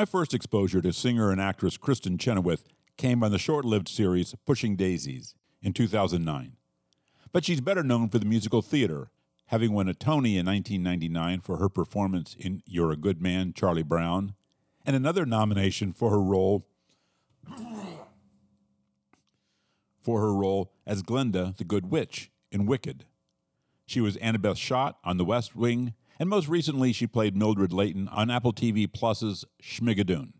My 0.00 0.06
first 0.06 0.32
exposure 0.32 0.80
to 0.80 0.94
singer 0.94 1.30
and 1.30 1.38
actress 1.38 1.76
Kristin 1.76 2.18
Chenoweth 2.18 2.64
came 2.96 3.22
on 3.22 3.32
the 3.32 3.38
short 3.38 3.66
lived 3.66 3.86
series 3.86 4.34
Pushing 4.46 4.74
Daisies 4.74 5.34
in 5.60 5.74
2009. 5.74 6.56
But 7.32 7.44
she's 7.44 7.60
better 7.60 7.82
known 7.82 8.08
for 8.08 8.18
the 8.18 8.24
musical 8.24 8.62
theater, 8.62 9.10
having 9.48 9.74
won 9.74 9.88
a 9.88 9.92
Tony 9.92 10.38
in 10.38 10.46
1999 10.46 11.40
for 11.40 11.58
her 11.58 11.68
performance 11.68 12.34
in 12.38 12.62
You're 12.64 12.92
a 12.92 12.96
Good 12.96 13.20
Man, 13.20 13.52
Charlie 13.52 13.82
Brown, 13.82 14.32
and 14.86 14.96
another 14.96 15.26
nomination 15.26 15.92
for 15.92 16.08
her 16.08 16.22
role 16.22 16.66
for 20.00 20.22
her 20.22 20.32
role 20.32 20.72
as 20.86 21.02
Glinda 21.02 21.52
the 21.58 21.64
Good 21.64 21.90
Witch 21.90 22.30
in 22.50 22.64
Wicked. 22.64 23.04
She 23.84 24.00
was 24.00 24.16
Annabeth 24.16 24.56
Schott 24.56 24.96
on 25.04 25.18
The 25.18 25.26
West 25.26 25.54
Wing, 25.54 25.92
and 26.20 26.28
most 26.28 26.46
recently 26.48 26.92
she 26.92 27.06
played 27.06 27.34
Mildred 27.34 27.72
Layton 27.72 28.06
on 28.08 28.30
Apple 28.30 28.52
TV 28.52 28.86
Plus's 28.92 29.46
Schmigadoon. 29.60 30.34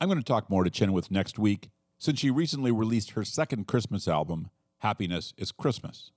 I'm 0.00 0.08
going 0.08 0.18
to 0.18 0.24
talk 0.24 0.50
more 0.50 0.64
to 0.64 0.70
Chenoweth 0.70 1.08
next 1.10 1.38
week 1.38 1.70
since 1.98 2.18
she 2.18 2.30
recently 2.30 2.72
released 2.72 3.12
her 3.12 3.24
second 3.24 3.68
Christmas 3.68 4.08
album, 4.08 4.50
Happiness 4.78 5.34
is 5.36 5.52
Christmas. 5.52 6.10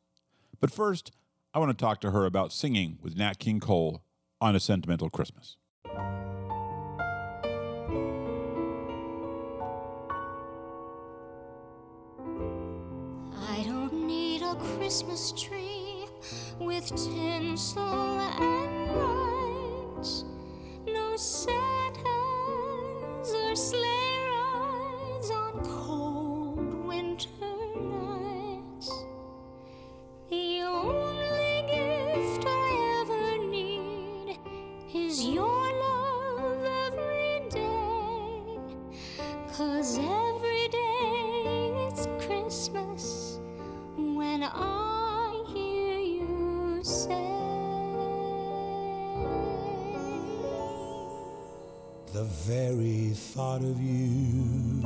But 0.60 0.72
first, 0.72 1.12
I 1.54 1.60
want 1.60 1.78
to 1.78 1.82
talk 1.82 2.02
to 2.02 2.12
her 2.12 2.26
about 2.26 2.52
singing 2.52 2.98
with 3.02 3.16
Nat 3.16 3.38
King 3.40 3.60
Cole 3.60 4.04
on 4.40 4.56
A 4.56 4.60
Sentimental 4.60 5.10
Christmas. 5.10 5.58
I 13.36 13.64
don't 13.64 13.94
need 14.08 14.42
a 14.42 14.56
Christmas 14.56 15.34
tree 15.34 15.81
with 16.60 16.88
tinsel 16.88 17.82
and 17.82 18.96
lights. 18.96 20.26
No 20.88 21.16
sad 21.18 21.62
Santas 23.24 23.36
or 23.36 23.56
sleigh 23.56 24.26
rides 24.28 25.32
on 25.32 25.64
very 52.52 53.12
thought 53.14 53.62
of 53.62 53.82
you. 53.82 54.82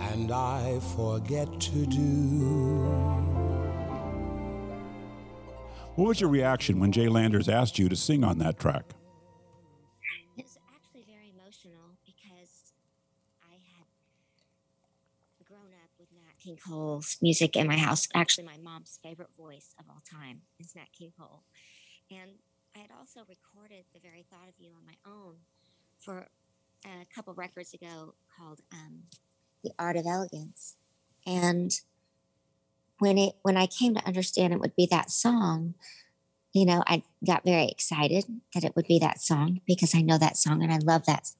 And 0.00 0.32
I 0.32 0.80
forget 0.96 1.60
to 1.60 1.84
do. 1.84 2.78
What 5.94 6.08
was 6.08 6.20
your 6.22 6.30
reaction 6.30 6.80
when 6.80 6.90
Jay 6.90 7.08
Landers 7.08 7.50
asked 7.50 7.78
you 7.78 7.90
to 7.90 7.96
sing 7.96 8.24
on 8.24 8.38
that 8.38 8.58
track? 8.58 8.94
It 10.38 10.44
was 10.44 10.56
actually 10.74 11.04
very 11.06 11.34
emotional 11.38 11.98
because 12.06 12.72
I 13.42 13.52
had 13.52 13.84
grown 15.46 15.72
up 15.84 15.90
with 15.98 16.08
Nat 16.14 16.38
King 16.42 16.56
Cole's 16.66 17.18
music 17.20 17.56
in 17.56 17.66
my 17.66 17.76
house. 17.76 18.08
Actually, 18.14 18.44
my 18.44 18.56
mom's 18.56 18.98
favorite 19.02 19.36
voice 19.36 19.74
of 19.78 19.84
all 19.90 20.00
time 20.10 20.40
is 20.58 20.74
Nat 20.74 20.88
King 20.98 21.12
Cole. 21.18 21.42
And 22.10 22.30
I 22.76 22.80
had 22.80 22.90
also 22.98 23.20
recorded 23.20 23.84
The 23.94 24.00
Very 24.00 24.26
Thought 24.30 24.48
of 24.48 24.54
You 24.58 24.72
on 24.72 24.84
my 24.84 24.96
own 25.10 25.36
for 25.98 26.26
a 26.84 27.06
couple 27.14 27.32
records 27.32 27.72
ago 27.72 28.14
called 28.36 28.60
um, 28.70 29.04
The 29.64 29.70
Art 29.78 29.96
of 29.96 30.04
Elegance. 30.06 30.76
And 31.26 31.70
when 32.98 33.16
it 33.16 33.34
when 33.42 33.56
I 33.56 33.66
came 33.66 33.94
to 33.94 34.06
understand 34.06 34.52
it 34.52 34.60
would 34.60 34.76
be 34.76 34.86
that 34.90 35.10
song, 35.10 35.74
you 36.52 36.66
know, 36.66 36.82
I 36.86 37.02
got 37.26 37.44
very 37.44 37.66
excited 37.66 38.24
that 38.52 38.64
it 38.64 38.76
would 38.76 38.86
be 38.86 38.98
that 38.98 39.22
song 39.22 39.60
because 39.66 39.94
I 39.94 40.02
know 40.02 40.18
that 40.18 40.36
song 40.36 40.62
and 40.62 40.72
I 40.72 40.78
love 40.78 41.06
that. 41.06 41.30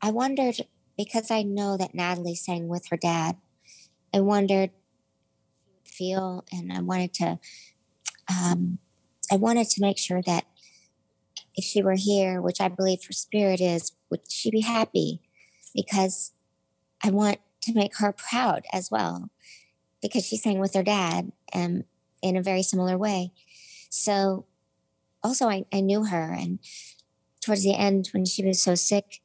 I 0.00 0.10
wondered 0.10 0.62
because 0.96 1.30
I 1.30 1.42
know 1.42 1.76
that 1.76 1.94
Natalie 1.94 2.34
sang 2.34 2.68
with 2.68 2.88
her 2.88 2.96
dad. 2.96 3.36
I 4.14 4.20
wondered 4.20 4.70
feel 5.84 6.44
and 6.50 6.72
I 6.72 6.80
wanted 6.80 7.12
to 7.14 7.38
um, 8.28 8.78
I 9.30 9.36
wanted 9.36 9.68
to 9.70 9.80
make 9.80 9.98
sure 9.98 10.22
that 10.22 10.44
if 11.54 11.64
she 11.64 11.82
were 11.82 11.96
here, 11.96 12.40
which 12.40 12.60
I 12.60 12.68
believe 12.68 13.00
her 13.06 13.12
spirit 13.12 13.60
is, 13.60 13.92
would 14.10 14.30
she 14.30 14.50
be 14.50 14.60
happy? 14.60 15.20
Because 15.74 16.32
I 17.02 17.10
want 17.10 17.38
to 17.62 17.74
make 17.74 17.98
her 17.98 18.12
proud 18.12 18.64
as 18.72 18.90
well, 18.90 19.30
because 20.00 20.24
she 20.24 20.36
sang 20.36 20.58
with 20.58 20.74
her 20.74 20.82
dad 20.82 21.32
and 21.52 21.84
in 22.22 22.36
a 22.36 22.42
very 22.42 22.62
similar 22.62 22.96
way. 22.96 23.32
So 23.90 24.46
also 25.22 25.48
I, 25.48 25.64
I 25.72 25.80
knew 25.80 26.04
her 26.04 26.32
and 26.32 26.58
towards 27.40 27.64
the 27.64 27.74
end 27.74 28.08
when 28.12 28.24
she 28.24 28.44
was 28.44 28.62
so 28.62 28.74
sick, 28.74 29.20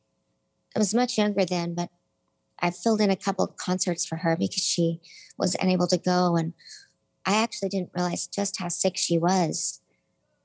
I 0.75 0.79
was 0.79 0.93
much 0.93 1.17
younger 1.17 1.45
then, 1.45 1.75
but 1.75 1.89
I 2.59 2.71
filled 2.71 3.01
in 3.01 3.11
a 3.11 3.15
couple 3.15 3.47
concerts 3.47 4.05
for 4.05 4.17
her 4.17 4.35
because 4.37 4.63
she 4.63 5.01
was 5.37 5.55
unable 5.59 5.87
to 5.87 5.97
go. 5.97 6.37
And 6.37 6.53
I 7.25 7.35
actually 7.35 7.69
didn't 7.69 7.91
realize 7.95 8.27
just 8.27 8.59
how 8.59 8.67
sick 8.67 8.97
she 8.97 9.17
was. 9.17 9.81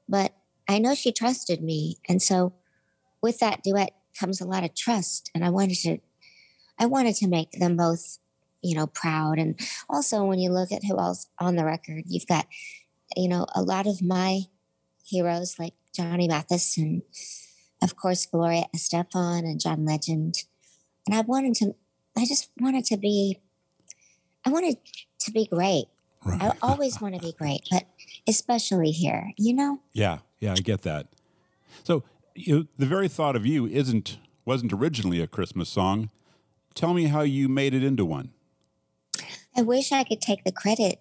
But 0.08 0.34
I 0.68 0.78
know 0.78 0.94
she 0.94 1.12
trusted 1.12 1.62
me. 1.62 1.98
And 2.08 2.22
so 2.22 2.52
with 3.22 3.38
that 3.40 3.62
duet 3.62 3.94
comes 4.18 4.40
a 4.40 4.46
lot 4.46 4.64
of 4.64 4.74
trust. 4.74 5.30
And 5.34 5.44
I 5.44 5.50
wanted 5.50 5.76
to 5.82 5.98
I 6.78 6.86
wanted 6.86 7.16
to 7.16 7.28
make 7.28 7.52
them 7.52 7.76
both, 7.76 8.18
you 8.62 8.76
know, 8.76 8.86
proud. 8.86 9.38
And 9.38 9.58
also 9.88 10.24
when 10.24 10.38
you 10.38 10.50
look 10.50 10.70
at 10.70 10.84
who 10.84 10.98
else 10.98 11.26
on 11.38 11.56
the 11.56 11.64
record, 11.64 12.04
you've 12.06 12.26
got, 12.26 12.46
you 13.16 13.28
know, 13.28 13.46
a 13.54 13.62
lot 13.62 13.86
of 13.86 14.00
my 14.00 14.42
heroes 15.04 15.58
like 15.58 15.74
Johnny 15.94 16.28
Mathis 16.28 16.76
and 16.76 17.02
of 17.82 17.96
course 17.96 18.26
Gloria 18.26 18.66
Estefan 18.74 19.40
and 19.40 19.60
John 19.60 19.84
Legend. 19.84 20.44
And 21.06 21.16
I 21.16 21.22
wanted 21.22 21.54
to 21.56 21.74
I 22.16 22.24
just 22.24 22.50
wanted 22.60 22.84
to 22.86 22.96
be 22.96 23.40
I 24.44 24.50
wanted 24.50 24.78
to 25.20 25.30
be 25.32 25.46
great. 25.46 25.86
Right. 26.24 26.42
I 26.42 26.52
always 26.62 27.00
want 27.00 27.14
to 27.14 27.20
be 27.20 27.32
great, 27.32 27.60
but 27.70 27.84
especially 28.26 28.90
here, 28.90 29.32
you 29.36 29.54
know? 29.54 29.80
Yeah, 29.92 30.18
yeah, 30.40 30.52
I 30.52 30.56
get 30.56 30.82
that. 30.82 31.06
So 31.84 32.02
you, 32.34 32.68
the 32.76 32.86
very 32.86 33.08
thought 33.08 33.36
of 33.36 33.46
you 33.46 33.66
isn't 33.66 34.18
wasn't 34.44 34.72
originally 34.72 35.20
a 35.20 35.26
Christmas 35.26 35.68
song. 35.68 36.10
Tell 36.74 36.94
me 36.94 37.04
how 37.04 37.20
you 37.20 37.48
made 37.48 37.74
it 37.74 37.82
into 37.84 38.04
one. 38.04 38.30
I 39.56 39.62
wish 39.62 39.92
I 39.92 40.04
could 40.04 40.20
take 40.20 40.44
the 40.44 40.52
credit, 40.52 41.00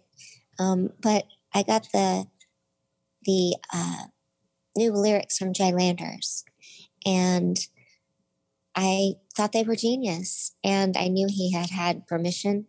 um, 0.59 0.91
but 1.01 1.25
I 1.53 1.63
got 1.63 1.87
the 1.93 2.27
the 3.23 3.55
uh, 3.73 4.05
new 4.75 4.91
lyrics 4.91 5.37
from 5.37 5.53
Jay 5.53 5.71
Landers, 5.71 6.43
and 7.05 7.57
I 8.75 9.13
thought 9.35 9.51
they 9.51 9.63
were 9.63 9.75
genius. 9.75 10.55
And 10.63 10.97
I 10.97 11.07
knew 11.07 11.27
he 11.29 11.51
had 11.51 11.69
had 11.69 12.07
permission 12.07 12.65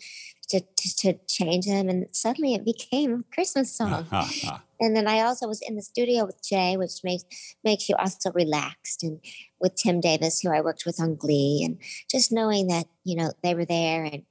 to, 0.48 0.60
to, 0.60 0.96
to 0.96 1.18
change 1.26 1.66
them, 1.66 1.88
and 1.88 2.06
suddenly 2.12 2.54
it 2.54 2.64
became 2.64 3.12
a 3.12 3.34
Christmas 3.34 3.74
song. 3.76 4.06
and 4.80 4.96
then 4.96 5.06
I 5.06 5.20
also 5.20 5.46
was 5.46 5.60
in 5.60 5.76
the 5.76 5.82
studio 5.82 6.24
with 6.24 6.42
Jay, 6.42 6.76
which 6.76 7.04
makes 7.04 7.24
makes 7.64 7.88
you 7.88 7.94
also 7.96 8.32
relaxed, 8.32 9.02
and 9.02 9.20
with 9.60 9.74
Tim 9.74 10.00
Davis, 10.00 10.40
who 10.40 10.50
I 10.50 10.60
worked 10.60 10.84
with 10.86 11.00
on 11.00 11.16
Glee, 11.16 11.62
and 11.64 11.78
just 12.10 12.32
knowing 12.32 12.68
that 12.68 12.86
you 13.04 13.16
know 13.16 13.32
they 13.42 13.54
were 13.54 13.66
there, 13.66 14.04
and 14.04 14.22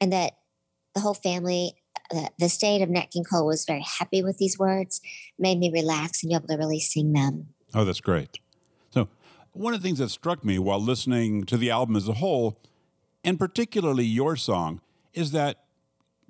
and 0.00 0.12
that 0.12 0.34
the 0.94 1.00
whole 1.00 1.14
family, 1.14 1.74
uh, 2.14 2.28
the 2.38 2.48
state 2.48 2.82
of 2.82 2.88
Nat 2.88 3.10
King 3.10 3.24
Cole 3.24 3.46
was 3.46 3.64
very 3.64 3.84
happy 3.98 4.22
with 4.22 4.38
these 4.38 4.58
words, 4.58 5.00
made 5.38 5.58
me 5.58 5.70
relax 5.72 6.22
and 6.22 6.30
be 6.30 6.34
able 6.34 6.48
to 6.48 6.56
really 6.56 6.80
sing 6.80 7.12
them. 7.12 7.48
Oh, 7.74 7.84
that's 7.84 8.00
great. 8.00 8.40
So, 8.90 9.08
one 9.52 9.74
of 9.74 9.82
the 9.82 9.86
things 9.86 9.98
that 9.98 10.08
struck 10.08 10.44
me 10.44 10.58
while 10.58 10.80
listening 10.80 11.44
to 11.44 11.56
the 11.56 11.70
album 11.70 11.96
as 11.96 12.08
a 12.08 12.14
whole, 12.14 12.58
and 13.22 13.38
particularly 13.38 14.04
your 14.04 14.36
song, 14.36 14.80
is 15.18 15.32
that 15.32 15.64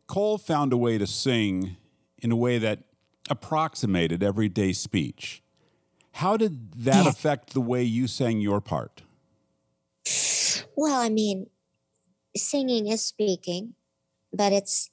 Cole 0.07 0.39
found 0.39 0.73
a 0.73 0.77
way 0.79 0.97
to 0.97 1.07
sing 1.07 1.77
in 2.17 2.33
a 2.33 2.37
way 2.37 2.57
that 2.57 2.85
approximated 3.29 4.23
everyday 4.23 4.73
speech. 4.73 5.43
How 6.13 6.39
did 6.39 6.73
that 6.73 7.07
affect 7.07 7.53
the 7.53 7.61
way 7.61 7.83
you 7.83 8.07
sang 8.07 8.41
your 8.41 8.63
part? 8.63 9.03
Well, 10.75 10.99
I 10.99 11.11
mean, 11.11 11.51
singing 12.35 12.89
is 12.89 13.05
speaking, 13.05 13.75
but 14.33 14.53
it's 14.55 14.91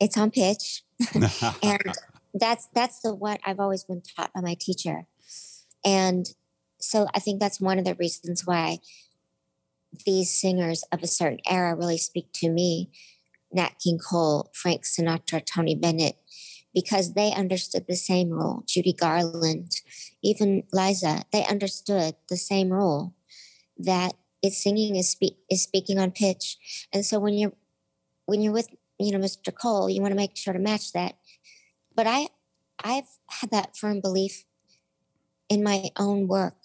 it's 0.00 0.16
on 0.16 0.30
pitch, 0.30 0.84
and 1.62 1.82
that's 2.32 2.68
that's 2.74 3.00
the 3.00 3.14
what 3.14 3.40
I've 3.44 3.60
always 3.60 3.84
been 3.84 4.00
taught 4.00 4.32
by 4.32 4.40
my 4.40 4.56
teacher, 4.58 5.06
and 5.84 6.26
so 6.78 7.06
I 7.14 7.20
think 7.20 7.40
that's 7.40 7.60
one 7.60 7.78
of 7.78 7.84
the 7.84 7.94
reasons 7.94 8.46
why 8.46 8.78
these 10.06 10.32
singers 10.32 10.82
of 10.92 11.02
a 11.02 11.06
certain 11.06 11.40
era 11.46 11.74
really 11.74 11.98
speak 11.98 12.32
to 12.34 12.48
me 12.48 12.90
Nat 13.52 13.72
King 13.82 13.98
Cole, 13.98 14.50
Frank 14.52 14.82
Sinatra, 14.84 15.44
Tony 15.44 15.74
Bennett, 15.74 16.16
because 16.74 17.14
they 17.14 17.32
understood 17.32 17.86
the 17.88 17.96
same 17.96 18.30
rule. 18.30 18.62
Judy 18.66 18.92
Garland, 18.92 19.72
even 20.22 20.64
Liza, 20.72 21.24
they 21.32 21.44
understood 21.46 22.14
the 22.28 22.36
same 22.36 22.70
rule 22.70 23.14
that 23.78 24.14
it's 24.42 24.62
singing 24.62 24.96
is, 24.96 25.10
spe- 25.10 25.38
is 25.50 25.62
speaking 25.62 25.98
on 25.98 26.10
pitch. 26.10 26.58
And 26.92 27.04
so 27.04 27.18
when 27.18 27.34
you're 27.34 27.52
when 28.26 28.42
you're 28.42 28.52
with 28.52 28.68
you 28.98 29.12
know 29.12 29.18
Mr. 29.18 29.54
Cole, 29.54 29.88
you 29.88 30.02
want 30.02 30.12
to 30.12 30.16
make 30.16 30.36
sure 30.36 30.52
to 30.52 30.58
match 30.58 30.92
that. 30.92 31.16
But 31.94 32.06
I 32.06 32.28
I've 32.84 33.08
had 33.30 33.50
that 33.50 33.76
firm 33.76 34.00
belief 34.00 34.44
in 35.48 35.62
my 35.62 35.90
own 35.96 36.28
work, 36.28 36.58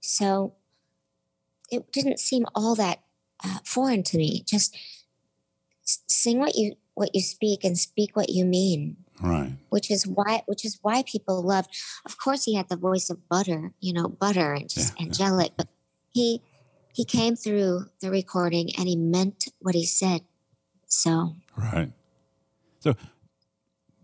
so 0.00 0.54
it 1.70 1.92
didn't 1.92 2.20
seem 2.20 2.46
all 2.54 2.74
that 2.76 3.02
uh, 3.44 3.58
foreign 3.64 4.02
to 4.04 4.16
me. 4.16 4.44
Just 4.46 4.76
sing 5.84 6.38
what 6.38 6.54
you 6.54 6.76
what 6.94 7.14
you 7.14 7.20
speak 7.20 7.64
and 7.64 7.78
speak 7.78 8.16
what 8.16 8.30
you 8.30 8.44
mean. 8.44 8.96
Right. 9.22 9.52
Which 9.68 9.90
is 9.90 10.06
why 10.06 10.42
which 10.46 10.64
is 10.64 10.78
why 10.82 11.02
people 11.04 11.42
loved 11.42 11.70
of 12.04 12.18
course 12.18 12.44
he 12.44 12.54
had 12.54 12.68
the 12.68 12.76
voice 12.76 13.10
of 13.10 13.28
butter 13.28 13.72
you 13.80 13.92
know 13.92 14.08
butter 14.08 14.54
and 14.54 14.68
just 14.68 14.94
yeah, 14.98 15.06
angelic 15.06 15.48
yeah. 15.48 15.54
but 15.56 15.68
he 16.10 16.42
he 16.92 17.04
came 17.04 17.36
through 17.36 17.86
the 18.00 18.10
recording 18.10 18.70
and 18.78 18.88
he 18.88 18.96
meant 18.96 19.48
what 19.58 19.74
he 19.74 19.84
said. 19.84 20.22
So. 20.86 21.34
Right. 21.56 21.92
So 22.78 22.94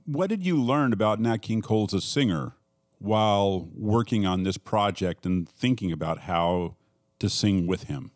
what 0.04 0.28
did 0.28 0.44
you 0.44 0.60
learn 0.60 0.92
about 0.92 1.20
nat 1.20 1.38
king 1.38 1.62
cole 1.62 1.86
as 1.88 1.94
a 1.94 2.00
singer 2.00 2.56
while 2.98 3.68
working 3.74 4.26
on 4.26 4.42
this 4.42 4.58
project 4.58 5.24
and 5.24 5.48
thinking 5.48 5.92
about 5.92 6.20
how 6.20 6.76
to 7.18 7.28
sing 7.28 7.66
with 7.66 7.84
him 7.84 8.10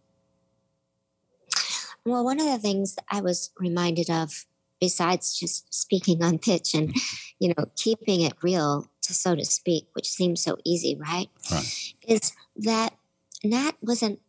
well, 2.04 2.24
one 2.24 2.40
of 2.40 2.46
the 2.46 2.58
things 2.58 2.96
I 3.10 3.20
was 3.20 3.50
reminded 3.58 4.10
of, 4.10 4.46
besides 4.80 5.38
just 5.38 5.72
speaking 5.72 6.22
on 6.22 6.38
pitch 6.38 6.74
and, 6.74 6.88
mm-hmm. 6.88 7.16
you 7.38 7.54
know, 7.56 7.66
keeping 7.76 8.20
it 8.20 8.34
real, 8.42 8.88
to 9.02 9.14
so 9.14 9.34
to 9.34 9.44
speak, 9.44 9.88
which 9.92 10.08
seems 10.08 10.42
so 10.42 10.56
easy, 10.64 10.96
right? 10.96 11.28
right. 11.50 11.94
Is 12.06 12.32
that 12.56 12.94
Nat 13.42 13.72
wasn't 13.80 14.20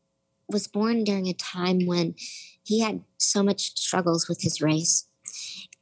was 0.47 0.67
born 0.67 1.03
during 1.03 1.27
a 1.27 1.33
time 1.33 1.87
when 1.87 2.13
he 2.63 2.81
had 2.81 3.01
so 3.17 3.41
much 3.41 3.75
struggles 3.77 4.27
with 4.27 4.41
his 4.41 4.61
race, 4.61 5.07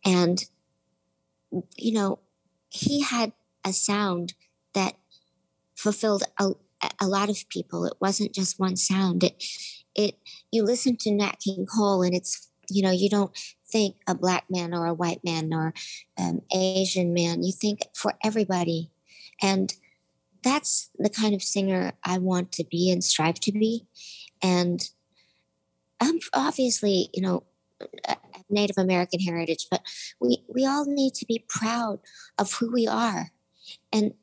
and 0.06 0.46
you 1.76 1.94
know, 1.94 2.20
he 2.70 3.02
had 3.02 3.34
a 3.66 3.74
sound 3.74 4.34
that 4.74 4.96
fulfilled 5.76 6.24
a, 6.40 6.52
a 7.00 7.08
lot 7.08 7.30
of 7.30 7.48
people. 7.50 7.86
It 7.86 7.94
wasn't 8.00 8.34
just 8.34 8.60
one 8.60 8.76
sound. 8.76 9.24
It 9.24 9.44
it 9.96 10.18
you 10.52 10.64
listen 10.64 10.98
to 10.98 11.12
Nat 11.12 11.38
King 11.44 11.66
Cole 11.66 12.04
and 12.04 12.16
it's 12.16 12.50
you 12.70 12.82
know 12.82 12.92
you 12.92 13.10
don't 13.10 13.32
think 13.72 13.96
a 14.08 14.16
black 14.16 14.46
man 14.50 14.74
or 14.74 14.86
a 14.86 14.94
white 14.94 15.22
man 15.24 15.54
or 15.54 15.74
um, 16.18 16.42
Asian 16.54 17.14
man. 17.14 17.44
You 17.44 17.52
think 17.52 17.82
for 17.96 18.14
everybody, 18.24 18.92
and 19.42 19.74
that's 20.44 20.90
the 20.98 21.10
kind 21.10 21.34
of 21.34 21.42
singer 21.42 21.94
I 22.04 22.18
want 22.18 22.52
to 22.54 22.64
be 22.64 22.92
and 22.92 23.04
strive 23.04 23.40
to 23.42 23.52
be. 23.52 23.86
And 24.42 24.82
I'm 26.00 26.20
obviously 26.34 27.10
you 27.14 27.22
know 27.22 27.44
Native 28.50 28.78
American 28.78 29.20
heritage, 29.20 29.68
but 29.70 29.82
we 30.20 30.44
we 30.48 30.66
all 30.66 30.86
need 30.86 31.14
to 31.16 31.26
be 31.26 31.46
proud 31.48 32.00
of 32.38 32.54
who 32.54 32.72
we 32.72 32.88
are, 32.88 33.32
and 33.92 34.14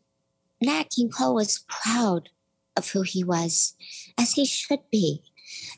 Nat 0.62 0.90
King 0.94 1.10
Cole 1.10 1.34
was 1.34 1.64
proud 1.68 2.28
of 2.76 2.90
who 2.90 3.02
he 3.02 3.24
was, 3.24 3.74
as 4.18 4.32
he 4.32 4.44
should 4.44 4.80
be 4.90 5.22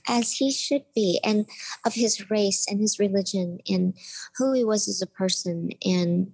as 0.09 0.33
he 0.33 0.51
should 0.51 0.85
be, 0.95 1.21
and 1.25 1.47
of 1.85 1.95
his 1.95 2.31
race 2.31 2.67
and 2.69 2.81
his 2.81 2.99
religion 2.99 3.59
and 3.69 3.95
who 4.37 4.53
he 4.53 4.65
was 4.65 4.89
as 4.89 5.01
a 5.01 5.07
person. 5.07 5.71
And 5.85 6.33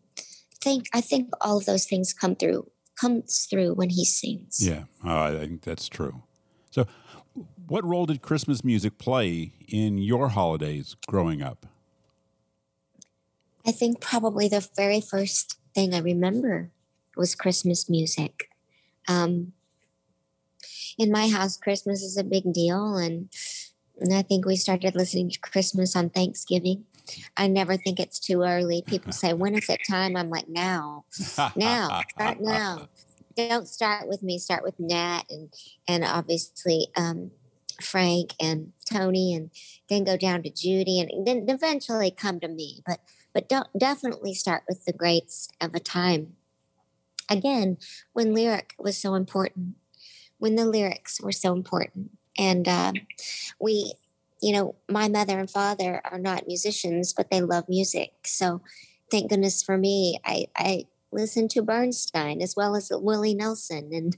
think 0.60 0.86
I 0.92 1.00
think 1.00 1.30
all 1.40 1.58
of 1.58 1.66
those 1.66 1.86
things 1.86 2.12
come 2.12 2.34
through 2.34 2.70
comes 3.00 3.46
through 3.48 3.74
when 3.74 3.90
he 3.90 4.04
sings. 4.04 4.58
Yeah, 4.60 4.84
oh, 5.04 5.22
I 5.22 5.38
think 5.38 5.62
that's 5.62 5.88
true. 5.88 6.22
So, 6.70 6.86
what 7.66 7.84
role 7.84 8.06
did 8.06 8.22
Christmas 8.22 8.64
music 8.64 8.98
play 8.98 9.52
in 9.68 9.98
your 9.98 10.28
holidays 10.30 10.96
growing 11.06 11.42
up? 11.42 11.66
I 13.66 13.72
think 13.72 14.00
probably 14.00 14.48
the 14.48 14.66
very 14.76 15.00
first 15.00 15.58
thing 15.74 15.94
I 15.94 15.98
remember 15.98 16.70
was 17.16 17.34
Christmas 17.34 17.88
music. 17.88 18.50
Um, 19.06 19.52
in 20.98 21.12
my 21.12 21.28
house, 21.28 21.56
Christmas 21.56 22.02
is 22.02 22.16
a 22.16 22.24
big 22.24 22.52
deal. 22.52 22.96
And, 22.96 23.30
and 24.00 24.14
I 24.14 24.22
think 24.22 24.44
we 24.44 24.56
started 24.56 24.94
listening 24.94 25.30
to 25.30 25.40
Christmas 25.40 25.96
on 25.96 26.10
Thanksgiving. 26.10 26.84
I 27.36 27.46
never 27.46 27.76
think 27.76 27.98
it's 27.98 28.18
too 28.18 28.42
early. 28.42 28.82
People 28.86 29.12
say, 29.12 29.32
when 29.32 29.54
is 29.54 29.68
it 29.68 29.80
time? 29.88 30.16
I'm 30.16 30.30
like, 30.30 30.48
now, 30.48 31.04
now, 31.56 32.02
start 32.10 32.40
now. 32.40 32.88
Don't 33.34 33.68
start 33.68 34.08
with 34.08 34.22
me, 34.22 34.38
start 34.38 34.64
with 34.64 34.78
Nat 34.78 35.22
and, 35.30 35.54
and 35.86 36.04
obviously 36.04 36.88
um, 36.96 37.30
Frank 37.80 38.34
and 38.40 38.72
Tony, 38.84 39.34
and 39.34 39.50
then 39.88 40.04
go 40.04 40.16
down 40.16 40.42
to 40.42 40.50
Judy, 40.50 41.00
and 41.00 41.26
then 41.26 41.44
eventually 41.48 42.10
come 42.10 42.40
to 42.40 42.48
me. 42.48 42.82
But 42.86 43.00
but 43.32 43.48
don't 43.48 43.68
definitely 43.78 44.34
start 44.34 44.64
with 44.68 44.84
the 44.84 44.92
greats 44.92 45.48
of 45.60 45.74
a 45.74 45.80
time. 45.80 46.34
Again, 47.30 47.78
when 48.12 48.34
lyric 48.34 48.74
was 48.78 48.98
so 48.98 49.14
important 49.14 49.76
when 50.38 50.54
the 50.54 50.64
lyrics 50.64 51.20
were 51.20 51.32
so 51.32 51.52
important. 51.52 52.10
And 52.36 52.68
um, 52.68 52.94
we 53.60 53.94
you 54.40 54.52
know, 54.52 54.74
my 54.88 55.08
mother 55.08 55.38
and 55.38 55.50
father 55.50 56.00
are 56.04 56.18
not 56.18 56.46
musicians, 56.46 57.12
but 57.12 57.30
they 57.30 57.40
love 57.40 57.68
music. 57.68 58.12
So 58.24 58.60
thank 59.10 59.30
goodness 59.30 59.62
for 59.62 59.76
me, 59.76 60.20
I, 60.24 60.46
I 60.56 60.84
listened 61.10 61.50
to 61.50 61.62
Bernstein 61.62 62.42
as 62.42 62.54
well 62.56 62.76
as 62.76 62.90
Willie 62.92 63.34
Nelson. 63.34 63.90
And, 63.92 64.16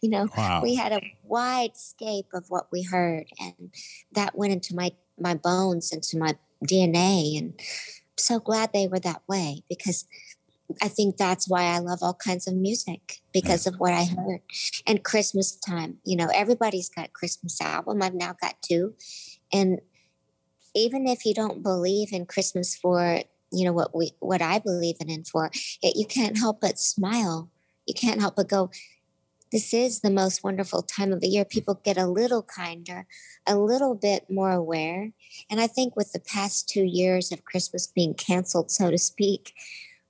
you 0.00 0.10
know, 0.10 0.28
Wow. 0.36 0.60
we 0.62 0.74
had 0.74 0.92
a 0.92 1.02
wide 1.22 1.76
scape 1.76 2.26
of 2.34 2.46
what 2.48 2.68
we 2.72 2.82
heard. 2.82 3.26
And 3.38 3.72
that 4.12 4.36
went 4.36 4.52
into 4.52 4.74
my, 4.74 4.92
my 5.18 5.34
bones, 5.34 5.92
into 5.92 6.18
my 6.18 6.36
DNA. 6.64 7.38
And 7.38 7.54
I'm 7.58 8.18
so 8.18 8.40
glad 8.40 8.72
they 8.72 8.88
were 8.88 9.00
that 9.00 9.22
way 9.28 9.62
because 9.68 10.06
I 10.82 10.88
think 10.88 11.16
that's 11.16 11.48
why 11.48 11.64
I 11.64 11.78
love 11.78 12.00
all 12.02 12.14
kinds 12.14 12.46
of 12.46 12.54
music 12.54 13.20
because 13.32 13.66
of 13.66 13.76
what 13.76 13.92
I 13.92 14.04
heard. 14.04 14.40
And 14.86 15.04
Christmas 15.04 15.56
time, 15.56 15.98
you 16.04 16.16
know, 16.16 16.28
everybody's 16.34 16.88
got 16.88 17.12
Christmas 17.12 17.60
album. 17.60 18.02
I've 18.02 18.14
now 18.14 18.34
got 18.40 18.60
two. 18.62 18.94
And 19.52 19.80
even 20.74 21.06
if 21.06 21.24
you 21.24 21.34
don't 21.34 21.62
believe 21.62 22.12
in 22.12 22.26
Christmas 22.26 22.76
for, 22.76 23.22
you 23.52 23.64
know, 23.64 23.72
what 23.72 23.94
we 23.94 24.12
what 24.20 24.42
I 24.42 24.58
believe 24.58 24.96
in 25.00 25.10
it 25.10 25.26
for, 25.26 25.50
it, 25.82 25.96
you 25.96 26.06
can't 26.06 26.38
help 26.38 26.60
but 26.60 26.78
smile. 26.78 27.50
You 27.86 27.94
can't 27.94 28.20
help 28.20 28.36
but 28.36 28.48
go, 28.48 28.70
this 29.50 29.74
is 29.74 30.00
the 30.00 30.10
most 30.10 30.44
wonderful 30.44 30.82
time 30.82 31.12
of 31.12 31.20
the 31.20 31.28
year. 31.28 31.44
People 31.44 31.80
get 31.82 31.96
a 31.96 32.06
little 32.06 32.42
kinder, 32.42 33.06
a 33.46 33.56
little 33.56 33.94
bit 33.94 34.30
more 34.30 34.52
aware. 34.52 35.10
And 35.50 35.60
I 35.60 35.66
think 35.66 35.96
with 35.96 36.12
the 36.12 36.20
past 36.20 36.68
two 36.68 36.84
years 36.84 37.32
of 37.32 37.44
Christmas 37.44 37.88
being 37.88 38.14
canceled, 38.14 38.70
so 38.70 38.90
to 38.90 38.98
speak, 38.98 39.52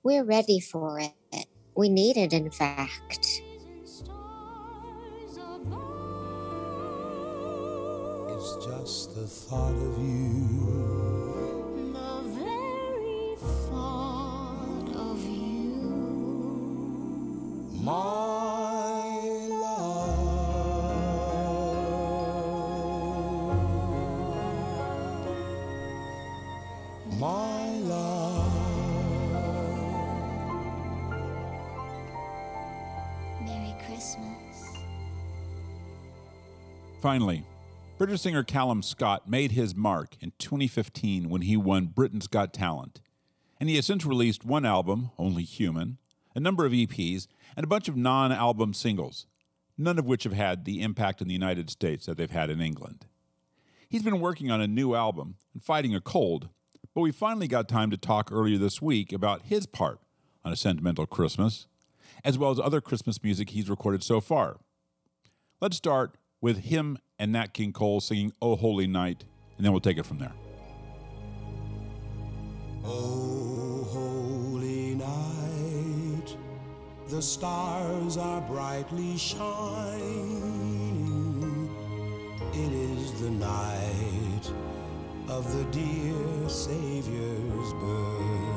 we're 0.03 0.23
ready 0.23 0.59
for 0.59 0.99
it. 0.99 1.13
We 1.75 1.89
need 1.89 2.17
it, 2.17 2.33
in 2.33 2.51
fact. 2.51 3.41
It's 8.29 8.55
just 8.65 9.15
the 9.15 9.27
thought 9.27 9.75
of 9.75 9.97
you. 9.99 10.49
The 11.93 12.21
very 12.39 13.35
thought 13.69 14.95
of 14.95 15.23
you. 15.23 15.87
My 17.81 18.60
Finally, 37.01 37.43
British 37.97 38.21
singer 38.21 38.43
Callum 38.43 38.83
Scott 38.83 39.27
made 39.27 39.53
his 39.53 39.73
mark 39.73 40.15
in 40.21 40.33
2015 40.37 41.29
when 41.29 41.41
he 41.41 41.57
won 41.57 41.87
Britain's 41.87 42.27
Got 42.27 42.53
Talent. 42.53 43.01
And 43.59 43.67
he 43.67 43.75
has 43.77 43.87
since 43.87 44.05
released 44.05 44.45
one 44.45 44.67
album, 44.67 45.09
Only 45.17 45.41
Human, 45.41 45.97
a 46.35 46.39
number 46.39 46.63
of 46.63 46.73
EPs, 46.73 47.25
and 47.57 47.63
a 47.63 47.67
bunch 47.67 47.87
of 47.87 47.97
non 47.97 48.31
album 48.31 48.75
singles, 48.75 49.25
none 49.79 49.97
of 49.97 50.05
which 50.05 50.25
have 50.25 50.33
had 50.33 50.63
the 50.63 50.79
impact 50.83 51.23
in 51.23 51.27
the 51.27 51.33
United 51.33 51.71
States 51.71 52.05
that 52.05 52.17
they've 52.17 52.29
had 52.29 52.51
in 52.51 52.61
England. 52.61 53.07
He's 53.89 54.03
been 54.03 54.19
working 54.19 54.51
on 54.51 54.61
a 54.61 54.67
new 54.67 54.93
album 54.93 55.37
and 55.55 55.63
fighting 55.63 55.95
a 55.95 56.01
cold, 56.01 56.49
but 56.93 57.01
we 57.01 57.11
finally 57.11 57.47
got 57.47 57.67
time 57.67 57.89
to 57.89 57.97
talk 57.97 58.31
earlier 58.31 58.59
this 58.59 58.79
week 58.79 59.11
about 59.11 59.41
his 59.41 59.65
part 59.65 59.99
on 60.45 60.53
A 60.53 60.55
Sentimental 60.55 61.07
Christmas, 61.07 61.65
as 62.23 62.37
well 62.37 62.51
as 62.51 62.59
other 62.59 62.79
Christmas 62.79 63.23
music 63.23 63.49
he's 63.49 63.71
recorded 63.71 64.03
so 64.03 64.21
far. 64.21 64.57
Let's 65.59 65.77
start 65.77 66.15
with 66.41 66.57
him 66.65 66.97
and 67.19 67.31
Nat 67.31 67.53
King 67.53 67.71
Cole 67.71 68.01
singing 68.01 68.33
Oh 68.41 68.55
Holy 68.55 68.87
Night, 68.87 69.23
and 69.57 69.65
then 69.65 69.71
we'll 69.71 69.79
take 69.79 69.97
it 69.97 70.05
from 70.05 70.17
there. 70.17 70.33
Oh, 72.83 73.87
holy 73.91 74.95
night, 74.95 76.35
the 77.09 77.21
stars 77.21 78.17
are 78.17 78.41
brightly 78.41 79.17
shining. 79.17 80.49
It 82.53 82.73
is 82.73 83.21
the 83.21 83.29
night 83.29 84.51
of 85.29 85.49
the 85.55 85.63
dear 85.71 86.49
Savior's 86.49 87.73
birth. 87.73 88.50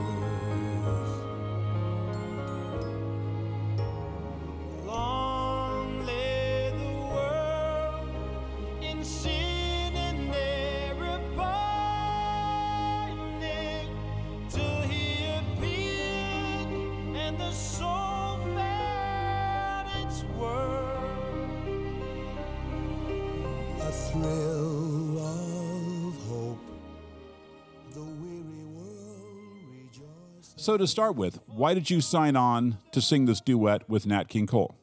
So, 30.64 30.78
to 30.78 30.86
start 30.86 31.14
with, 31.14 31.40
why 31.44 31.74
did 31.74 31.90
you 31.90 32.00
sign 32.00 32.36
on 32.36 32.78
to 32.92 33.02
sing 33.02 33.26
this 33.26 33.42
duet 33.42 33.86
with 33.86 34.06
Nat 34.06 34.30
King 34.30 34.46
Cole? 34.46 34.74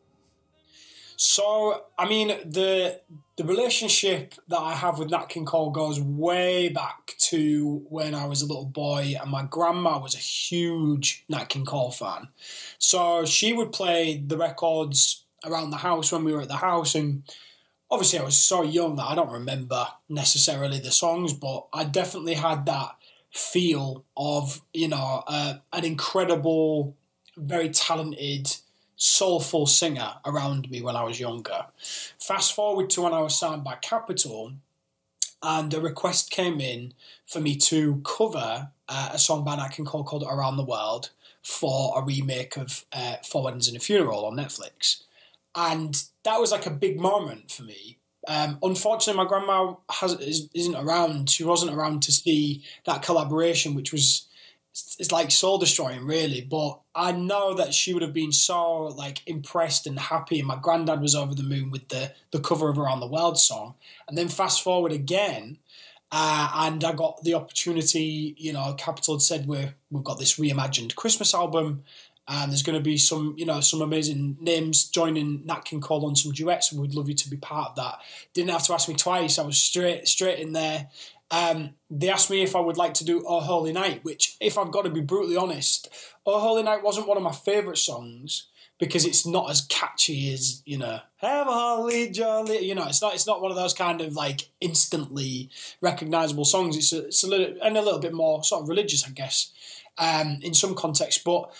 So, 1.18 1.86
I 1.98 2.08
mean, 2.08 2.28
the 2.46 3.02
the 3.36 3.44
relationship 3.44 4.36
that 4.48 4.60
I 4.60 4.74
have 4.74 5.00
with 5.00 5.10
Nat 5.10 5.26
King 5.30 5.44
Cole 5.46 5.72
goes 5.72 6.00
way 6.00 6.70
back 6.70 7.16
to 7.32 7.84
when 7.90 8.14
I 8.14 8.26
was 8.26 8.44
a 8.44 8.46
little 8.46 8.68
boy, 8.68 9.16
and 9.20 9.32
my 9.32 9.42
grandma 9.42 9.98
was 9.98 10.14
a 10.14 10.20
huge 10.20 11.26
Nat 11.30 11.46
King 11.46 11.66
Cole 11.66 11.90
fan. 11.90 12.28
So 12.78 13.26
she 13.26 13.52
would 13.52 13.72
play 13.72 14.24
the 14.24 14.38
records 14.38 15.26
around 15.44 15.72
the 15.72 15.78
house 15.78 16.12
when 16.12 16.24
we 16.24 16.32
were 16.32 16.42
at 16.42 16.48
the 16.48 16.58
house, 16.58 16.94
and 16.94 17.24
obviously 17.90 18.20
I 18.20 18.24
was 18.24 18.38
so 18.38 18.62
young 18.62 18.98
that 18.98 19.10
I 19.10 19.16
don't 19.16 19.34
remember 19.34 19.88
necessarily 20.08 20.78
the 20.78 20.92
songs, 20.92 21.34
but 21.34 21.66
I 21.74 21.86
definitely 21.86 22.36
had 22.36 22.68
that 22.68 22.92
feel 23.32 24.04
of 24.16 24.62
you 24.74 24.88
know 24.88 25.24
uh, 25.28 25.56
an 25.74 25.86
incredible, 25.86 26.96
very 27.38 27.70
talented 27.70 28.56
soulful 28.96 29.66
singer 29.66 30.14
around 30.26 30.70
me 30.70 30.80
when 30.82 30.96
I 30.96 31.04
was 31.04 31.20
younger. 31.20 31.66
Fast 32.20 32.54
forward 32.54 32.92
to 32.92 33.02
when 33.02 33.14
I 33.14 33.22
was 33.22 33.38
signed 33.38 33.64
by 33.64 33.76
Capitol, 33.76 34.54
and 35.42 35.74
a 35.74 35.82
request 35.82 36.30
came 36.30 36.62
in 36.62 36.94
for 37.26 37.40
me 37.40 37.56
to 37.56 38.02
cover 38.06 38.70
uh, 38.88 39.10
a 39.14 39.18
song 39.18 39.44
by 39.44 39.56
Nat 39.56 39.70
King 39.70 39.86
Cole 39.86 40.04
called 40.04 40.24
Around 40.24 40.58
the 40.58 40.64
World 40.64 41.10
for 41.42 42.00
a 42.00 42.04
remake 42.04 42.58
of 42.58 42.86
uh, 42.94 43.16
Four 43.24 43.46
Weddings 43.46 43.68
and 43.68 43.78
a 43.78 43.80
Funeral 43.80 44.26
on 44.26 44.36
Netflix. 44.36 45.04
And 45.56 46.04
that 46.24 46.40
was 46.40 46.52
like 46.52 46.68
a 46.68 46.72
big 46.72 47.00
moment 47.00 47.52
for 47.52 47.64
me. 47.64 47.98
Um, 48.28 48.60
unfortunately, 48.62 49.24
my 49.24 49.28
grandma 49.28 49.76
has, 49.90 50.14
is, 50.20 50.50
isn't 50.54 50.76
around. 50.76 51.30
She 51.30 51.44
wasn't 51.44 51.74
around 51.76 52.04
to 52.04 52.12
see 52.12 52.64
that 52.86 53.02
collaboration, 53.02 53.74
which 53.74 53.92
was 53.92 54.28
it's 54.74 55.12
like 55.12 55.32
soul 55.32 55.58
destroying 55.58 56.06
really 56.06 56.40
but 56.40 56.80
i 56.96 57.12
know 57.12 57.54
that 57.54 57.74
she 57.74 57.94
would 57.94 58.02
have 58.02 58.14
been 58.14 58.32
so 58.32 58.86
like 58.86 59.22
impressed 59.28 59.86
and 59.86 60.00
happy 60.00 60.40
and 60.40 60.48
my 60.48 60.56
granddad 60.56 61.02
was 61.02 61.14
over 61.14 61.36
the 61.36 61.44
moon 61.44 61.70
with 61.70 61.90
the 61.90 62.14
the 62.32 62.40
cover 62.40 62.70
of 62.70 62.80
around 62.80 63.02
the 63.02 63.08
world 63.08 63.38
song 63.38 63.74
and 64.08 64.18
then 64.18 64.30
fast 64.30 64.64
forward 64.64 64.94
again 64.94 65.58
uh, 66.14 66.52
and 66.56 66.86
i 66.86 66.94
got 66.94 67.22
the 67.24 67.34
opportunity 67.34 68.34
you 68.38 68.54
know 68.54 68.74
Capitol 68.78 69.16
had 69.16 69.22
said 69.22 69.46
we're, 69.46 69.74
we've 69.90 70.06
got 70.06 70.20
this 70.20 70.40
reimagined 70.40 70.96
christmas 70.96 71.34
album 71.34 71.84
and 72.28 72.52
there's 72.52 72.64
going 72.64 72.78
to 72.78 72.84
be 72.84 72.98
some 72.98 73.34
you 73.38 73.46
know 73.46 73.60
some 73.60 73.82
amazing 73.82 74.38
names 74.40 74.86
joining 74.86 75.46
nat 75.46 75.66
king 75.66 75.82
cole 75.82 76.06
on 76.06 76.16
some 76.16 76.32
duets 76.32 76.72
and 76.72 76.82
we'd 76.82 76.96
love 76.96 77.10
you 77.10 77.16
to 77.16 77.30
be 77.30 77.38
part 77.38 77.72
of 77.72 77.76
that 77.76 78.00
didn't 78.34 78.52
have 78.52 78.64
to 78.64 78.74
ask 78.74 78.88
me 78.88 78.96
twice 78.96 79.40
i 79.40 79.44
was 79.44 79.58
straight 79.58 80.08
straight 80.08 80.40
in 80.40 80.54
there 80.54 80.88
um, 81.32 81.76
they 81.90 82.10
asked 82.10 82.30
me 82.30 82.44
if 82.44 82.58
I 82.58 82.60
would 82.60 82.78
like 82.78 82.94
to 82.96 83.06
do 83.06 83.24
Oh 83.26 83.40
Holy 83.40 83.72
Night, 83.72 84.04
which, 84.04 84.36
if 84.42 84.58
I've 84.58 84.72
got 84.72 84.84
to 84.84 84.90
be 84.90 85.00
brutally 85.00 85.38
honest, 85.38 85.88
Oh 86.26 86.42
Holy 86.42 86.62
Night 86.62 86.84
wasn't 86.84 87.08
one 87.08 87.16
of 87.16 87.24
my 87.24 87.32
favourite 87.32 87.78
songs 87.78 88.48
because 88.78 89.06
it's 89.06 89.26
not 89.26 89.50
as 89.50 89.62
catchy 89.62 90.34
as 90.34 90.64
you 90.66 90.76
know 90.76 91.00
Have 91.18 91.48
a 91.48 91.52
Holly 91.52 92.10
Jolly. 92.10 92.66
You 92.66 92.76
know, 92.76 92.86
it's 92.88 93.02
not 93.02 93.14
it's 93.14 93.28
not 93.28 93.42
one 93.42 93.52
of 93.52 93.58
those 93.58 93.74
kind 93.74 94.02
of 94.02 94.14
like 94.14 94.50
instantly 94.60 95.50
recognisable 95.80 96.46
songs. 96.46 96.76
It's 96.76 96.92
a, 96.92 97.06
it's 97.06 97.24
a 97.24 97.28
little 97.28 97.56
and 97.64 97.78
a 97.78 97.82
little 97.82 98.00
bit 98.00 98.14
more 98.14 98.44
sort 98.44 98.64
of 98.64 98.70
religious, 98.70 99.08
I 99.08 99.12
guess, 99.12 99.54
um, 99.98 100.40
in 100.42 100.54
some 100.54 100.76
context. 100.76 101.24
But 101.24 101.54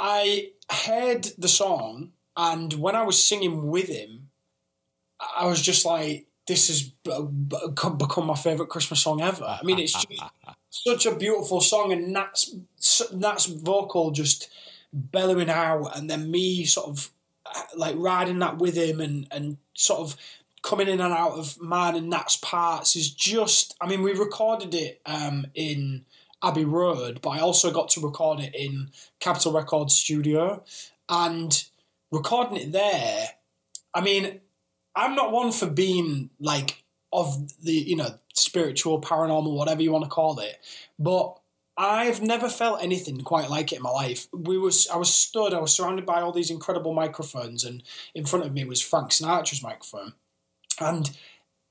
I 0.00 0.52
heard 0.70 1.24
the 1.36 1.48
song, 1.48 2.12
and 2.36 2.72
when 2.72 2.96
I 2.96 3.02
was 3.02 3.22
singing 3.22 3.68
with 3.68 3.88
him, 3.88 4.30
I 5.36 5.46
was 5.46 5.60
just 5.60 5.84
like 5.84 6.26
this 6.48 6.68
has 6.68 6.82
become 6.82 8.26
my 8.26 8.34
favorite 8.34 8.70
Christmas 8.70 9.00
song 9.00 9.20
ever. 9.20 9.44
I 9.44 9.62
mean, 9.62 9.78
it's 9.78 9.92
just 9.92 10.22
such 10.70 11.06
a 11.06 11.14
beautiful 11.14 11.60
song, 11.60 11.92
and 11.92 12.12
Nat's 12.14 12.54
Nat's 13.12 13.46
vocal 13.46 14.10
just 14.10 14.48
bellowing 14.92 15.50
out, 15.50 15.96
and 15.96 16.08
then 16.08 16.30
me 16.30 16.64
sort 16.64 16.88
of 16.88 17.10
like 17.76 17.94
riding 17.98 18.38
that 18.38 18.56
with 18.58 18.76
him, 18.76 19.00
and 19.00 19.26
and 19.30 19.58
sort 19.74 20.00
of 20.00 20.16
coming 20.62 20.88
in 20.88 21.00
and 21.00 21.12
out 21.12 21.32
of 21.32 21.60
mine 21.60 21.96
and 21.96 22.08
Nat's 22.08 22.36
parts 22.36 22.96
is 22.96 23.10
just. 23.10 23.76
I 23.80 23.86
mean, 23.86 24.02
we 24.02 24.12
recorded 24.12 24.74
it 24.74 25.02
um, 25.04 25.46
in 25.54 26.06
Abbey 26.42 26.64
Road, 26.64 27.20
but 27.22 27.30
I 27.30 27.40
also 27.40 27.70
got 27.70 27.88
to 27.90 28.00
record 28.00 28.40
it 28.40 28.54
in 28.54 28.90
Capitol 29.18 29.52
Records 29.52 29.94
studio, 29.94 30.62
and 31.08 31.64
recording 32.10 32.56
it 32.56 32.72
there. 32.72 33.28
I 33.94 34.00
mean, 34.00 34.40
I'm 34.94 35.14
not 35.14 35.32
one 35.32 35.52
for 35.52 35.66
being 35.66 36.30
like 36.40 36.82
of 37.12 37.62
the 37.62 37.72
you 37.72 37.96
know 37.96 38.14
spiritual, 38.34 39.00
paranormal, 39.00 39.54
whatever 39.56 39.82
you 39.82 39.92
want 39.92 40.04
to 40.04 40.10
call 40.10 40.38
it, 40.38 40.58
but 40.98 41.36
I've 41.76 42.20
never 42.20 42.48
felt 42.48 42.82
anything 42.82 43.20
quite 43.22 43.48
like 43.48 43.72
it 43.72 43.76
in 43.76 43.82
my 43.82 43.90
life. 43.90 44.26
We 44.32 44.58
was 44.58 44.88
I 44.88 44.96
was 44.96 45.14
stood, 45.14 45.54
I 45.54 45.60
was 45.60 45.72
surrounded 45.72 46.06
by 46.06 46.20
all 46.20 46.32
these 46.32 46.50
incredible 46.50 46.92
microphones, 46.92 47.64
and 47.64 47.82
in 48.14 48.26
front 48.26 48.44
of 48.44 48.52
me 48.52 48.64
was 48.64 48.82
Frank 48.82 49.10
Sinatra's 49.10 49.62
microphone, 49.62 50.14
and 50.78 51.10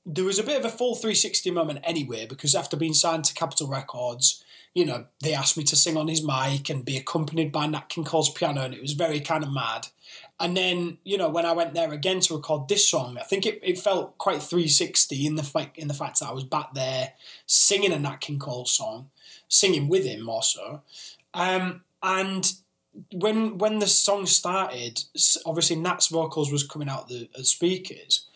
there 0.06 0.24
was 0.24 0.38
a 0.38 0.44
bit 0.44 0.58
of 0.58 0.64
a 0.64 0.70
full 0.70 0.94
360 0.94 1.50
moment 1.50 1.80
anyway 1.84 2.26
because 2.26 2.54
after 2.54 2.76
being 2.76 2.94
signed 2.94 3.24
to 3.24 3.34
Capitol 3.34 3.68
Records, 3.68 4.42
you 4.74 4.86
know, 4.86 5.06
they 5.22 5.34
asked 5.34 5.56
me 5.56 5.64
to 5.64 5.76
sing 5.76 5.96
on 5.96 6.08
his 6.08 6.24
mic 6.24 6.70
and 6.70 6.84
be 6.84 6.96
accompanied 6.96 7.50
by 7.50 7.66
Nat 7.66 7.88
King 7.88 8.04
Cole's 8.04 8.30
piano, 8.30 8.62
and 8.62 8.74
it 8.74 8.82
was 8.82 8.92
very 8.92 9.20
kind 9.20 9.42
of 9.42 9.52
mad. 9.52 9.88
And 10.38 10.56
then, 10.56 10.98
you 11.04 11.18
know, 11.18 11.28
when 11.28 11.44
I 11.44 11.52
went 11.52 11.74
there 11.74 11.92
again 11.92 12.20
to 12.20 12.36
record 12.36 12.68
this 12.68 12.88
song, 12.88 13.18
I 13.18 13.24
think 13.24 13.44
it, 13.44 13.60
it 13.62 13.78
felt 13.78 14.16
quite 14.16 14.42
360 14.42 15.26
in 15.26 15.34
the 15.34 15.42
fact 15.42 15.76
in 15.76 15.88
the 15.88 15.94
fact 15.94 16.20
that 16.20 16.28
I 16.28 16.32
was 16.32 16.44
back 16.44 16.72
there 16.72 17.12
singing 17.46 17.92
a 17.92 17.98
Nat 17.98 18.20
King 18.20 18.38
Cole 18.38 18.64
song, 18.64 19.10
singing 19.48 19.88
with 19.88 20.04
him 20.04 20.28
also. 20.28 20.82
Um, 21.34 21.82
and 22.02 22.52
when 23.12 23.58
when 23.58 23.80
the 23.80 23.86
song 23.86 24.26
started, 24.26 25.02
obviously 25.44 25.76
Nat's 25.76 26.08
vocals 26.08 26.50
was 26.50 26.66
coming 26.66 26.88
out 26.88 27.08
the, 27.08 27.28
the 27.36 27.44
speakers, 27.44 28.26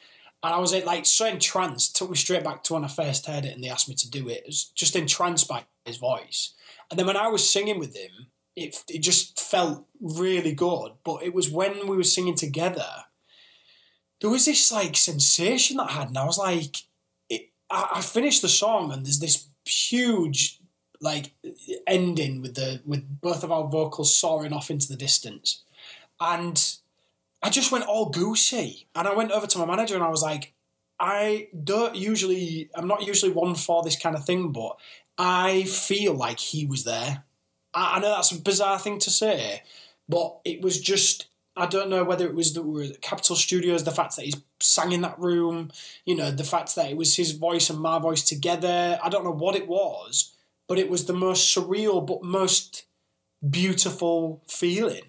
and 0.43 0.53
I 0.53 0.59
was 0.59 0.75
like 0.85 1.07
so 1.07 1.27
entranced. 1.27 1.97
Took 1.97 2.11
me 2.11 2.17
straight 2.17 2.45
back 2.45 2.65
to 2.65 2.75
when 2.75 2.85
I 2.85 2.89
first 2.89 3.27
heard 3.27 3.45
it, 3.45 3.55
and 3.55 3.63
they 3.63 3.69
asked 3.69 3.89
me 3.89 3.95
to 3.95 4.11
do 4.11 4.29
it. 4.29 4.39
It 4.39 4.47
was 4.47 4.65
just 4.75 4.95
entranced 4.95 5.49
by 5.49 5.65
his 5.85 5.97
voice. 5.97 6.55
And 6.91 6.99
then 6.99 7.07
when 7.07 7.17
I 7.17 7.29
was 7.29 7.49
singing 7.49 7.79
with 7.79 7.97
him, 7.97 8.29
it 8.57 8.85
it 8.89 9.01
just 9.01 9.41
felt 9.41 9.87
really 10.01 10.53
good. 10.53 10.93
But 11.05 11.23
it 11.23 11.35
was 11.35 11.51
when 11.51 11.87
we 11.87 11.97
were 11.97 12.05
singing 12.05 12.35
together, 12.35 13.05
there 14.21 14.31
was 14.31 14.45
this 14.45 14.71
like 14.73 14.97
sensation 14.97 15.77
that 15.77 15.91
I 15.91 15.93
had, 15.93 16.09
and 16.09 16.19
I 16.19 16.25
was 16.25 16.39
like, 16.39 16.77
it, 17.29 17.51
I, 17.71 17.89
I 17.97 18.01
finished 18.01 18.43
the 18.43 18.49
song, 18.49 18.93
and 18.93 19.05
there's 19.05 19.21
this 19.21 19.49
huge 19.65 20.61
like 21.01 21.33
ending 21.87 22.41
with 22.41 22.55
the 22.55 22.81
with 22.87 23.21
both 23.21 23.45
of 23.45 23.53
our 23.53 23.67
vocals 23.67 24.15
soaring 24.15 24.53
off 24.53 24.71
into 24.71 24.89
the 24.89 24.97
distance, 24.97 25.63
and 26.21 26.77
I 27.43 27.51
just 27.51 27.73
went 27.73 27.87
all 27.87 28.09
goosey, 28.09 28.87
and 28.95 29.09
I 29.09 29.15
went 29.15 29.33
over 29.33 29.47
to 29.47 29.59
my 29.59 29.67
manager 29.67 29.95
and 29.95 30.05
I 30.05 30.09
was 30.09 30.23
like, 30.23 30.55
I 30.99 31.49
don't 31.63 31.95
usually, 31.95 32.71
I'm 32.75 32.89
not 32.89 33.07
usually 33.07 33.33
one 33.33 33.55
for 33.55 33.83
this 33.83 33.99
kind 33.99 34.15
of 34.17 34.25
thing, 34.25 34.53
but 34.53 34.77
I 35.19 35.65
feel 35.65 36.15
like 36.15 36.39
he 36.39 36.67
was 36.67 36.85
there. 36.85 37.25
I, 37.73 37.97
I 37.97 38.01
know 38.01 38.11
that's 38.11 38.33
a 38.33 38.41
bizarre 38.41 38.79
thing 38.79 38.99
to 39.01 39.11
say, 39.11 39.63
but 40.09 40.39
it 40.45 40.63
was 40.63 40.81
just 40.81 41.27
I 41.57 41.67
don't 41.67 41.89
know 41.91 42.03
whether 42.03 42.27
it 42.27 42.35
was 42.35 42.53
the 42.53 42.97
Capitol 43.01 43.37
Studios, 43.37 43.85
the 43.85 43.93
fact 43.93 44.17
that 44.17 44.25
he's 44.25 44.41
sang 44.61 44.91
in 44.91 45.03
that 45.03 45.19
room, 45.19 45.71
you 46.05 46.17
know, 46.17 46.33
the 46.33 46.43
fact 46.43 46.75
that 46.75 46.91
it 46.91 46.97
was 46.97 47.15
his 47.15 47.33
voice 47.33 47.71
and 47.71 47.79
my 47.79 47.99
voice 48.01 48.23
together. 48.23 48.99
I 49.03 49.09
don't 49.09 49.23
know 49.23 49.31
what 49.31 49.55
it 49.55 49.69
was, 49.69 50.35
but 50.67 50.79
it 50.79 50.91
was 50.91 51.05
the 51.05 51.13
most 51.13 51.55
surreal 51.55 52.05
but 52.05 52.25
most 52.25 52.87
beautiful 53.49 54.43
feeling. 54.49 55.05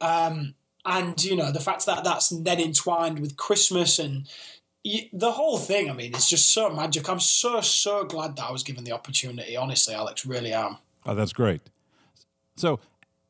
Um, 0.00 0.54
and 0.84 1.22
you 1.24 1.34
know 1.34 1.50
the 1.50 1.60
fact 1.60 1.84
that 1.86 2.04
that's 2.04 2.28
then 2.28 2.60
entwined 2.60 3.18
with 3.18 3.36
Christmas 3.36 3.98
and 3.98 4.28
the 5.12 5.32
whole 5.32 5.58
thing. 5.58 5.90
I 5.90 5.92
mean, 5.92 6.14
it's 6.14 6.28
just 6.28 6.52
so 6.52 6.70
magic. 6.70 7.08
I'm 7.08 7.20
so 7.20 7.60
so 7.60 8.04
glad 8.04 8.36
that 8.36 8.44
I 8.44 8.52
was 8.52 8.62
given 8.62 8.84
the 8.84 8.92
opportunity. 8.92 9.56
Honestly, 9.56 9.94
Alex, 9.94 10.24
really 10.24 10.52
am. 10.52 10.78
Oh, 11.04 11.14
that's 11.14 11.32
great. 11.32 11.62
So, 12.56 12.80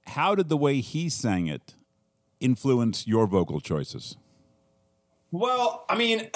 how 0.06 0.34
did 0.34 0.48
the 0.48 0.56
way 0.56 0.80
he 0.80 1.08
sang 1.08 1.46
it 1.46 1.74
influence 2.40 3.06
your 3.06 3.26
vocal 3.26 3.60
choices? 3.60 4.16
Well, 5.30 5.84
I 5.88 5.96
mean, 5.96 6.30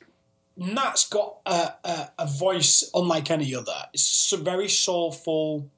Nat's 0.56 1.08
got 1.08 1.36
a, 1.46 1.72
a, 1.84 2.10
a 2.20 2.26
voice 2.26 2.90
unlike 2.94 3.30
any 3.30 3.54
other. 3.54 3.76
It's 3.92 4.32
very 4.32 4.68
soulful, 4.68 5.68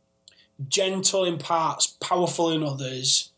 gentle 0.69 1.25
in 1.25 1.39
parts, 1.39 1.87
powerful 2.01 2.51
in 2.51 2.63
others. 2.63 3.31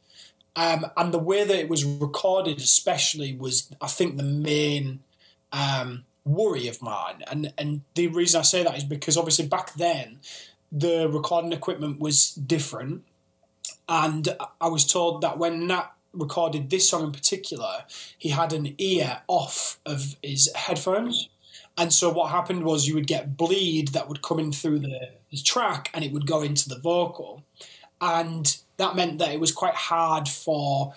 Um, 0.55 0.87
and 0.97 1.13
the 1.13 1.19
way 1.19 1.45
that 1.45 1.59
it 1.59 1.69
was 1.69 1.85
recorded, 1.85 2.59
especially, 2.59 3.35
was 3.35 3.71
I 3.81 3.89
think 3.89 4.17
the 4.17 4.23
main 4.23 5.01
um, 5.53 6.05
worry 6.25 6.69
of 6.69 6.83
mine. 6.83 7.23
And 7.31 7.53
and 7.57 7.83
the 7.95 8.09
reason 8.09 8.41
I 8.41 8.43
say 8.43 8.63
that 8.63 8.77
is 8.77 8.85
because 8.85 9.17
obviously 9.17 9.47
back 9.47 9.75
then 9.75 10.21
the 10.73 11.09
recording 11.09 11.53
equipment 11.53 12.01
was 12.01 12.33
different, 12.33 13.05
and 13.89 14.29
I 14.61 14.69
was 14.69 14.87
told 14.87 15.23
that 15.23 15.39
when 15.39 15.67
Nat 15.67 15.91
recorded 16.13 16.71
this 16.71 16.89
song 16.89 17.05
in 17.05 17.13
particular, 17.13 17.85
he 18.17 18.31
had 18.31 18.53
an 18.53 18.75
ear 18.79 19.23
off 19.29 19.79
of 19.87 20.17
his 20.23 20.51
headphones. 20.55 21.29
And 21.79 21.93
so 21.93 22.11
what 22.11 22.31
happened 22.31 22.65
was 22.65 22.89
you 22.89 22.95
would 22.95 23.07
get 23.07 23.37
bleed 23.37 23.89
that 23.89 24.09
would 24.09 24.23
come 24.23 24.39
in 24.39 24.51
through 24.51 24.79
the, 24.79 25.11
the 25.31 25.37
track 25.37 25.91
and 25.93 26.05
it 26.05 26.13
would 26.13 26.27
go 26.27 26.41
into 26.41 26.69
the 26.69 26.79
vocal. 26.79 27.43
And 28.01 28.57
that 28.79 28.97
meant 28.97 29.19
that 29.19 29.33
it 29.33 29.41
was 29.41 29.53
quite 29.53 29.75
hard 29.75 30.29
for 30.29 30.95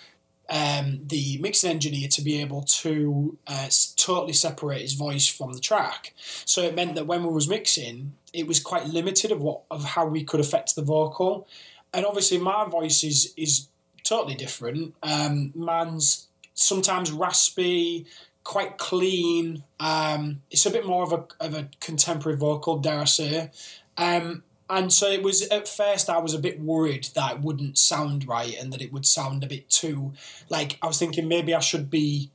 um, 0.49 1.01
the 1.05 1.37
mixing 1.39 1.69
engineer 1.69 2.07
to 2.09 2.21
be 2.21 2.41
able 2.41 2.63
to 2.63 3.37
uh, 3.47 3.69
totally 3.95 4.33
separate 4.33 4.81
his 4.81 4.93
voice 4.93 5.27
from 5.27 5.53
the 5.53 5.59
track. 5.59 6.13
So 6.45 6.61
it 6.63 6.75
meant 6.75 6.95
that 6.95 7.07
when 7.07 7.23
we 7.23 7.29
was 7.31 7.47
mixing, 7.47 8.13
it 8.33 8.47
was 8.47 8.59
quite 8.59 8.87
limited 8.87 9.31
of 9.31 9.41
what 9.41 9.61
of 9.69 9.83
how 9.83 10.05
we 10.05 10.23
could 10.23 10.39
affect 10.39 10.75
the 10.75 10.81
vocal. 10.81 11.47
And 11.93 12.05
obviously, 12.05 12.37
my 12.37 12.65
voice 12.65 13.03
is 13.03 13.33
is 13.37 13.67
totally 14.03 14.35
different. 14.35 14.95
Um, 15.03 15.51
man's 15.55 16.27
sometimes 16.53 17.11
raspy, 17.11 18.05
quite 18.43 18.77
clean. 18.77 19.63
Um, 19.79 20.41
it's 20.49 20.65
a 20.65 20.71
bit 20.71 20.85
more 20.85 21.03
of 21.03 21.13
a 21.13 21.25
of 21.39 21.53
a 21.53 21.69
contemporary 21.79 22.37
vocal, 22.37 22.77
dare 22.77 23.01
I 23.01 23.05
say. 23.05 23.51
Um, 23.97 24.43
and 24.69 24.93
so 24.93 25.09
it 25.09 25.23
was 25.23 25.47
at 25.47 25.67
first 25.67 26.09
I 26.09 26.19
was 26.19 26.33
a 26.33 26.39
bit 26.39 26.59
worried 26.59 27.09
that 27.15 27.33
it 27.33 27.41
wouldn't 27.41 27.77
sound 27.77 28.27
right 28.27 28.55
and 28.59 28.71
that 28.71 28.81
it 28.81 28.93
would 28.93 29.05
sound 29.05 29.43
a 29.43 29.47
bit 29.47 29.69
too 29.69 30.13
like 30.49 30.77
I 30.81 30.87
was 30.87 30.99
thinking 30.99 31.27
maybe 31.27 31.53
I 31.53 31.59
should 31.59 31.89
be 31.89 32.31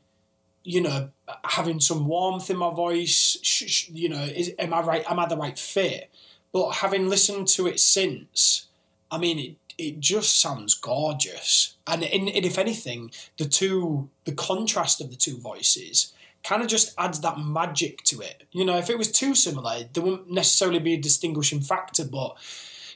you 0.64 0.80
know 0.80 1.10
having 1.44 1.78
some 1.78 2.06
warmth 2.06 2.50
in 2.50 2.56
my 2.56 2.70
voice. 2.70 3.38
Sh- 3.42 3.70
sh- 3.70 3.88
you 3.90 4.08
know 4.08 4.22
is, 4.22 4.52
am 4.58 4.74
I 4.74 4.80
right 4.80 5.10
am 5.10 5.18
I 5.18 5.26
the 5.26 5.36
right 5.36 5.58
fit? 5.58 6.10
But 6.52 6.70
having 6.70 7.08
listened 7.08 7.48
to 7.48 7.66
it 7.66 7.78
since 7.78 8.66
I 9.10 9.18
mean 9.18 9.38
it 9.38 9.56
it 9.76 9.98
just 9.98 10.40
sounds 10.40 10.74
gorgeous. 10.74 11.74
And, 11.84 12.04
and 12.04 12.28
if 12.28 12.58
anything 12.58 13.10
the 13.38 13.44
two 13.44 14.08
the 14.24 14.32
contrast 14.32 15.00
of 15.00 15.10
the 15.10 15.16
two 15.16 15.38
voices 15.38 16.12
kind 16.44 16.62
of 16.62 16.68
just 16.68 16.94
adds 16.98 17.20
that 17.20 17.38
magic 17.38 18.02
to 18.04 18.20
it. 18.20 18.44
You 18.52 18.64
know, 18.64 18.76
if 18.76 18.90
it 18.90 18.98
was 18.98 19.10
too 19.10 19.34
similar, 19.34 19.84
there 19.92 20.02
wouldn't 20.02 20.30
necessarily 20.30 20.78
be 20.78 20.94
a 20.94 21.00
distinguishing 21.00 21.62
factor. 21.62 22.04
But, 22.04 22.36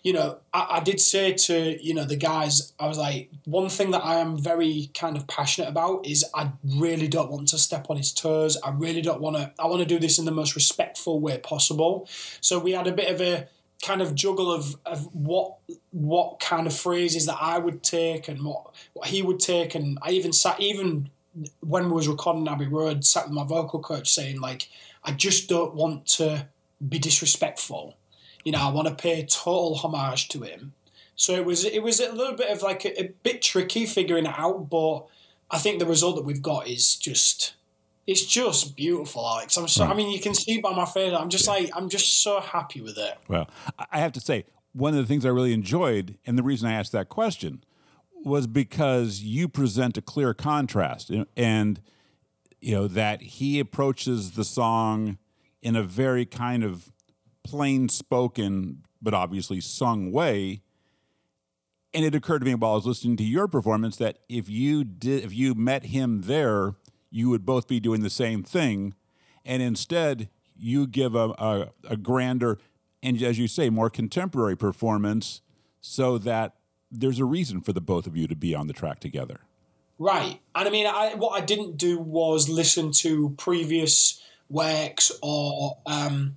you 0.03 0.13
know, 0.13 0.39
I, 0.53 0.67
I, 0.73 0.81
did 0.81 1.01
say 1.01 1.33
to, 1.33 1.83
you 1.83 1.95
know, 1.95 2.05
the 2.05 2.17
guys, 2.17 2.75
I 2.79 2.87
was 2.87 2.99
like, 2.99 3.31
one 3.47 3.71
thing 3.71 3.91
that 3.93 4.05
I 4.05 4.17
am 4.17 4.37
very 4.37 4.91
kind 4.95 5.17
of 5.17 5.27
passionate 5.27 5.69
about 5.69 6.07
is 6.07 6.27
I 6.35 6.53
really 6.63 7.09
don't 7.09 7.31
want 7.31 7.49
to 7.49 7.59
step 7.59 7.87
on 7.89 7.97
his 7.97 8.13
toes. 8.13 8.59
I 8.63 8.71
really 8.71 9.01
don't 9.01 9.23
want 9.23 9.37
to, 9.37 9.51
I 9.59 9.67
want 9.67 9.81
to 9.81 9.87
do 9.87 9.99
this 9.99 10.19
in 10.19 10.27
the 10.27 10.31
most 10.31 10.55
respectful 10.55 11.19
way 11.19 11.39
possible. 11.39 12.07
So 12.43 12.59
we 12.59 12.73
had 12.73 12.87
a 12.87 12.93
bit 12.93 13.09
of 13.09 13.21
a, 13.21 13.49
kind 13.81 14.03
of 14.03 14.13
juggle 14.13 14.51
of, 14.53 14.77
of 14.85 15.05
what 15.15 15.55
what 15.93 16.41
kind 16.41 16.67
of 16.67 16.77
phrases 16.77 17.27
that 17.27 17.39
I 17.41 17.59
would 17.59 17.85
take 17.85 18.27
and 18.27 18.43
what, 18.43 18.75
what 18.93 19.07
he 19.07 19.23
would 19.23 19.39
take 19.39 19.77
and 19.77 19.99
I 20.03 20.11
even 20.11 20.33
sat 20.33 20.61
even 20.61 21.11
when 21.61 21.87
we 21.87 21.93
was 21.93 22.09
recording 22.09 22.49
Abbey 22.49 22.67
Road, 22.67 23.05
sat 23.05 23.25
with 23.25 23.33
my 23.33 23.45
vocal 23.45 23.81
coach 23.81 24.13
saying 24.13 24.41
like, 24.41 24.69
I 25.05 25.13
just 25.13 25.49
don't 25.49 25.75
want 25.75 26.07
to 26.07 26.49
be 26.87 26.99
disrespectful. 26.99 27.97
You 28.45 28.53
know, 28.53 28.61
I 28.61 28.71
want 28.71 28.89
to 28.89 28.95
pay 28.95 29.25
total 29.25 29.75
homage 29.77 30.29
to 30.29 30.43
him. 30.43 30.73
So 31.17 31.35
it 31.35 31.45
was 31.45 31.65
it 31.65 31.83
was 31.83 32.01
a 32.01 32.13
little 32.13 32.37
bit 32.37 32.51
of 32.51 32.63
like 32.63 32.85
a, 32.85 33.01
a 33.01 33.13
bit 33.23 33.43
tricky 33.43 33.87
figuring 33.87 34.27
it 34.27 34.35
out, 34.39 34.71
but 34.71 35.07
I 35.51 35.59
think 35.59 35.81
the 35.81 35.87
result 35.87 36.17
that 36.17 36.23
we've 36.23 36.43
got 36.43 36.69
is 36.69 36.95
just 36.95 37.55
it's 38.07 38.25
just 38.25 38.77
beautiful, 38.77 39.27
Alex. 39.27 39.57
I'm 39.57 39.67
so 39.67 39.85
I 39.85 39.91
hmm. 39.91 39.97
mean 39.97 40.13
you 40.13 40.21
can 40.21 40.35
see 40.35 40.61
by 40.61 40.73
my 40.73 40.87
face, 40.87 41.13
I'm 41.13 41.29
just 41.29 41.49
like 41.49 41.71
I'm 41.75 41.89
just 41.89 42.23
so 42.23 42.41
happy 42.41 42.81
with 42.81 42.97
it. 42.99 43.19
Well, 43.27 43.51
I 43.91 43.99
have 43.99 44.13
to 44.13 44.21
say, 44.21 44.45
one 44.73 44.95
of 44.95 45.01
the 45.01 45.07
things 45.07 45.27
I 45.27 45.31
really 45.31 45.53
enjoyed, 45.53 46.17
and 46.25 46.39
the 46.39 46.43
reason 46.45 46.69
I 46.69 46.75
asked 46.75 46.93
that 46.93 47.09
question 47.09 47.65
was 48.25 48.47
because 48.47 49.21
you 49.21 49.49
present 49.49 49.97
a 49.97 50.03
clear 50.03 50.35
contrast 50.35 51.11
and 51.37 51.81
you 52.61 52.75
know 52.75 52.89
that 52.89 53.23
he 53.23 53.61
approaches 53.61 54.33
the 54.33 54.45
song 54.45 55.19
in 55.63 55.77
a 55.77 55.83
very 55.83 56.27
kind 56.27 56.65
of 56.65 56.93
plain 57.45 57.89
spoken 57.89 58.83
but 59.01 59.15
obviously 59.15 59.61
sung 59.61 60.11
way. 60.11 60.61
And 61.95 62.05
it 62.05 62.15
occurred 62.15 62.41
to 62.41 62.45
me 62.45 62.55
while 62.55 62.73
I 62.73 62.75
was 62.75 62.87
listening 62.87 63.17
to 63.19 63.25
your 63.25 63.49
performance 63.49 63.97
that 63.97 64.19
if 64.29 64.49
you 64.49 64.85
did 64.85 65.25
if 65.25 65.33
you 65.33 65.55
met 65.55 65.87
him 65.87 66.23
there 66.23 66.75
you 67.11 67.31
would 67.31 67.47
both 67.47 67.69
be 67.69 67.81
doing 67.81 68.03
the 68.03 68.11
same 68.11 68.43
thing, 68.43 68.95
and 69.45 69.63
instead 69.63 70.29
you 70.57 70.87
give 70.87 71.15
a, 71.15 71.31
a, 71.39 71.69
a 71.89 71.97
grander 71.97 72.59
and, 73.03 73.23
as 73.23 73.39
you 73.39 73.47
say, 73.47 73.71
more 73.71 73.91
contemporary 73.91 74.57
performance 74.57 75.41
so 75.81 76.19
that 76.19 76.57
there's 76.91 77.19
a 77.19 77.25
reason 77.25 77.61
for 77.61 77.73
the 77.73 77.81
both 77.81 78.07
of 78.07 78.17
you 78.17 78.27
to 78.27 78.37
be 78.37 78.55
on 78.55 78.67
the 78.67 78.73
track 78.73 79.01
together. 79.01 79.41
Right. 79.99 80.41
And 80.55 80.69
I 80.69 80.71
mean, 80.71 80.87
I, 80.87 81.15
what 81.15 81.41
I 81.41 81.45
didn't 81.45 81.77
do 81.77 81.99
was 81.99 82.49
listen 82.49 82.93
to 82.93 83.31
previous 83.31 84.23
works 84.49 85.11
or 85.23 85.79
um, 85.87 86.37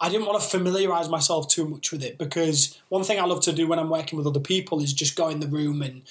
I 0.00 0.08
didn't 0.08 0.26
want 0.26 0.42
to 0.42 0.48
familiarize 0.48 1.08
myself 1.08 1.48
too 1.48 1.68
much 1.68 1.92
with 1.92 2.02
it 2.02 2.16
because 2.16 2.78
one 2.88 3.02
thing 3.02 3.18
I 3.20 3.24
love 3.24 3.40
to 3.42 3.52
do 3.52 3.66
when 3.66 3.78
I'm 3.78 3.90
working 3.90 4.16
with 4.16 4.26
other 4.26 4.40
people 4.40 4.82
is 4.82 4.92
just 4.92 5.16
go 5.16 5.28
in 5.28 5.40
the 5.40 5.48
room 5.48 5.82
and 5.82 6.02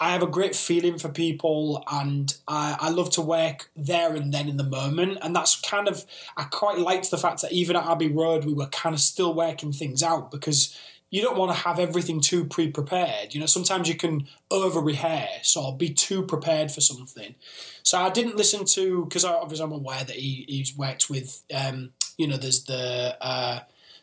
I 0.00 0.12
have 0.12 0.22
a 0.22 0.26
great 0.26 0.54
feeling 0.54 0.98
for 0.98 1.08
people 1.08 1.82
and 1.90 2.34
I, 2.48 2.76
I 2.78 2.90
love 2.90 3.10
to 3.12 3.22
work 3.22 3.70
there 3.76 4.14
and 4.14 4.32
then 4.32 4.48
in 4.48 4.56
the 4.56 4.64
moment. 4.64 5.18
And 5.22 5.34
that's 5.34 5.60
kind 5.60 5.88
of, 5.88 6.04
I 6.36 6.44
quite 6.44 6.78
liked 6.78 7.10
the 7.10 7.18
fact 7.18 7.42
that 7.42 7.52
even 7.52 7.76
at 7.76 7.86
Abbey 7.86 8.08
Road, 8.08 8.44
we 8.44 8.54
were 8.54 8.66
kind 8.66 8.94
of 8.94 9.00
still 9.00 9.34
working 9.34 9.72
things 9.72 10.02
out 10.02 10.30
because 10.30 10.76
you 11.10 11.22
don't 11.22 11.36
want 11.36 11.52
to 11.52 11.58
have 11.58 11.78
everything 11.78 12.20
too 12.20 12.44
pre-prepared. 12.44 13.32
You 13.32 13.40
know, 13.40 13.46
sometimes 13.46 13.88
you 13.88 13.94
can 13.94 14.26
over 14.50 14.80
rehearse 14.80 15.56
or 15.56 15.76
be 15.76 15.90
too 15.90 16.22
prepared 16.22 16.72
for 16.72 16.80
something. 16.80 17.34
So 17.82 17.98
I 17.98 18.10
didn't 18.10 18.36
listen 18.36 18.64
to 18.64 19.04
because 19.04 19.24
obviously 19.24 19.64
I'm 19.64 19.72
aware 19.72 20.04
that 20.04 20.16
he, 20.16 20.44
he's 20.48 20.76
worked 20.76 21.08
with. 21.08 21.42
Um, 21.54 21.90
you 22.18 22.26
know, 22.26 22.36
there's 22.36 22.64
the 22.64 23.16
uh, 23.20 23.60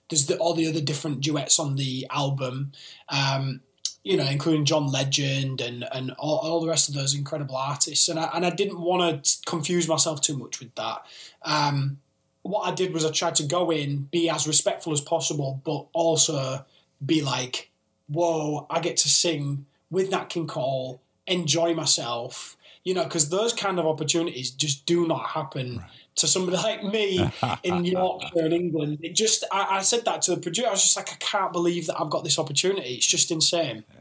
there's 0.09 0.27
the, 0.27 0.37
all 0.37 0.53
the 0.53 0.67
other 0.67 0.81
different 0.81 1.21
duets 1.21 1.59
on 1.59 1.75
the 1.75 2.07
album. 2.09 2.71
Um, 3.09 3.61
you 4.03 4.17
know, 4.17 4.25
including 4.25 4.65
John 4.65 4.91
Legend 4.91 5.61
and 5.61 5.85
and 5.91 6.11
all, 6.19 6.37
all 6.39 6.61
the 6.61 6.67
rest 6.67 6.89
of 6.89 6.95
those 6.95 7.15
incredible 7.15 7.55
artists. 7.55 8.09
And 8.09 8.19
I, 8.19 8.29
and 8.33 8.45
I 8.45 8.49
didn't 8.49 8.79
want 8.79 9.23
to 9.23 9.37
confuse 9.45 9.87
myself 9.87 10.21
too 10.21 10.37
much 10.37 10.59
with 10.59 10.75
that. 10.75 11.05
Um, 11.41 11.99
what 12.43 12.61
I 12.61 12.75
did 12.75 12.93
was 12.93 13.05
I 13.05 13.11
tried 13.11 13.35
to 13.35 13.43
go 13.43 13.71
in, 13.71 14.09
be 14.11 14.29
as 14.29 14.45
respectful 14.45 14.91
as 14.91 15.01
possible, 15.01 15.61
but 15.63 15.87
also 15.93 16.65
be 17.05 17.21
like, 17.21 17.71
whoa, 18.07 18.67
I 18.69 18.79
get 18.79 18.97
to 18.97 19.09
sing 19.09 19.65
with 19.89 20.09
Nat 20.11 20.25
King 20.25 20.47
Cole, 20.47 21.01
enjoy 21.27 21.73
myself, 21.73 22.57
you 22.83 22.93
know, 22.93 23.03
because 23.03 23.29
those 23.29 23.53
kind 23.53 23.79
of 23.79 23.85
opportunities 23.85 24.51
just 24.51 24.85
do 24.85 25.07
not 25.07 25.29
happen 25.29 25.77
right. 25.77 25.89
to 26.15 26.27
somebody 26.27 26.57
like 26.63 26.83
me 26.83 27.31
in 27.63 27.85
Yorkshire 27.85 28.45
in 28.45 28.53
England. 28.53 28.99
It 29.01 29.15
just, 29.15 29.43
I, 29.51 29.77
I, 29.77 29.81
said 29.81 30.05
that 30.05 30.21
to 30.23 30.35
the 30.35 30.41
producer. 30.41 30.67
I 30.67 30.71
was 30.71 30.81
just 30.81 30.97
like, 30.97 31.11
I 31.11 31.15
can't 31.15 31.53
believe 31.53 31.87
that 31.87 31.99
I've 31.99 32.09
got 32.09 32.23
this 32.23 32.37
opportunity. 32.37 32.95
It's 32.95 33.05
just 33.05 33.31
insane. 33.31 33.85
Yeah. 33.93 33.99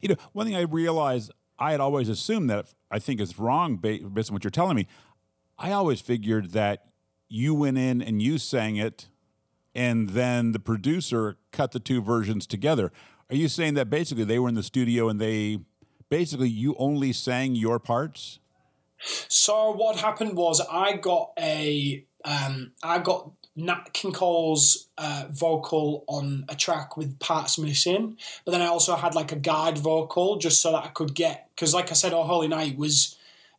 You 0.00 0.08
know, 0.10 0.16
one 0.32 0.46
thing 0.46 0.56
I 0.56 0.62
realized, 0.62 1.32
I 1.58 1.72
had 1.72 1.80
always 1.80 2.08
assumed 2.08 2.50
that 2.50 2.66
I 2.90 2.98
think 2.98 3.20
is 3.20 3.38
wrong 3.38 3.76
based 3.76 4.30
on 4.30 4.34
what 4.34 4.44
you're 4.44 4.50
telling 4.50 4.76
me. 4.76 4.86
I 5.58 5.72
always 5.72 6.00
figured 6.00 6.50
that 6.52 6.86
you 7.28 7.54
went 7.54 7.78
in 7.78 8.02
and 8.02 8.20
you 8.20 8.38
sang 8.38 8.76
it 8.76 9.08
and 9.74 10.10
then 10.10 10.52
the 10.52 10.58
producer 10.58 11.36
cut 11.52 11.72
the 11.72 11.80
two 11.80 12.00
versions 12.00 12.46
together. 12.46 12.92
Are 13.30 13.36
you 13.36 13.48
saying 13.48 13.74
that 13.74 13.90
basically 13.90 14.24
they 14.24 14.38
were 14.38 14.48
in 14.48 14.54
the 14.54 14.62
studio 14.62 15.08
and 15.08 15.20
they 15.20 15.58
basically 16.08 16.48
you 16.48 16.74
only 16.78 17.12
sang 17.12 17.54
your 17.54 17.78
parts? 17.78 18.38
So 19.28 19.72
what 19.72 19.96
happened 19.96 20.36
was 20.36 20.60
I 20.60 20.96
got 20.96 21.32
a 21.38 22.04
um, 22.24 22.72
I 22.82 22.98
got 23.00 23.30
Nat 23.56 23.92
King 23.92 24.12
Cole's 24.12 24.88
uh, 24.96 25.26
vocal 25.30 26.04
on 26.08 26.44
a 26.48 26.56
track 26.56 26.96
with 26.96 27.18
parts 27.18 27.58
missing, 27.58 28.16
but 28.44 28.52
then 28.52 28.62
I 28.62 28.66
also 28.66 28.96
had 28.96 29.14
like 29.14 29.30
a 29.32 29.36
guide 29.36 29.78
vocal 29.78 30.36
just 30.36 30.62
so 30.62 30.72
that 30.72 30.84
I 30.84 30.88
could 30.88 31.14
get 31.14 31.50
because 31.54 31.74
like 31.74 31.90
I 31.90 31.94
said, 31.94 32.12
Oh 32.12 32.22
Holy 32.24 32.48
Night 32.48 32.76
was 32.76 33.16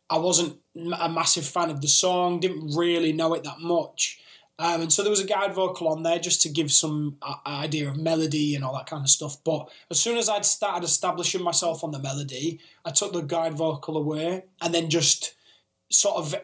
I 0.08 0.18
wasn't 0.18 0.58
a 0.76 1.08
massive 1.08 1.46
fan 1.46 1.70
of 1.70 1.80
the 1.80 1.88
song, 1.88 2.40
didn't 2.40 2.76
really 2.76 3.12
know 3.12 3.34
it 3.34 3.44
that 3.44 3.60
much. 3.60 4.20
Um, 4.58 4.82
and 4.82 4.92
so 4.92 5.02
there 5.02 5.10
was 5.10 5.20
a 5.20 5.26
guide 5.26 5.52
vocal 5.52 5.88
on 5.88 6.02
there 6.02 6.18
just 6.18 6.40
to 6.42 6.48
give 6.48 6.72
some 6.72 7.16
uh, 7.20 7.36
idea 7.46 7.88
of 7.88 7.98
melody 7.98 8.54
and 8.54 8.64
all 8.64 8.74
that 8.74 8.86
kind 8.86 9.04
of 9.04 9.10
stuff. 9.10 9.36
But 9.44 9.68
as 9.90 10.00
soon 10.00 10.16
as 10.16 10.28
I'd 10.28 10.46
started 10.46 10.84
establishing 10.84 11.42
myself 11.42 11.84
on 11.84 11.90
the 11.90 11.98
melody, 11.98 12.60
I 12.84 12.90
took 12.90 13.12
the 13.12 13.20
guide 13.20 13.54
vocal 13.54 13.96
away 13.98 14.44
and 14.62 14.72
then 14.72 14.88
just 14.88 15.34
sort 15.90 16.16
of 16.16 16.34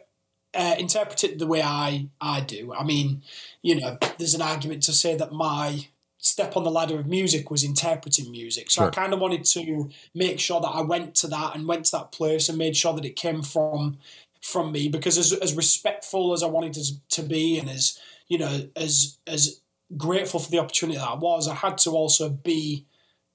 uh, 0.54 0.74
interpret 0.78 1.24
it 1.24 1.38
the 1.38 1.46
way 1.46 1.62
I, 1.62 2.08
I 2.20 2.40
do. 2.40 2.74
I 2.74 2.84
mean, 2.84 3.22
you 3.62 3.80
know, 3.80 3.96
there's 4.18 4.34
an 4.34 4.42
argument 4.42 4.82
to 4.84 4.92
say 4.92 5.16
that 5.16 5.32
my 5.32 5.88
step 6.18 6.56
on 6.56 6.62
the 6.64 6.70
ladder 6.70 7.00
of 7.00 7.06
music 7.06 7.50
was 7.50 7.64
interpreting 7.64 8.30
music. 8.30 8.70
So 8.70 8.82
sure. 8.82 8.88
I 8.88 8.90
kind 8.90 9.12
of 9.12 9.20
wanted 9.20 9.44
to 9.46 9.90
make 10.14 10.38
sure 10.38 10.60
that 10.60 10.68
I 10.68 10.82
went 10.82 11.14
to 11.16 11.26
that 11.28 11.56
and 11.56 11.66
went 11.66 11.86
to 11.86 11.96
that 11.96 12.12
place 12.12 12.48
and 12.48 12.58
made 12.58 12.76
sure 12.76 12.94
that 12.94 13.04
it 13.04 13.16
came 13.16 13.42
from 13.42 13.98
from 14.42 14.72
me 14.72 14.88
because 14.88 15.16
as, 15.16 15.32
as 15.32 15.54
respectful 15.54 16.32
as 16.32 16.42
I 16.42 16.48
wanted 16.48 16.74
to, 16.74 17.08
to 17.10 17.22
be 17.22 17.58
and 17.58 17.70
as 17.70 17.98
you 18.28 18.38
know 18.38 18.68
as 18.76 19.18
as 19.26 19.60
grateful 19.96 20.40
for 20.40 20.50
the 20.50 20.58
opportunity 20.58 20.98
that 20.98 21.08
I 21.08 21.14
was, 21.14 21.48
I 21.48 21.54
had 21.54 21.78
to 21.78 21.90
also 21.90 22.28
be 22.28 22.86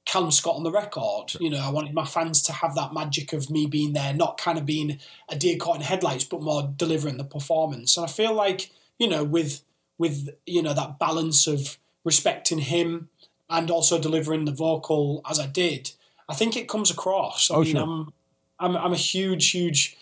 Callum 0.05 0.31
Scott 0.31 0.55
on 0.55 0.63
the 0.63 0.71
record. 0.71 1.33
You 1.39 1.49
know, 1.49 1.59
I 1.59 1.69
wanted 1.69 1.93
my 1.93 2.05
fans 2.05 2.41
to 2.43 2.51
have 2.51 2.75
that 2.75 2.93
magic 2.93 3.33
of 3.33 3.49
me 3.49 3.67
being 3.67 3.93
there, 3.93 4.13
not 4.13 4.37
kind 4.37 4.57
of 4.57 4.65
being 4.65 4.99
a 5.29 5.35
deer 5.35 5.57
caught 5.57 5.77
in 5.77 5.81
headlights, 5.81 6.23
but 6.23 6.41
more 6.41 6.73
delivering 6.75 7.17
the 7.17 7.23
performance. 7.23 7.97
And 7.97 8.05
I 8.05 8.09
feel 8.09 8.33
like 8.33 8.71
you 8.99 9.07
know 9.07 9.23
with 9.23 9.61
with 9.97 10.29
you 10.45 10.61
know 10.61 10.73
that 10.73 10.99
balance 10.99 11.47
of 11.47 11.77
respecting 12.03 12.59
him 12.59 13.09
and 13.49 13.71
also 13.71 13.99
delivering 13.99 14.45
the 14.45 14.51
vocal 14.51 15.21
as 15.29 15.39
I 15.39 15.47
did, 15.47 15.91
I 16.27 16.33
think 16.33 16.57
it 16.57 16.67
comes 16.67 16.91
across. 16.91 17.49
I 17.49 17.55
oh, 17.55 17.61
mean, 17.61 17.75
sure. 17.75 17.81
I'm, 17.81 18.13
I'm 18.59 18.75
I'm 18.75 18.93
a 18.93 18.97
huge, 18.97 19.51
huge 19.51 19.97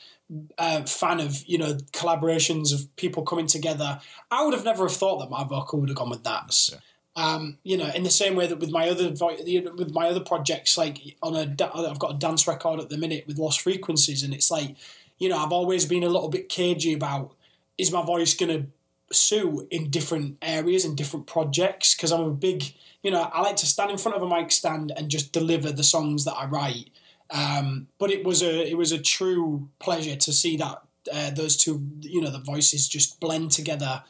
uh, 0.58 0.84
fan 0.84 1.20
of 1.20 1.44
you 1.46 1.58
know 1.58 1.74
collaborations 1.94 2.74
of 2.74 2.94
people 2.96 3.24
coming 3.24 3.48
together. 3.48 4.00
I 4.32 4.44
would 4.44 4.54
have 4.54 4.66
never 4.66 4.88
have 4.88 4.96
thought 4.96 5.20
that 5.20 5.30
my 5.30 5.44
vocal 5.44 5.80
would 5.80 5.90
have 5.90 5.98
gone 5.98 6.10
with 6.10 6.24
that. 6.24 6.70
Yeah. 6.72 6.80
Um, 7.18 7.60
you 7.64 7.78
know, 7.78 7.90
in 7.96 8.04
the 8.04 8.10
same 8.10 8.36
way 8.36 8.46
that 8.46 8.60
with 8.60 8.72
my 8.72 8.90
other 8.90 9.10
with 9.10 9.94
my 9.94 10.10
other 10.10 10.20
projects, 10.20 10.78
like 10.78 11.00
on 11.22 11.36
a 11.36 11.42
I've 11.42 12.00
got 12.00 12.16
a 12.16 12.18
dance 12.18 12.48
record 12.48 12.80
at 12.80 12.90
the 12.90 12.98
minute 12.98 13.26
with 13.28 13.38
Lost 13.38 13.62
Frequencies, 13.62 14.24
and 14.24 14.34
it's 14.34 14.52
like, 14.52 14.76
you 15.18 15.30
know, 15.30 15.38
I've 15.38 15.54
always 15.54 15.86
been 15.86 16.04
a 16.04 16.10
little 16.10 16.30
bit 16.30 16.50
cagey 16.50 16.94
about 16.94 17.34
is 17.78 17.92
my 17.92 18.04
voice 18.04 18.34
going 18.34 18.58
to 18.58 18.68
sue 19.16 19.68
in 19.70 19.90
different 19.90 20.38
areas 20.42 20.86
and 20.86 20.98
different 20.98 21.28
projects 21.28 21.94
because 21.94 22.12
I'm 22.12 22.22
a 22.22 22.32
big, 22.32 22.64
you 23.04 23.12
know, 23.12 23.22
I 23.22 23.42
like 23.42 23.58
to 23.58 23.66
stand 23.66 23.92
in 23.92 23.98
front 23.98 24.18
of 24.18 24.24
a 24.24 24.28
mic 24.28 24.52
stand 24.52 24.92
and 24.96 25.10
just 25.10 25.32
deliver 25.32 25.72
the 25.72 25.84
songs 25.84 26.26
that 26.26 26.34
I 26.34 26.46
write 26.46 26.90
um, 27.32 27.88
but 27.98 28.12
it 28.12 28.24
was 28.24 28.42
a 28.42 28.70
it 28.70 28.78
was 28.78 28.92
a 28.92 29.00
true 29.00 29.70
pleasure 29.80 30.16
to 30.16 30.34
see 30.34 30.58
that 30.58 30.82
uh, 31.12 31.32
those 31.32 31.58
two, 31.58 31.86
you 32.02 32.22
know, 32.22 32.30
the 32.30 32.40
voices 32.40 32.88
just 32.88 33.20
blend 33.20 33.52
together 33.52 34.04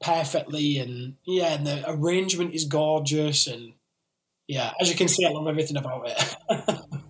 perfectly, 0.00 0.78
and 0.78 1.16
yeah, 1.24 1.54
and 1.54 1.66
the 1.66 1.84
arrangement 1.88 2.54
is 2.54 2.64
gorgeous, 2.64 3.46
and 3.46 3.72
yeah, 4.46 4.72
as 4.80 4.90
you 4.90 4.96
can 4.96 5.08
see, 5.08 5.24
I 5.24 5.30
love 5.30 5.48
everything 5.48 5.76
about 5.76 6.08
it. 6.08 6.36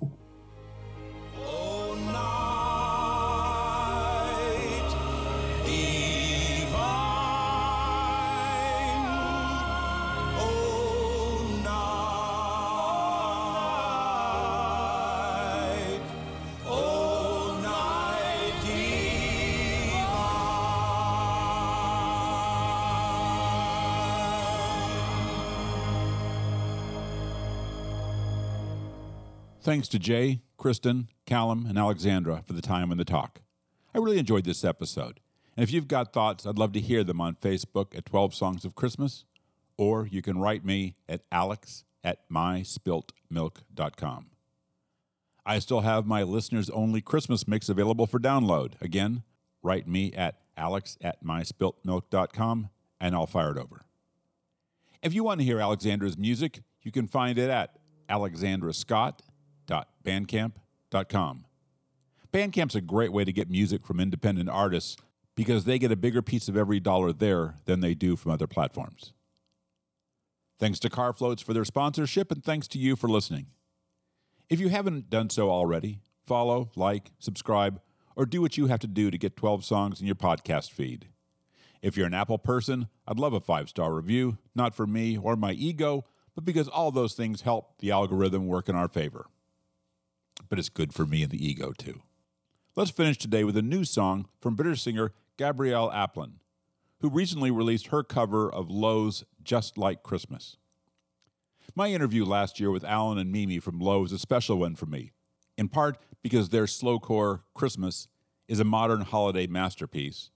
Thanks 29.69 29.89
to 29.89 29.99
Jay, 29.99 30.40
Kristin, 30.59 31.09
Callum, 31.27 31.66
and 31.66 31.77
Alexandra 31.77 32.43
for 32.47 32.55
the 32.55 32.62
time 32.62 32.90
and 32.90 32.99
the 32.99 33.05
talk. 33.05 33.43
I 33.95 33.99
really 33.99 34.19
enjoyed 34.19 34.45
this 34.45 34.65
episode. 34.65 35.20
And 35.59 35.62
if 35.62 35.70
you've 35.70 35.86
got 35.86 36.15
thoughts, 36.15 36.47
I'd 36.47 36.57
love 36.57 36.73
to 36.73 36.81
hear 36.81 37.05
them 37.05 37.20
on 37.20 37.35
Facebook 37.35 37.95
at 37.95 38.07
12 38.07 38.35
Songs 38.35 38.65
of 38.65 38.74
Christmas, 38.74 39.27
or 39.77 40.07
you 40.07 40.23
can 40.23 40.39
write 40.39 40.65
me 40.65 40.97
at 41.07 41.20
alex 41.31 41.85
at 42.03 42.27
myspiltmilk.com. 42.31 44.27
I 45.45 45.59
still 45.59 45.81
have 45.82 46.07
my 46.07 46.23
listeners 46.23 46.70
only 46.70 47.03
Christmas 47.03 47.47
mix 47.47 47.69
available 47.69 48.07
for 48.07 48.19
download. 48.19 48.81
Again, 48.81 49.23
write 49.62 49.86
me 49.86 50.15
at 50.15 50.36
alex 50.57 50.97
at 51.03 51.23
myspiltmilk.com 51.23 52.70
and 53.03 53.15
I'll 53.15 53.27
fire 53.27 53.51
it 53.51 53.59
over. 53.59 53.85
If 55.03 55.12
you 55.12 55.24
want 55.24 55.40
to 55.40 55.45
hear 55.45 55.61
Alexandra's 55.61 56.16
music, 56.16 56.62
you 56.81 56.90
can 56.90 57.07
find 57.07 57.36
it 57.36 57.51
at 57.51 57.78
Alexandra 58.09 58.73
Scott 58.73 59.20
bandcamp.com. 60.05 61.45
Bandcamp's 62.32 62.74
a 62.74 62.81
great 62.81 63.12
way 63.12 63.24
to 63.24 63.32
get 63.32 63.51
music 63.51 63.86
from 63.86 64.01
independent 64.01 64.51
artists 64.51 64.97
because 65.35 65.65
they 65.65 65.78
get 65.78 65.93
a 65.93 65.97
bigger 65.97 66.20
piece 66.20 66.49
of 66.49 66.57
every 66.57 66.81
dollar 66.81 67.12
there 67.12 67.55
than 67.65 67.81
they 67.81 67.95
do 67.95 68.16
from 68.16 68.32
other 68.32 68.47
platforms. 68.47 69.12
Thanks 70.59 70.81
to 70.81 70.90
Carfloats 70.90 71.43
for 71.43 71.55
their 71.55 71.65
sponsorship, 71.65 72.32
and 72.32 72.43
thanks 72.43 72.66
to 72.69 72.78
you 72.78 72.97
for 72.97 73.09
listening. 73.09 73.47
If 74.51 74.59
you 74.61 74.69
haven't 74.69 75.09
done 75.09 75.31
so 75.31 75.51
already, 75.51 76.01
follow, 76.27 76.70
like, 76.74 77.12
subscribe, 77.19 77.81
or 78.16 78.27
do 78.27 78.40
what 78.40 78.57
you 78.59 78.66
have 78.66 78.81
to 78.81 78.89
do 78.89 79.11
to 79.11 79.19
get 79.19 79.36
12 79.36 79.65
songs 79.65 80.01
in 80.01 80.07
your 80.07 80.16
podcast 80.16 80.73
feed. 80.73 81.07
If 81.81 81.97
you're 81.97 82.09
an 82.09 82.15
Apple 82.15 82.39
person, 82.39 82.89
I'd 83.07 83.20
love 83.20 83.32
a 83.32 83.40
five 83.40 83.69
star 83.69 83.95
review, 83.95 84.39
not 84.55 84.74
for 84.74 84.86
me 84.86 85.16
or 85.16 85.36
my 85.36 85.53
ego, 85.53 86.05
but 86.35 86.45
because 86.45 86.69
all 86.69 86.90
those 86.90 87.15
things 87.15 87.43
help 87.43 87.78
the 87.78 87.93
algorithm 87.93 88.47
work 88.49 88.69
in 88.69 88.74
our 88.74 88.89
favor. 88.89 89.27
But 90.48 90.59
it's 90.59 90.69
good 90.69 90.94
for 90.94 91.06
me 91.06 91.23
and 91.23 91.31
the 91.31 91.44
ego 91.44 91.73
too. 91.77 92.02
Let's 92.77 92.90
finish 92.90 93.19
today 93.19 93.44
with 93.44 93.56
a 93.56 93.62
new 93.62 93.85
song 93.85 94.28
from 94.40 94.55
British 94.55 94.82
singer 94.82 95.12
Gabrielle 95.36 95.90
Aplin, 95.90 96.35
who 97.01 97.10
recently 97.10 97.51
released 97.51 97.89
her 97.89 98.02
cover 98.02 98.51
of 98.51 98.70
Low's 98.70 99.24
Just 99.43 99.77
Like 99.77 100.02
Christmas. 100.02 100.56
My 101.74 101.89
interview 101.89 102.24
last 102.24 102.59
year 102.59 102.70
with 102.70 102.85
Alan 102.85 103.19
and 103.19 103.31
Mimi 103.31 103.59
from 103.59 103.78
Low 103.78 104.05
is 104.05 104.12
a 104.12 104.19
special 104.19 104.59
one 104.59 104.74
for 104.74 104.86
me, 104.86 105.12
in 105.56 105.69
part 105.69 105.98
because 106.23 106.48
their 106.48 106.65
slowcore 106.65 107.43
Christmas 107.55 108.09
is 108.48 108.59
a 108.59 108.65
modern 108.65 109.02
holiday 109.02 109.47
masterpiece, 109.47 110.31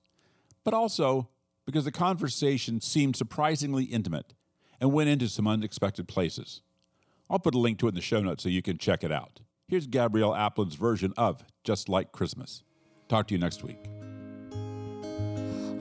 but 0.64 0.74
also 0.74 1.28
because 1.64 1.84
the 1.84 1.92
conversation 1.92 2.80
seemed 2.80 3.16
surprisingly 3.16 3.84
intimate 3.84 4.34
and 4.80 4.92
went 4.92 5.08
into 5.08 5.28
some 5.28 5.46
unexpected 5.46 6.06
places. 6.06 6.62
I'll 7.30 7.38
put 7.38 7.54
a 7.54 7.58
link 7.58 7.78
to 7.78 7.86
it 7.86 7.90
in 7.90 7.94
the 7.94 8.00
show 8.00 8.20
notes 8.20 8.42
so 8.42 8.48
you 8.48 8.62
can 8.62 8.78
check 8.78 9.02
it 9.02 9.12
out. 9.12 9.40
Here's 9.72 9.86
Gabrielle 9.86 10.34
Aplin's 10.34 10.74
version 10.74 11.14
of 11.16 11.42
Just 11.64 11.88
Like 11.88 12.12
Christmas. 12.12 12.62
Talk 13.08 13.26
to 13.28 13.34
you 13.34 13.40
next 13.40 13.64
week. 13.64 13.78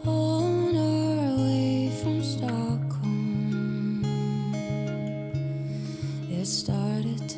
On 0.05 0.77
our 0.77 1.35
way 1.35 1.91
from 2.01 2.23
Stockholm, 2.23 4.05
it 6.31 6.45
started. 6.45 7.30